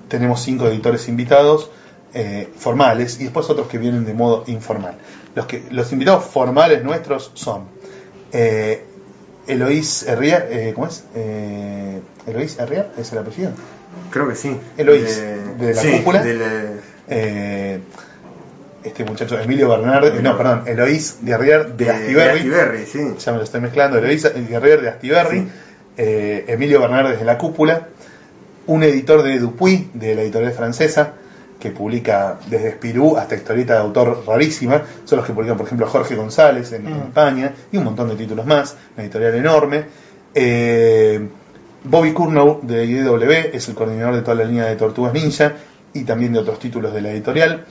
[0.08, 1.70] tenemos cinco editores invitados
[2.14, 4.96] eh, formales y después otros que vienen de modo informal.
[5.36, 7.64] Los, que, los invitados formales nuestros son
[8.32, 8.86] eh,
[9.48, 11.04] Eloís Herriar, eh, ¿cómo es?
[12.26, 13.52] Eloís Herriar, ¿es el apellido?
[14.12, 14.58] Creo que sí.
[14.78, 15.22] Eloís,
[15.60, 16.24] de la sí, cúpula.
[16.26, 17.80] eh, Eh,
[18.86, 22.38] este muchacho Emilio Bernard, eh, no, perdón, Eloís Guerrier de, de Astiberri.
[22.40, 23.00] Astiberri, sí.
[23.18, 25.48] ya me lo estoy mezclando, Eloísa Guerrero de Astiberri, Sí.
[25.98, 27.88] eh, Emilio Bernard desde La Cúpula,
[28.68, 31.14] un editor de Dupuy, de la editorial francesa,
[31.60, 35.88] que publica desde Espirú hasta historieta de autor rarísima, son los que publican, por ejemplo,
[35.88, 37.04] Jorge González en, en Mm.
[37.08, 39.86] España, y un montón de títulos más, una editorial enorme.
[40.34, 41.28] Eh,
[41.84, 45.54] Bobby Curnow de IDW es el coordinador de toda la línea de Tortugas Ninja
[45.94, 47.66] y también de otros títulos de la editorial.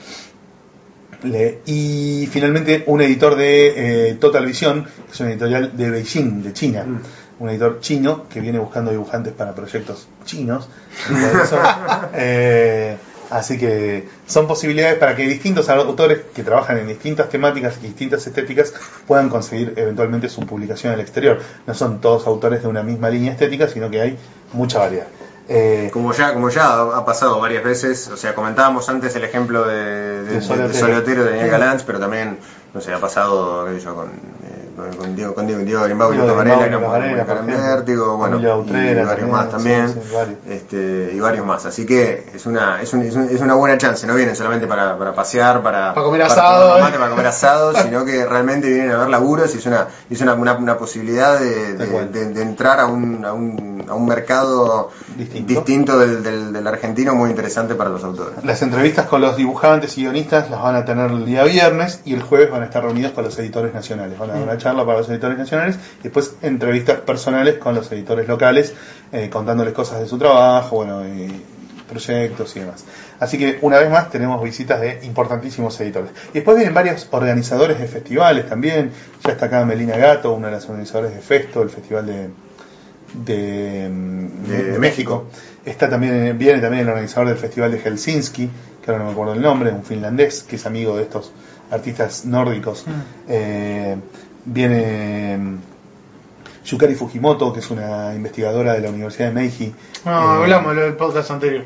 [1.66, 6.52] Y finalmente un editor de eh, Total Vision, que es una editorial de Beijing, de
[6.52, 6.84] China.
[6.84, 7.00] Mm.
[7.40, 10.68] Un editor chino que viene buscando dibujantes para proyectos chinos.
[12.16, 12.96] Eh,
[13.30, 18.24] así que son posibilidades para que distintos autores que trabajan en distintas temáticas y distintas
[18.26, 18.72] estéticas
[19.06, 21.40] puedan conseguir eventualmente su publicación al exterior.
[21.66, 24.18] No son todos autores de una misma línea estética, sino que hay
[24.52, 25.06] mucha variedad.
[25.48, 29.64] Eh, Como ya, como ya ha pasado varias veces, o sea, comentábamos antes el ejemplo
[29.66, 32.38] de, de, De Sol de- Daniel Galanz, pero también,
[32.72, 36.14] no sé, ha pasado, qué sé yo, con, eh, con, Diego, con Diego, Diego Grimbau
[36.14, 37.66] y Otto Varela, ejemplo.
[37.76, 40.38] Vértigo, bueno, y Utrera varios también, más también, sí, sí, varios.
[40.48, 41.66] este, y varios más.
[41.66, 44.66] Así que es una, es, un- es, un- es una buena chance, no vienen solamente
[44.66, 46.82] para, para pasear, para, Para comer asado, tomar ¿eh?
[46.84, 50.14] mate, para comer asado, sino que realmente vienen a ver laburos y es una, y
[50.14, 54.90] es una, una, una posibilidad de- de entrar a un, a un, a un mercado
[55.16, 55.52] Distinto.
[55.54, 58.44] distinto del, del, del argentino muy interesante para los autores.
[58.44, 62.14] Las entrevistas con los dibujantes y guionistas las van a tener el día viernes y
[62.14, 64.18] el jueves van a estar reunidos con los editores nacionales.
[64.18, 67.90] Van a dar una charla para los editores nacionales y después entrevistas personales con los
[67.92, 68.74] editores locales,
[69.12, 71.42] eh, contándoles cosas de su trabajo, bueno, y
[71.88, 72.84] proyectos y demás.
[73.20, 76.10] Así que una vez más tenemos visitas de importantísimos editores.
[76.30, 78.90] Y después vienen varios organizadores de festivales también.
[79.24, 82.30] Ya está acá Melina Gato, una de las organizadoras de Festo, el festival de,
[83.14, 85.26] de, mm, De- de México.
[85.64, 88.50] Está también, viene también el organizador del festival de Helsinki,
[88.84, 91.32] que ahora no me acuerdo el nombre, un finlandés que es amigo de estos
[91.70, 92.84] artistas nórdicos.
[93.28, 93.96] Eh,
[94.44, 95.56] viene mm,
[96.66, 99.74] Yukari Fujimoto, que es una investigadora de la Universidad de Meiji.
[100.04, 101.64] No, Eh, hablamos del podcast anterior.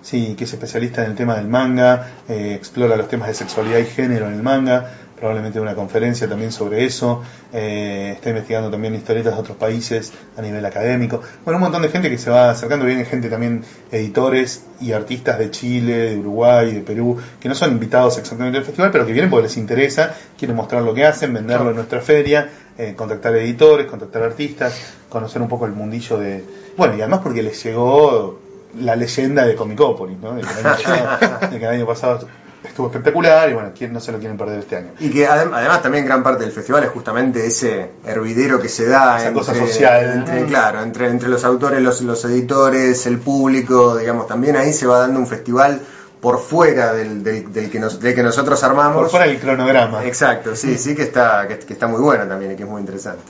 [0.00, 3.78] Sí, que es especialista en el tema del manga, eh, explora los temas de sexualidad
[3.78, 7.22] y género en el manga, probablemente una conferencia también sobre eso,
[7.52, 11.20] eh, está investigando también historietas de otros países a nivel académico.
[11.44, 15.38] Bueno, un montón de gente que se va acercando, viene gente también, editores y artistas
[15.38, 19.12] de Chile, de Uruguay, de Perú, que no son invitados exactamente al festival, pero que
[19.12, 23.34] vienen porque les interesa, quieren mostrar lo que hacen, venderlo en nuestra feria, eh, contactar
[23.36, 26.44] editores, contactar artistas, conocer un poco el mundillo de...
[26.76, 28.38] Bueno, y además porque les llegó
[28.80, 30.34] la leyenda de Comicópolis, ¿no?
[30.34, 30.76] De que el año
[31.20, 32.28] pasado, de que el año pasado
[32.64, 34.88] estuvo espectacular y bueno, ¿quién no se lo quieren perder este año?
[34.98, 38.86] Y que adem- además también gran parte del festival es justamente ese hervidero que se
[38.86, 40.12] da Esa entre, cosa social.
[40.14, 44.86] entre- claro, entre, entre los autores, los, los editores, el público, digamos, también ahí se
[44.86, 45.80] va dando un festival
[46.20, 48.96] por fuera del, del, del que, nos, del que nosotros armamos.
[49.02, 50.04] Por fuera del cronograma.
[50.04, 52.80] Exacto, sí, sí que está, que, que está muy bueno también y que es muy
[52.80, 53.22] interesante.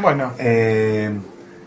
[0.00, 1.10] Bueno, Eh,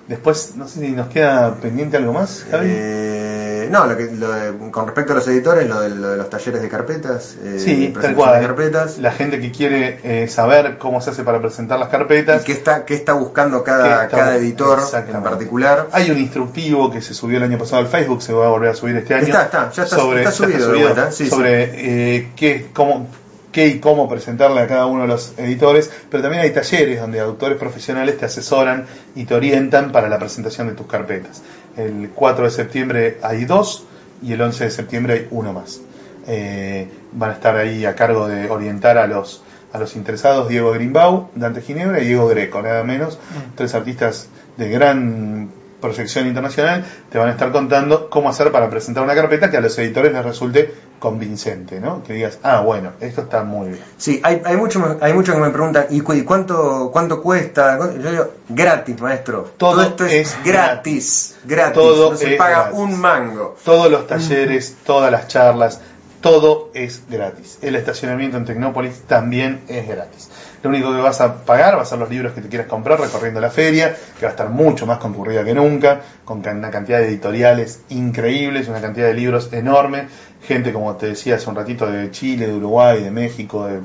[0.08, 2.68] después, no sé si nos queda pendiente algo más, Javi.
[2.72, 3.39] Eh,
[3.70, 6.30] no, lo que, lo de- con respecto a los editores, lo de, lo de los
[6.30, 8.40] talleres de carpetas, eh, sí, tal cual.
[8.42, 12.42] de carpetas, La gente que quiere eh, saber cómo se hace para presentar las carpetas.
[12.42, 15.88] y qué está, qué está buscando ¿Qué cada, está- cada editor en particular.
[15.92, 18.70] Hay un instructivo que se subió el año pasado al Facebook, se va a volver
[18.70, 19.26] a subir este año.
[19.28, 23.08] Está, está, ya está- sobre, está ya subido vuelta, sí, sobre eh, qué, cómo,
[23.52, 27.20] qué y cómo presentarle a cada uno de los editores, pero también hay talleres donde
[27.20, 28.86] autores profesionales te asesoran
[29.16, 31.42] y te orientan para la presentación de tus carpetas.
[31.80, 33.86] El 4 de septiembre hay dos
[34.22, 35.82] y el 11 de septiembre hay uno más.
[36.28, 40.72] Eh, van a estar ahí a cargo de orientar a los a los interesados Diego
[40.72, 43.20] Grimbau, Dante Ginebra y Diego Greco, nada menos,
[43.56, 44.28] tres artistas
[44.58, 45.50] de gran
[45.80, 49.62] proyección internacional, te van a estar contando cómo hacer para presentar una carpeta que a
[49.62, 52.04] los editores les resulte convincente, ¿no?
[52.04, 53.80] Que digas, ah, bueno, esto está muy bien.
[53.98, 57.78] Sí, hay, hay mucho hay muchos que me preguntan, ¿y, cu- y cuánto cuánto cuesta?
[57.98, 59.50] Yo digo, gratis, maestro.
[59.58, 61.74] Todo esto es, es gratis, gratis.
[61.74, 62.80] Todo no se paga gratis.
[62.80, 63.56] un mango.
[63.64, 65.80] Todos los talleres, todas las charlas,
[66.22, 67.58] todo es gratis.
[67.62, 70.30] El estacionamiento en Tecnópolis también es gratis.
[70.62, 73.00] Lo único que vas a pagar va a ser los libros que te quieras comprar
[73.00, 77.00] recorriendo la feria, que va a estar mucho más concurrida que nunca, con una cantidad
[77.00, 80.08] de editoriales increíbles, una cantidad de libros enorme,
[80.44, 83.80] gente como te decía hace un ratito de Chile, de Uruguay, de México, de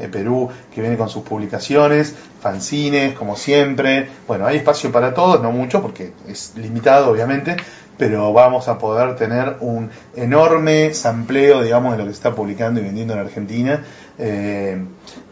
[0.00, 4.08] de Perú, que viene con sus publicaciones, fanzines, como siempre.
[4.26, 7.56] Bueno, hay espacio para todos, no mucho, porque es limitado, obviamente,
[7.98, 12.80] pero vamos a poder tener un enorme sampleo, digamos, de lo que se está publicando
[12.80, 13.84] y vendiendo en Argentina,
[14.18, 14.82] eh,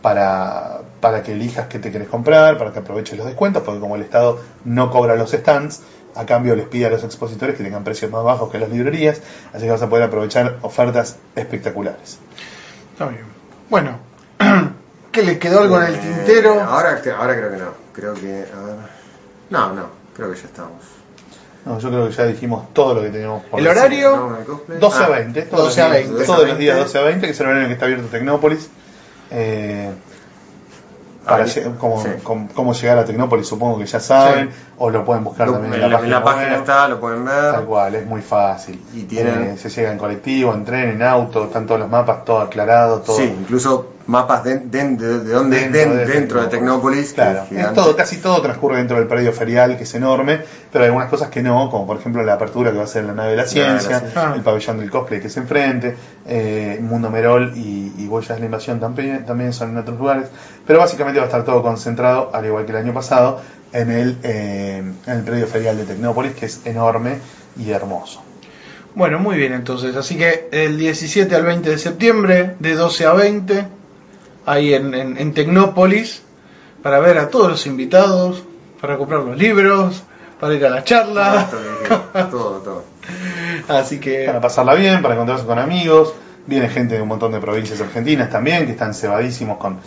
[0.03, 3.97] para, para que elijas qué te querés comprar, para que aproveches los descuentos, porque como
[3.97, 5.83] el Estado no cobra los stands,
[6.15, 9.21] a cambio les pide a los expositores que tengan precios más bajos que las librerías,
[9.53, 12.19] así que vas a poder aprovechar ofertas espectaculares.
[12.93, 13.23] está bien.
[13.71, 13.99] Bueno,
[15.13, 16.61] ¿qué le quedó algo en el Eh, tintero?
[16.63, 17.71] Ahora, ahora creo que no.
[17.93, 18.45] Creo que.
[18.57, 18.77] A ver.
[19.51, 20.83] No, no, creo que ya estamos.
[21.65, 23.79] No, yo creo que ya dijimos todo lo que teníamos por ¿El decir.
[23.79, 24.17] horario?
[24.17, 24.79] ¿No, el cosplay?
[24.79, 26.25] 12 a Ah, 20, todos, 12 a los días, 20.
[26.27, 28.71] todos los días 12 a 20, que es el horario en que está abierto Tecnópolis.
[29.31, 29.91] Eh,
[31.25, 31.45] para
[31.79, 32.09] cómo, sí.
[32.23, 34.55] cómo- cómo llegar a Tecnópolis, supongo que ya saben, Sí.
[34.79, 36.61] O lo pueden buscar Lo- también en la, la, en la página web.
[36.61, 37.53] está, lo pueden ver.
[37.53, 38.81] Tal cual, es muy fácil.
[38.95, 42.25] Y tienen- Eh, se llega en colectivo, en tren, en auto, están todos los mapas,
[42.25, 43.17] todo aclarado, todo.
[43.17, 47.13] Sí, incluso mapas de, de, de, de donde Dentro den- de dentro de Tecnópolis.
[47.13, 50.41] Claro, es todo, casi todo transcurre dentro del predio ferial, que es enorme,
[50.73, 53.03] pero hay algunas cosas que no, como por ejemplo la apertura que va a ser
[53.03, 54.03] en la nave de la ciencia.
[54.35, 55.95] el pabellón del cosplay que es enfrente,
[56.27, 60.29] eh, Mundo Merol y, y Huellas de la Invasión también, también son en otros lugares,
[60.67, 63.41] pero básicamente va a estar todo concentrado, al igual que el año pasado,
[63.73, 67.19] en el, eh, en el predio ferial de Tecnópolis, que es enorme
[67.59, 68.23] y hermoso.
[68.95, 69.95] Bueno, muy bien entonces.
[69.97, 73.67] Así que el 17 al 20 de septiembre, de 12 a 20,
[74.47, 76.23] ahí en, en, en Tecnópolis,
[76.83, 78.43] para ver a todos los invitados,
[78.81, 80.03] para comprar los libros,
[80.41, 81.49] para ir a la charla.
[81.51, 82.85] Todo, todo, todo.
[83.69, 86.15] Así que, Para pasarla bien, para encontrarse con amigos,
[86.47, 89.79] viene gente de un montón de provincias argentinas también, que están cebadísimos con,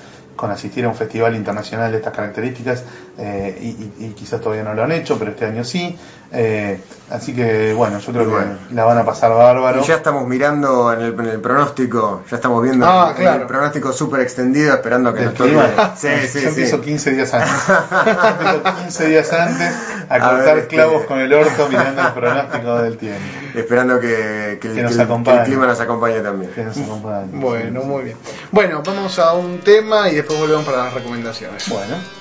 [0.42, 2.84] con asistir a un festival internacional de estas características,
[3.20, 5.96] eh, y, y- y quizás todavía no lo han hecho, pero este año sí.
[6.34, 8.54] Eh, así que bueno, yo creo Bueno.
[8.70, 9.82] que la van a pasar bárbaro.
[9.82, 13.42] Y ya estamos mirando en el, en el pronóstico, ya estamos viendo Ah, el, claro.
[13.42, 15.50] el pronóstico súper extendido, esperando que Del nos toque.
[15.50, 15.94] clima.
[15.96, 16.84] Sí, sí, Yo empiezo sí.
[16.84, 17.52] 15 días antes.
[18.40, 19.76] empiezo 15 días antes
[20.10, 23.22] a A cortar ver, clavos este- con el orto mirando el pronóstico del tiempo.
[23.54, 25.36] Esperando que, que, el- Que nos que el- acompañe.
[25.38, 26.52] que el clima nos acompañe también.
[26.54, 27.28] Que nos acompañe.
[27.34, 28.18] bueno, muy bien.
[28.52, 31.68] Bueno, vamos a un tema y después volvemos para las recomendaciones.
[31.70, 32.21] Bueno.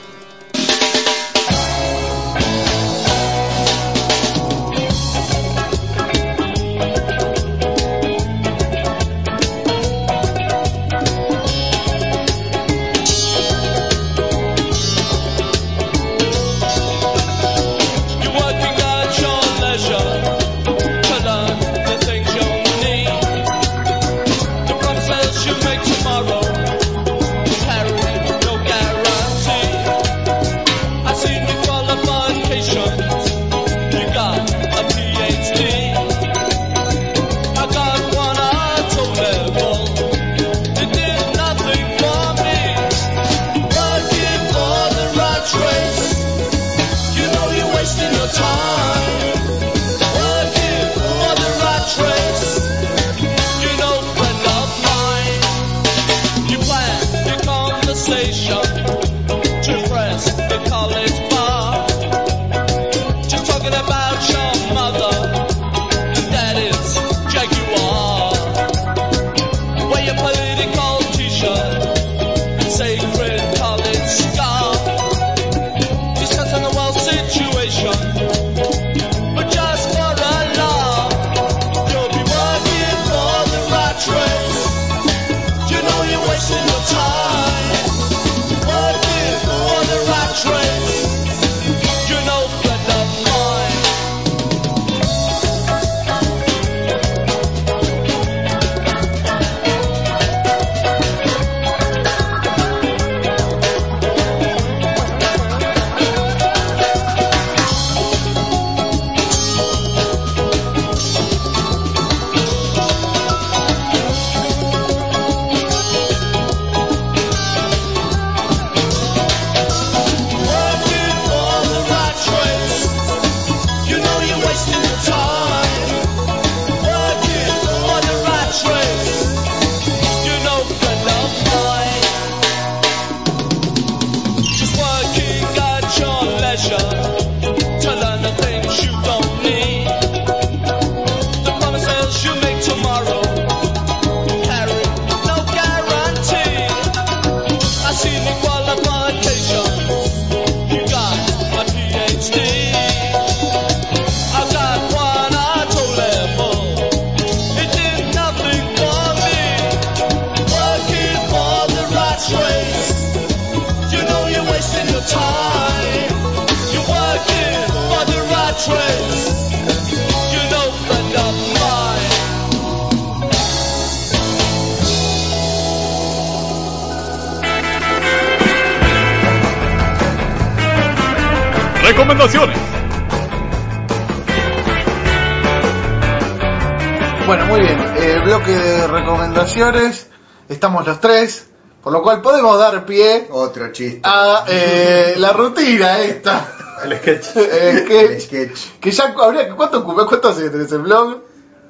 [189.55, 190.06] Recomendaciones.
[190.48, 191.47] Estamos los tres.
[191.82, 194.02] Por lo cual podemos dar pie Otro chiste.
[194.05, 196.47] a eh, la rutina esta.
[196.85, 197.36] El sketch.
[197.36, 198.60] El que, sketch.
[198.81, 199.82] que ya habría ¿cuánto?
[199.85, 201.18] ¿Cuánto hace que tenés el blog?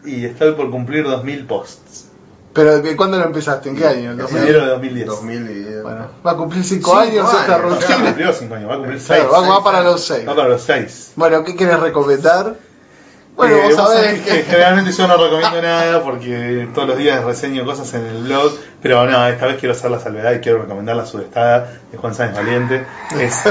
[0.04, 2.06] Y estoy por cumplir 2000 posts.
[2.52, 3.68] Pero ¿de ¿cuándo lo empezaste?
[3.70, 4.10] ¿En qué año?
[4.10, 4.42] ¿En En 2000?
[4.42, 5.06] enero de 2010.
[5.06, 5.82] 2010.
[5.82, 8.04] Bueno, va a cumplir 5 Cinco años esta años, Ya rutina.
[8.06, 9.06] cumplió 5 años, va a cumplir 6.
[9.08, 10.28] Claro, va, va para los 6.
[10.28, 11.12] Va para los 6.
[11.16, 12.56] Bueno, ¿qué quieres recomendar?
[13.40, 17.64] Bueno, Eh, vos sabés que generalmente yo no recomiendo nada porque todos los días reseño
[17.64, 18.52] cosas en el blog,
[18.82, 22.14] pero no, esta vez quiero hacer la salvedad y quiero recomendar la sudestada de Juan
[22.14, 22.84] Sáenz Valiente.
[23.18, 23.42] Es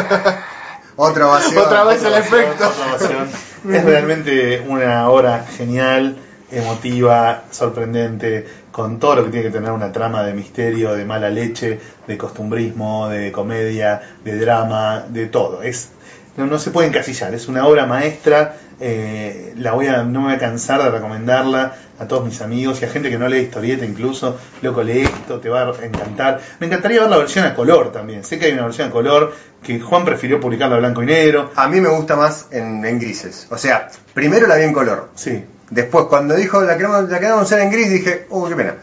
[0.96, 1.66] Otra ovación.
[1.66, 2.72] Otra vez el efecto.
[2.94, 3.26] otra.
[3.74, 6.18] Es realmente una obra genial,
[6.52, 11.32] emotiva, sorprendente, con todo lo que tiene que tener una trama de misterio, de mala
[11.32, 15.64] leche, de costumbrismo, de comedia, de drama, de todo.
[15.64, 15.94] Es
[16.40, 20.28] no, no se puede encasillar, es una obra maestra, eh, la voy a, no me
[20.28, 23.40] voy a cansar de recomendarla a todos mis amigos y a gente que no lee
[23.40, 26.40] historieta incluso, loco, lee esto, te va a encantar.
[26.60, 29.34] Me encantaría ver la versión a color también, sé que hay una versión a color
[29.62, 33.00] que Juan prefirió publicarla a blanco y negro, A mí me gusta más en, en
[33.00, 33.48] grises.
[33.50, 35.10] O sea, primero la vi en color.
[35.16, 38.76] sí, Después, cuando dijo la queremos, la queremos hacer en gris, dije, oh, qué pena.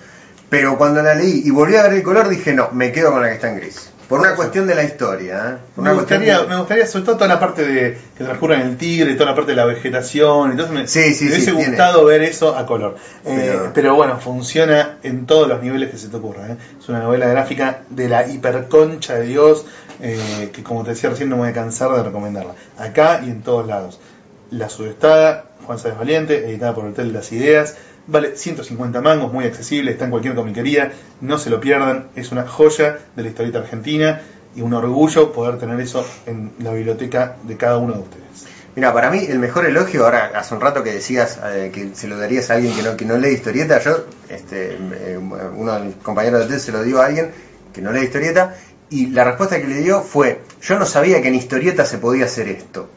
[0.49, 3.21] Pero cuando la leí y volví a ver el color, dije, no, me quedo con
[3.21, 3.91] la que está en gris.
[4.09, 5.81] Por una cuestión de la historia, ¿eh?
[5.81, 8.77] Me gustaría, de- me gustaría sobre todo toda la parte de que transcurre en el
[8.77, 11.69] tigre, toda la parte de la vegetación, entonces me, Sí, sí, me hubiese sí, tiene.
[11.71, 12.97] gustado ver eso a color.
[13.25, 16.47] Eh, Pero- bueno, funciona en todos los niveles que se te ocurra.
[16.53, 16.57] ¿eh?
[16.81, 19.67] Es una novela gráfica de la hiperconcha de Dios,
[20.01, 22.53] eh, que como te decía recién no me voy a cansar de recomendarla.
[22.79, 23.99] Acá y en todos lados.
[24.53, 27.75] La Sudestada, Juan Sáenz Valiente, editada por Hotel de las Ideas.
[28.09, 32.47] Vale 150 mangos, muy accesible, está en cualquier comiquería, no se lo pierdan, es una
[32.47, 34.21] joya de la historieta argentina
[34.55, 38.47] y un orgullo poder tener eso en la biblioteca de cada uno de ustedes.
[38.77, 42.07] Mira, para mí el mejor elogio, ahora hace un rato que decías eh, que se
[42.07, 45.87] lo darías a alguien que no, que no lee historieta, yo, este, eh, uno de
[45.87, 47.31] mis compañeros de hotel se lo dio a alguien
[47.73, 48.55] que no lee historieta,
[48.91, 52.27] y la respuesta que le dio fue, yo no sabía que en historieta se podía
[52.27, 52.89] hacer esto.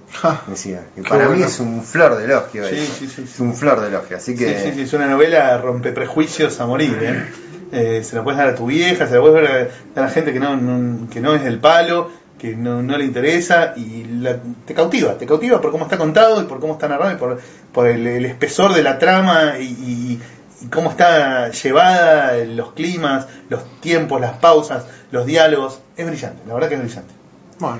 [0.47, 2.93] Decía, que para mí es un flor de elogio Sí, eso.
[2.99, 3.21] sí, sí, sí.
[3.33, 4.55] Es un flor de elogio, así que...
[4.59, 6.97] Sí, sí, sí, es una novela rompe prejuicios a morir.
[7.01, 7.23] ¿eh?
[7.71, 10.33] Eh, se la puedes dar a tu vieja, se la puedes dar a la gente
[10.33, 12.09] que no, no- que no es del palo,
[12.39, 16.41] que no, no le interesa y la- te cautiva, te cautiva por cómo está contado
[16.41, 17.39] y por cómo está narrado y por,
[17.73, 20.21] por el, el espesor de la trama y, y-
[20.61, 25.79] y cómo está llevada, los climas, los tiempos, las pausas, los diálogos.
[25.97, 27.13] Es brillante, la verdad que es brillante.
[27.59, 27.79] Bueno,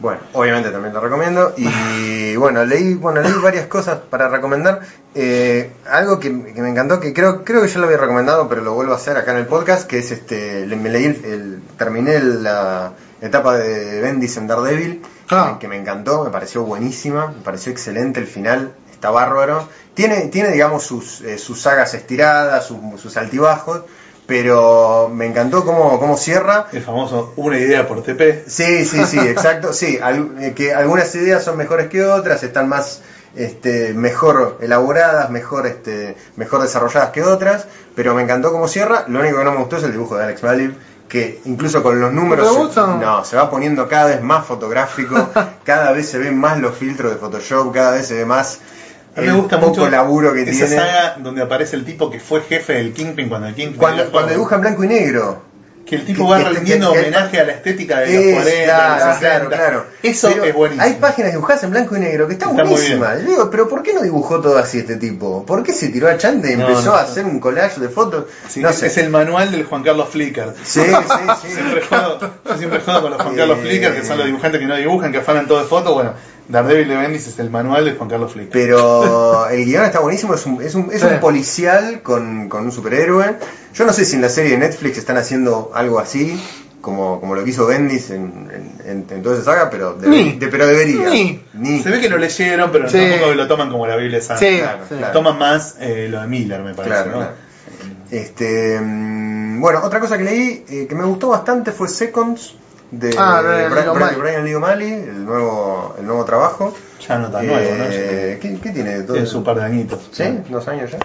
[0.00, 1.54] Bueno, obviamente también lo recomiendo.
[1.56, 4.80] Y bueno, leí, bueno, leí varias cosas para recomendar.
[5.14, 8.62] Eh, algo que, que me encantó, que creo, creo que yo lo había recomendado, pero
[8.62, 11.24] lo vuelvo a hacer acá en el podcast, que es este, le- me leí el,
[11.24, 15.54] el- terminé la etapa de Bendis en Daredevil, Ah.
[15.54, 19.68] que, que me encantó, me pareció buenísima, me pareció excelente el final, está bárbaro.
[19.94, 23.82] Tiene, tiene digamos, sus, eh, sus sagas estiradas, sus, sus altibajos,
[24.28, 26.66] pero me encantó cómo, cómo cierra.
[26.72, 28.44] El famoso una idea por TP.
[28.46, 29.72] Sí, sí, sí, exacto.
[29.72, 33.00] Sí, al- eh, que algunas ideas son mejores que otras, están más
[33.34, 39.04] este, mejor elaboradas, mejor este, mejor desarrolladas que otras, pero me encantó cómo cierra.
[39.08, 40.74] Lo único que no me gustó es el dibujo de Alex Malib,
[41.08, 42.86] que incluso con los números ¿Te se, gusta?
[42.86, 45.26] no, se va poniendo cada vez más fotográfico,
[45.64, 48.58] cada vez se ven más los filtros de Photoshop, cada vez se ve más
[49.18, 50.76] A mí el me gusta poco mucho laburo que esa tiene.
[50.76, 54.54] saga donde aparece el tipo que fue jefe del Kingpin cuando el Kingpin Cuando, dibuja
[54.56, 55.48] en blanco y negro.
[55.88, 58.34] que el tipo que- va que- rendiendo que- homenaje a la estética de los Es,
[58.34, 59.20] 40, claro, de los 60.
[59.20, 59.84] claro, claro.
[60.02, 60.84] Eso Pero es buenísimo.
[60.84, 63.22] Hay páginas dibujadas en blanco y negro que están Está buenísimas.
[63.22, 65.46] Yo digo, pero ¿por qué no dibujó todo así este tipo?
[65.46, 67.88] ¿Por qué se tiró a chante y No, empezó no, a hacer un collage de
[67.88, 68.26] fotos?
[68.48, 68.88] Sí, no es, sé.
[68.88, 70.52] es el manual del Juan Carlos Flickr.
[70.62, 70.86] Sí, sí,
[71.42, 71.48] sí.
[71.54, 74.66] Siempre jodo, yo siempre jodo con los Juan Carlos Flickr, que son los dibujantes que
[74.66, 75.94] no dibujan, que afanan todo de fotos.
[75.94, 76.12] Bueno,
[76.48, 78.50] Daredevil de Bendis es el manual de Juan Carlos Flickr.
[78.52, 81.06] Pero el guion está buenísimo, es un, es un, es Sí.
[81.06, 83.36] un policial con, con un superhéroe.
[83.74, 86.40] Yo no sé si en la serie de Netflix están haciendo algo así,
[86.80, 90.08] como, como lo que hizo Bendis en, en, en- en toda esa saga, pero, debe-
[90.10, 90.32] Ni.
[90.38, 91.10] de- pero debería.
[91.10, 91.42] Ni.
[91.54, 91.82] Ni.
[91.82, 92.98] Se ve que lo leyeron, pero Sí.
[92.98, 94.38] tampoco lo toman como la Biblia Santa.
[94.40, 94.94] Sí, Claro, sí.
[94.96, 95.12] claro.
[95.12, 96.94] Toman más eh, lo de Miller, me parece.
[96.94, 97.16] Claro, ¿no?
[97.18, 97.32] claro.
[98.10, 102.54] Este, mm, bueno, otra cosa que leí eh, que me gustó bastante fue Seconds
[102.90, 104.16] de Ah, Brian Bra- O'Malley.
[104.20, 106.74] Brian Lee O'Malley, el nuevo, el nuevo trabajo.
[107.06, 107.84] Ya no tan nuevo, ¿no?
[107.90, 109.02] Eh, ¿qué, qué tiene?
[109.02, 110.08] Tiene su par de añitos.
[110.12, 110.24] ¿Sí?
[110.48, 110.98] ¿Dos años ya?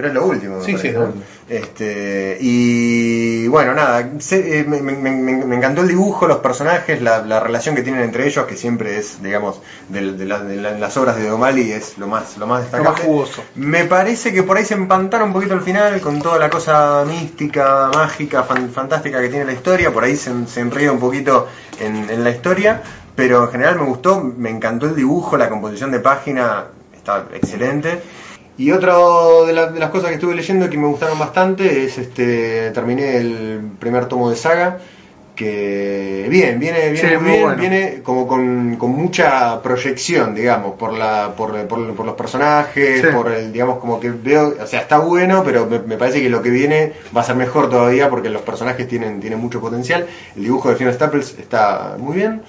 [0.00, 0.60] Pero es lo último.
[0.60, 1.06] Sí, sí, parece, es lo ¿no?
[1.06, 1.24] último.
[1.48, 7.18] Este, y bueno, nada, se- eh, me, me- me- encantó el dibujo, los personajes, la,
[7.26, 10.78] la relación que tienen entre ellos, que siempre es, digamos, del- de, la- de la-
[10.78, 12.90] las obras de O'Malley es lo más, lo más destacable.
[12.92, 13.42] más jugoso.
[13.56, 17.04] Me parece que por ahí se empantaron un poquito al final con toda la cosa
[17.06, 20.60] mística, mágica, fan- fantástica que tiene la historia, por ahí se, se
[20.92, 21.48] un poquito
[21.80, 22.80] en, en la historia,
[23.16, 26.66] pero en general me gustó, me encantó el dibujo, la composición de página,
[26.96, 28.00] está excelente.
[28.60, 28.92] Y otra
[29.46, 33.16] de, la- de las cosas que estuve leyendo que me gustaron bastante es este terminé
[33.16, 34.78] el primer tomo de saga
[35.34, 37.60] que bien viene viene Sí, muy bien, bueno.
[37.60, 43.06] viene como con, con mucha proyección digamos por la por, por- por los personajes Sí.
[43.14, 46.28] por el digamos como que veo o sea está bueno pero me, me parece que
[46.28, 50.06] lo que viene va a ser mejor todavía porque los personajes tienen tienen mucho potencial
[50.36, 52.42] el dibujo de Fiona Staples está muy bien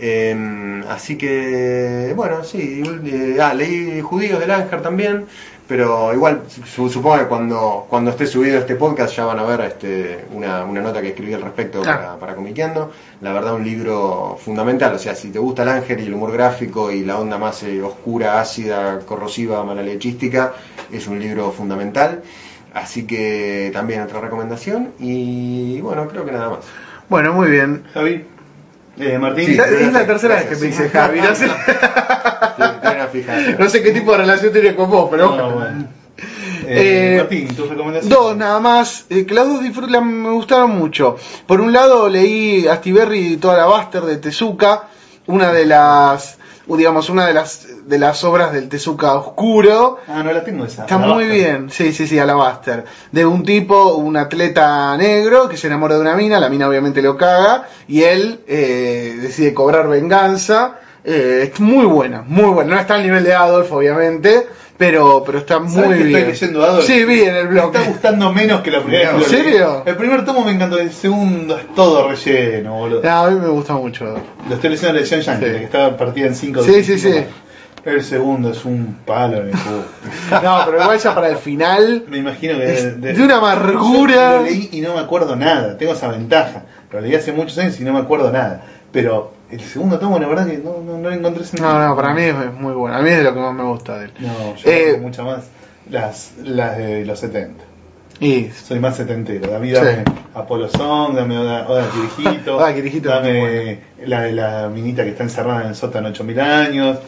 [0.00, 2.82] Eh, así que, bueno, sí.
[3.04, 5.26] eh, ah, leí Judíos de Langer también,
[5.66, 9.60] pero igual su- supongo que cuando, cuando esté subido este podcast ya van a ver
[9.62, 11.98] este, una, una nota que escribí al respecto Claro.
[12.00, 12.92] para, para Comiqueando.
[13.20, 14.94] La verdad, un libro fundamental.
[14.94, 17.82] O sea, si te gusta Langer y el humor gráfico y la onda más eh,
[17.82, 20.54] oscura, ácida, corrosiva, malalechística,
[20.92, 22.22] es un libro fundamental.
[22.72, 24.90] Así que también otra recomendación.
[25.00, 26.58] Y bueno, creo que nada más.
[27.08, 27.84] Bueno, muy bien.
[27.92, 28.24] Javi,
[29.00, 31.20] eh, Martín, Sí, es la tercera vez que me dice Javi.
[33.58, 35.86] No sé, no qué tipo de relación tiene con vos, pero No, bueno.
[36.66, 38.08] Eh, Eh, Martín, tus recomendaciones.
[38.18, 41.16] Dos nada más, eh, que las dos disfrut- la- me gustaron mucho.
[41.46, 44.88] Por un lado leí Astiberri y toda la Buster de Tezuka,
[45.26, 49.98] una de las, digamos, una de las de las obras del Tezuka oscuro.
[50.08, 50.82] Ah, no la tengo esa.
[50.82, 52.84] Está muy bien, sí, sí, sí, Alabaster.
[53.12, 57.00] De un tipo, un atleta negro que se enamora de una mina, la mina obviamente
[57.02, 60.78] lo caga, y él eh, decide cobrar venganza.
[61.04, 62.74] Eh, es muy buena, muy buena.
[62.74, 64.46] No está al nivel de Adolf, obviamente,
[64.76, 66.16] pero, pero está ¿Sabes muy que bien.
[66.18, 66.84] estoy leyendo Adolf?
[66.86, 67.74] Sí, vi en el Me blog.
[67.74, 69.82] está gustando menos que la primera ¿En serio?
[69.86, 73.00] El primer tomo me encantó, el segundo es todo relleno, boludo.
[73.02, 74.04] No, a mí me gusta mucho.
[74.48, 75.52] Lo estoy leyendo en la edición Yankee, Sí.
[75.52, 77.14] que estaba partida en 5 Sí, sí, sí.
[77.84, 79.84] El segundo es un palo en el cubo.
[80.42, 82.04] No, pero igual ya para el final.
[82.08, 84.36] Me imagino que de una amargura.
[84.36, 86.64] Lo leí y no me acuerdo nada, tengo esa ventaja.
[86.90, 88.62] Lo leí hace muchos años y no me acuerdo nada.
[88.92, 91.72] Pero el segundo tomo, la verdad que no, no, no le encontré sentido.
[91.72, 92.96] No, no, para mí es muy bueno.
[92.96, 94.12] A mí es de lo que más me gusta de él.
[94.18, 95.44] No, yo Eh, mucho más
[95.90, 97.64] las, las de los 70.
[98.20, 99.54] Y Soy más setentero.
[99.54, 100.12] A mí dame Sí.
[100.34, 102.72] Apolo Song, dame Oda, Kirijito, Oda
[103.22, 106.98] dame la de la minita que está encerrada en el sótano 8000 años,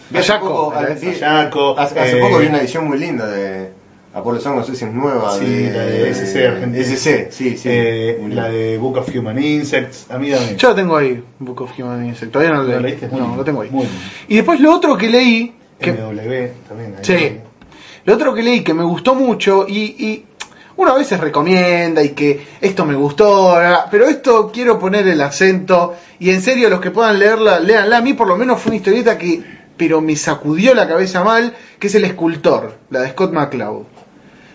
[0.75, 3.71] era vi- Ayaco, hace, hace eh, poco vi una edición muy linda de
[4.15, 5.37] Apolo Song, no sé si es nueva.
[5.39, 6.85] Sí, la de SC Argentina.
[6.85, 7.69] SC, sí, sí.
[7.71, 10.11] eh, la de Book of Human Insects.
[10.11, 10.57] A mí dame.
[10.57, 12.33] yo lo tengo ahí, Book of Human Insect.
[12.33, 12.91] Todavía no lo ¿Lo leí.
[12.97, 13.09] leíste?
[13.17, 13.71] No, lo tengo ahí.
[13.71, 14.01] muy lindo.
[14.29, 16.95] Y después lo otro que leí, que MW también.
[16.99, 17.37] ahí Sí.
[18.05, 20.25] Lo otro que leí que me gustó mucho y, y
[20.81, 23.55] uno a veces recomienda y que esto me gustó,
[23.91, 27.99] pero esto quiero poner el acento y en serio los que puedan leerla, léanla.
[27.99, 31.55] A mí por lo menos fue una historieta que pero me sacudió la cabeza mal,
[31.79, 33.85] que es El escultor, la de Scott McCloud.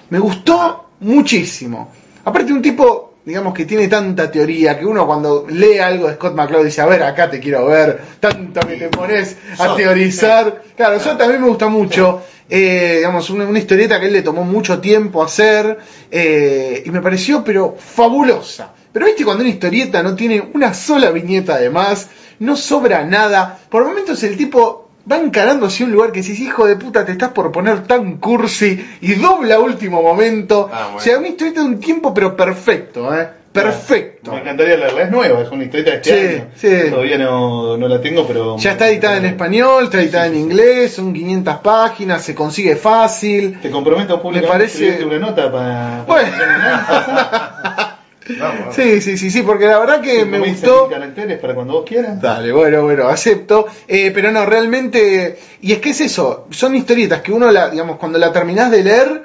[0.09, 1.91] Me gustó muchísimo.
[2.23, 6.35] Aparte un tipo digamos que tiene tanta teoría que uno cuando lee algo de Scott
[6.35, 10.61] McCloud dice, a ver, acá te quiero ver, tanto que te pones a Sot, teorizar.
[10.77, 12.21] Claro, eso también me gusta mucho.
[12.47, 15.79] Eh, digamos, una, una historieta que él le tomó mucho tiempo hacer
[16.11, 18.71] eh, y me pareció, pero fabulosa.
[18.93, 23.59] Pero viste cuando una historieta no tiene una sola viñeta de más, no sobra nada.
[23.69, 27.11] Por momentos el tipo va encarando hacia un lugar que decís, hijo de puta, te
[27.11, 30.69] estás por poner tan cursi y dobla último momento.
[30.71, 30.97] Ah, bueno.
[30.97, 33.27] O sea, una historieta de un tiempo, pero perfecto, ¿eh?
[33.55, 34.33] Perfecto.
[34.33, 36.45] Me encantaría leerla, es nueva, es una historieta de este Sí, año.
[36.85, 36.89] sí.
[36.91, 38.57] Todavía no, no la tengo, pero.
[38.57, 43.57] Ya está editada en español, está editada en inglés, son 500 páginas, se consigue fácil.
[43.61, 46.03] Te comprometo públicamente Me parece- una nota para.
[46.05, 46.31] Bueno.
[48.39, 48.75] Vamos.
[48.75, 50.89] Sí, sí, sí, sí, porque la verdad que me gustó.
[50.89, 52.21] para cuando vos quieras.
[52.21, 53.67] Dale, bueno, bueno, acepto.
[53.87, 55.37] Eh, pero no, realmente.
[55.61, 58.83] Y es que es eso, son historietas que uno, la, digamos, cuando la terminás de
[58.83, 59.23] leer,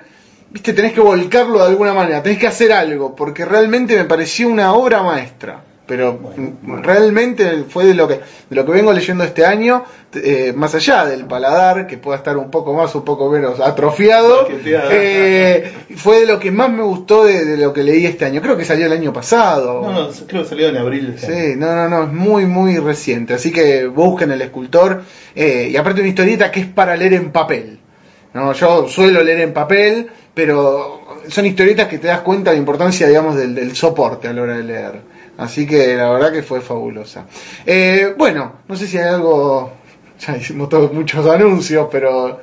[0.51, 4.49] viste, tenés que volcarlo de alguna manera, tenés que hacer algo, porque realmente me pareció
[4.49, 5.65] una obra maestra.
[5.91, 8.15] Pero mm, realmente fue de lo que
[8.49, 9.83] de lo que vengo leyendo este año,
[10.15, 14.47] eh, más allá del paladar, que pueda estar un poco más, un poco menos atrofiado,
[14.65, 18.41] eh, fue de lo que más me gustó de, de lo que leí este año.
[18.41, 19.83] Creo que salió el año pasado.
[19.83, 21.17] No, no, creo que salió en abril.
[21.19, 23.35] Sí, no, no, no, es muy, muy reciente.
[23.35, 25.03] Así que busquen el escultor.
[25.35, 27.81] eh, y aparte una historieta que es para leer en papel.
[28.33, 32.61] No, yo suelo leer en papel, pero son historietas que te das cuenta de la
[32.61, 35.10] importancia, digamos, del, del soporte a la hora de leer.
[35.41, 37.25] Así que la verdad que fue fabulosa.
[37.67, 39.73] Eh, bueno, no sé si hay algo.
[40.21, 42.41] Ya hicimos todos muchos anuncios, pero.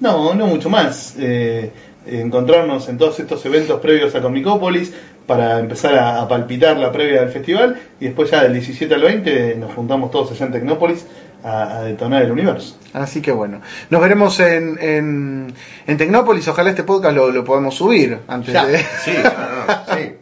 [0.00, 1.14] No, no mucho más.
[1.18, 1.72] Eh,
[2.04, 4.92] encontrarnos en todos estos eventos previos a Comicópolis
[5.26, 9.00] para empezar a, a palpitar la previa del festival y después ya del 17 al
[9.02, 11.06] 20 nos juntamos todos allá en Tecnópolis
[11.44, 12.76] a, a detonar el universo.
[12.92, 15.54] Así que bueno, nos veremos en, en,
[15.86, 16.46] en Tecnópolis.
[16.48, 18.66] Ojalá este podcast lo, lo podamos subir antes Ya.
[18.66, 18.78] de.
[18.78, 20.12] Sí, no, no, sí.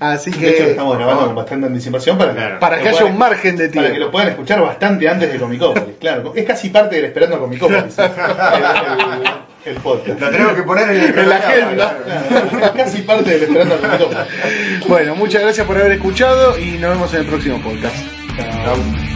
[0.00, 0.70] Así De hecho, lo que.
[0.72, 2.58] estamos grabando con bastante anticipación para que, Claro.
[2.60, 4.04] Para que lo haya puedan- un margen de Para que tiempo.
[4.06, 6.32] lo puedan escuchar bastante antes de Comicópolis, claro.
[6.34, 7.98] Es casi parte del esperando a Comicópolis.
[7.98, 10.20] el, el- el podcast.
[10.20, 11.96] Lo tenemos que poner en, el En la agenda.
[12.06, 14.88] Claro, es casi parte del esperando a Comicópolis.
[14.88, 17.96] Bueno, muchas gracias por haber escuchado y nos vemos en el próximo podcast.
[18.36, 19.15] Chao.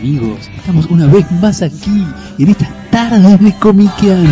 [0.00, 2.06] Amigos, estamos una vez más aquí
[2.38, 4.30] en estas tardes de comiqueando.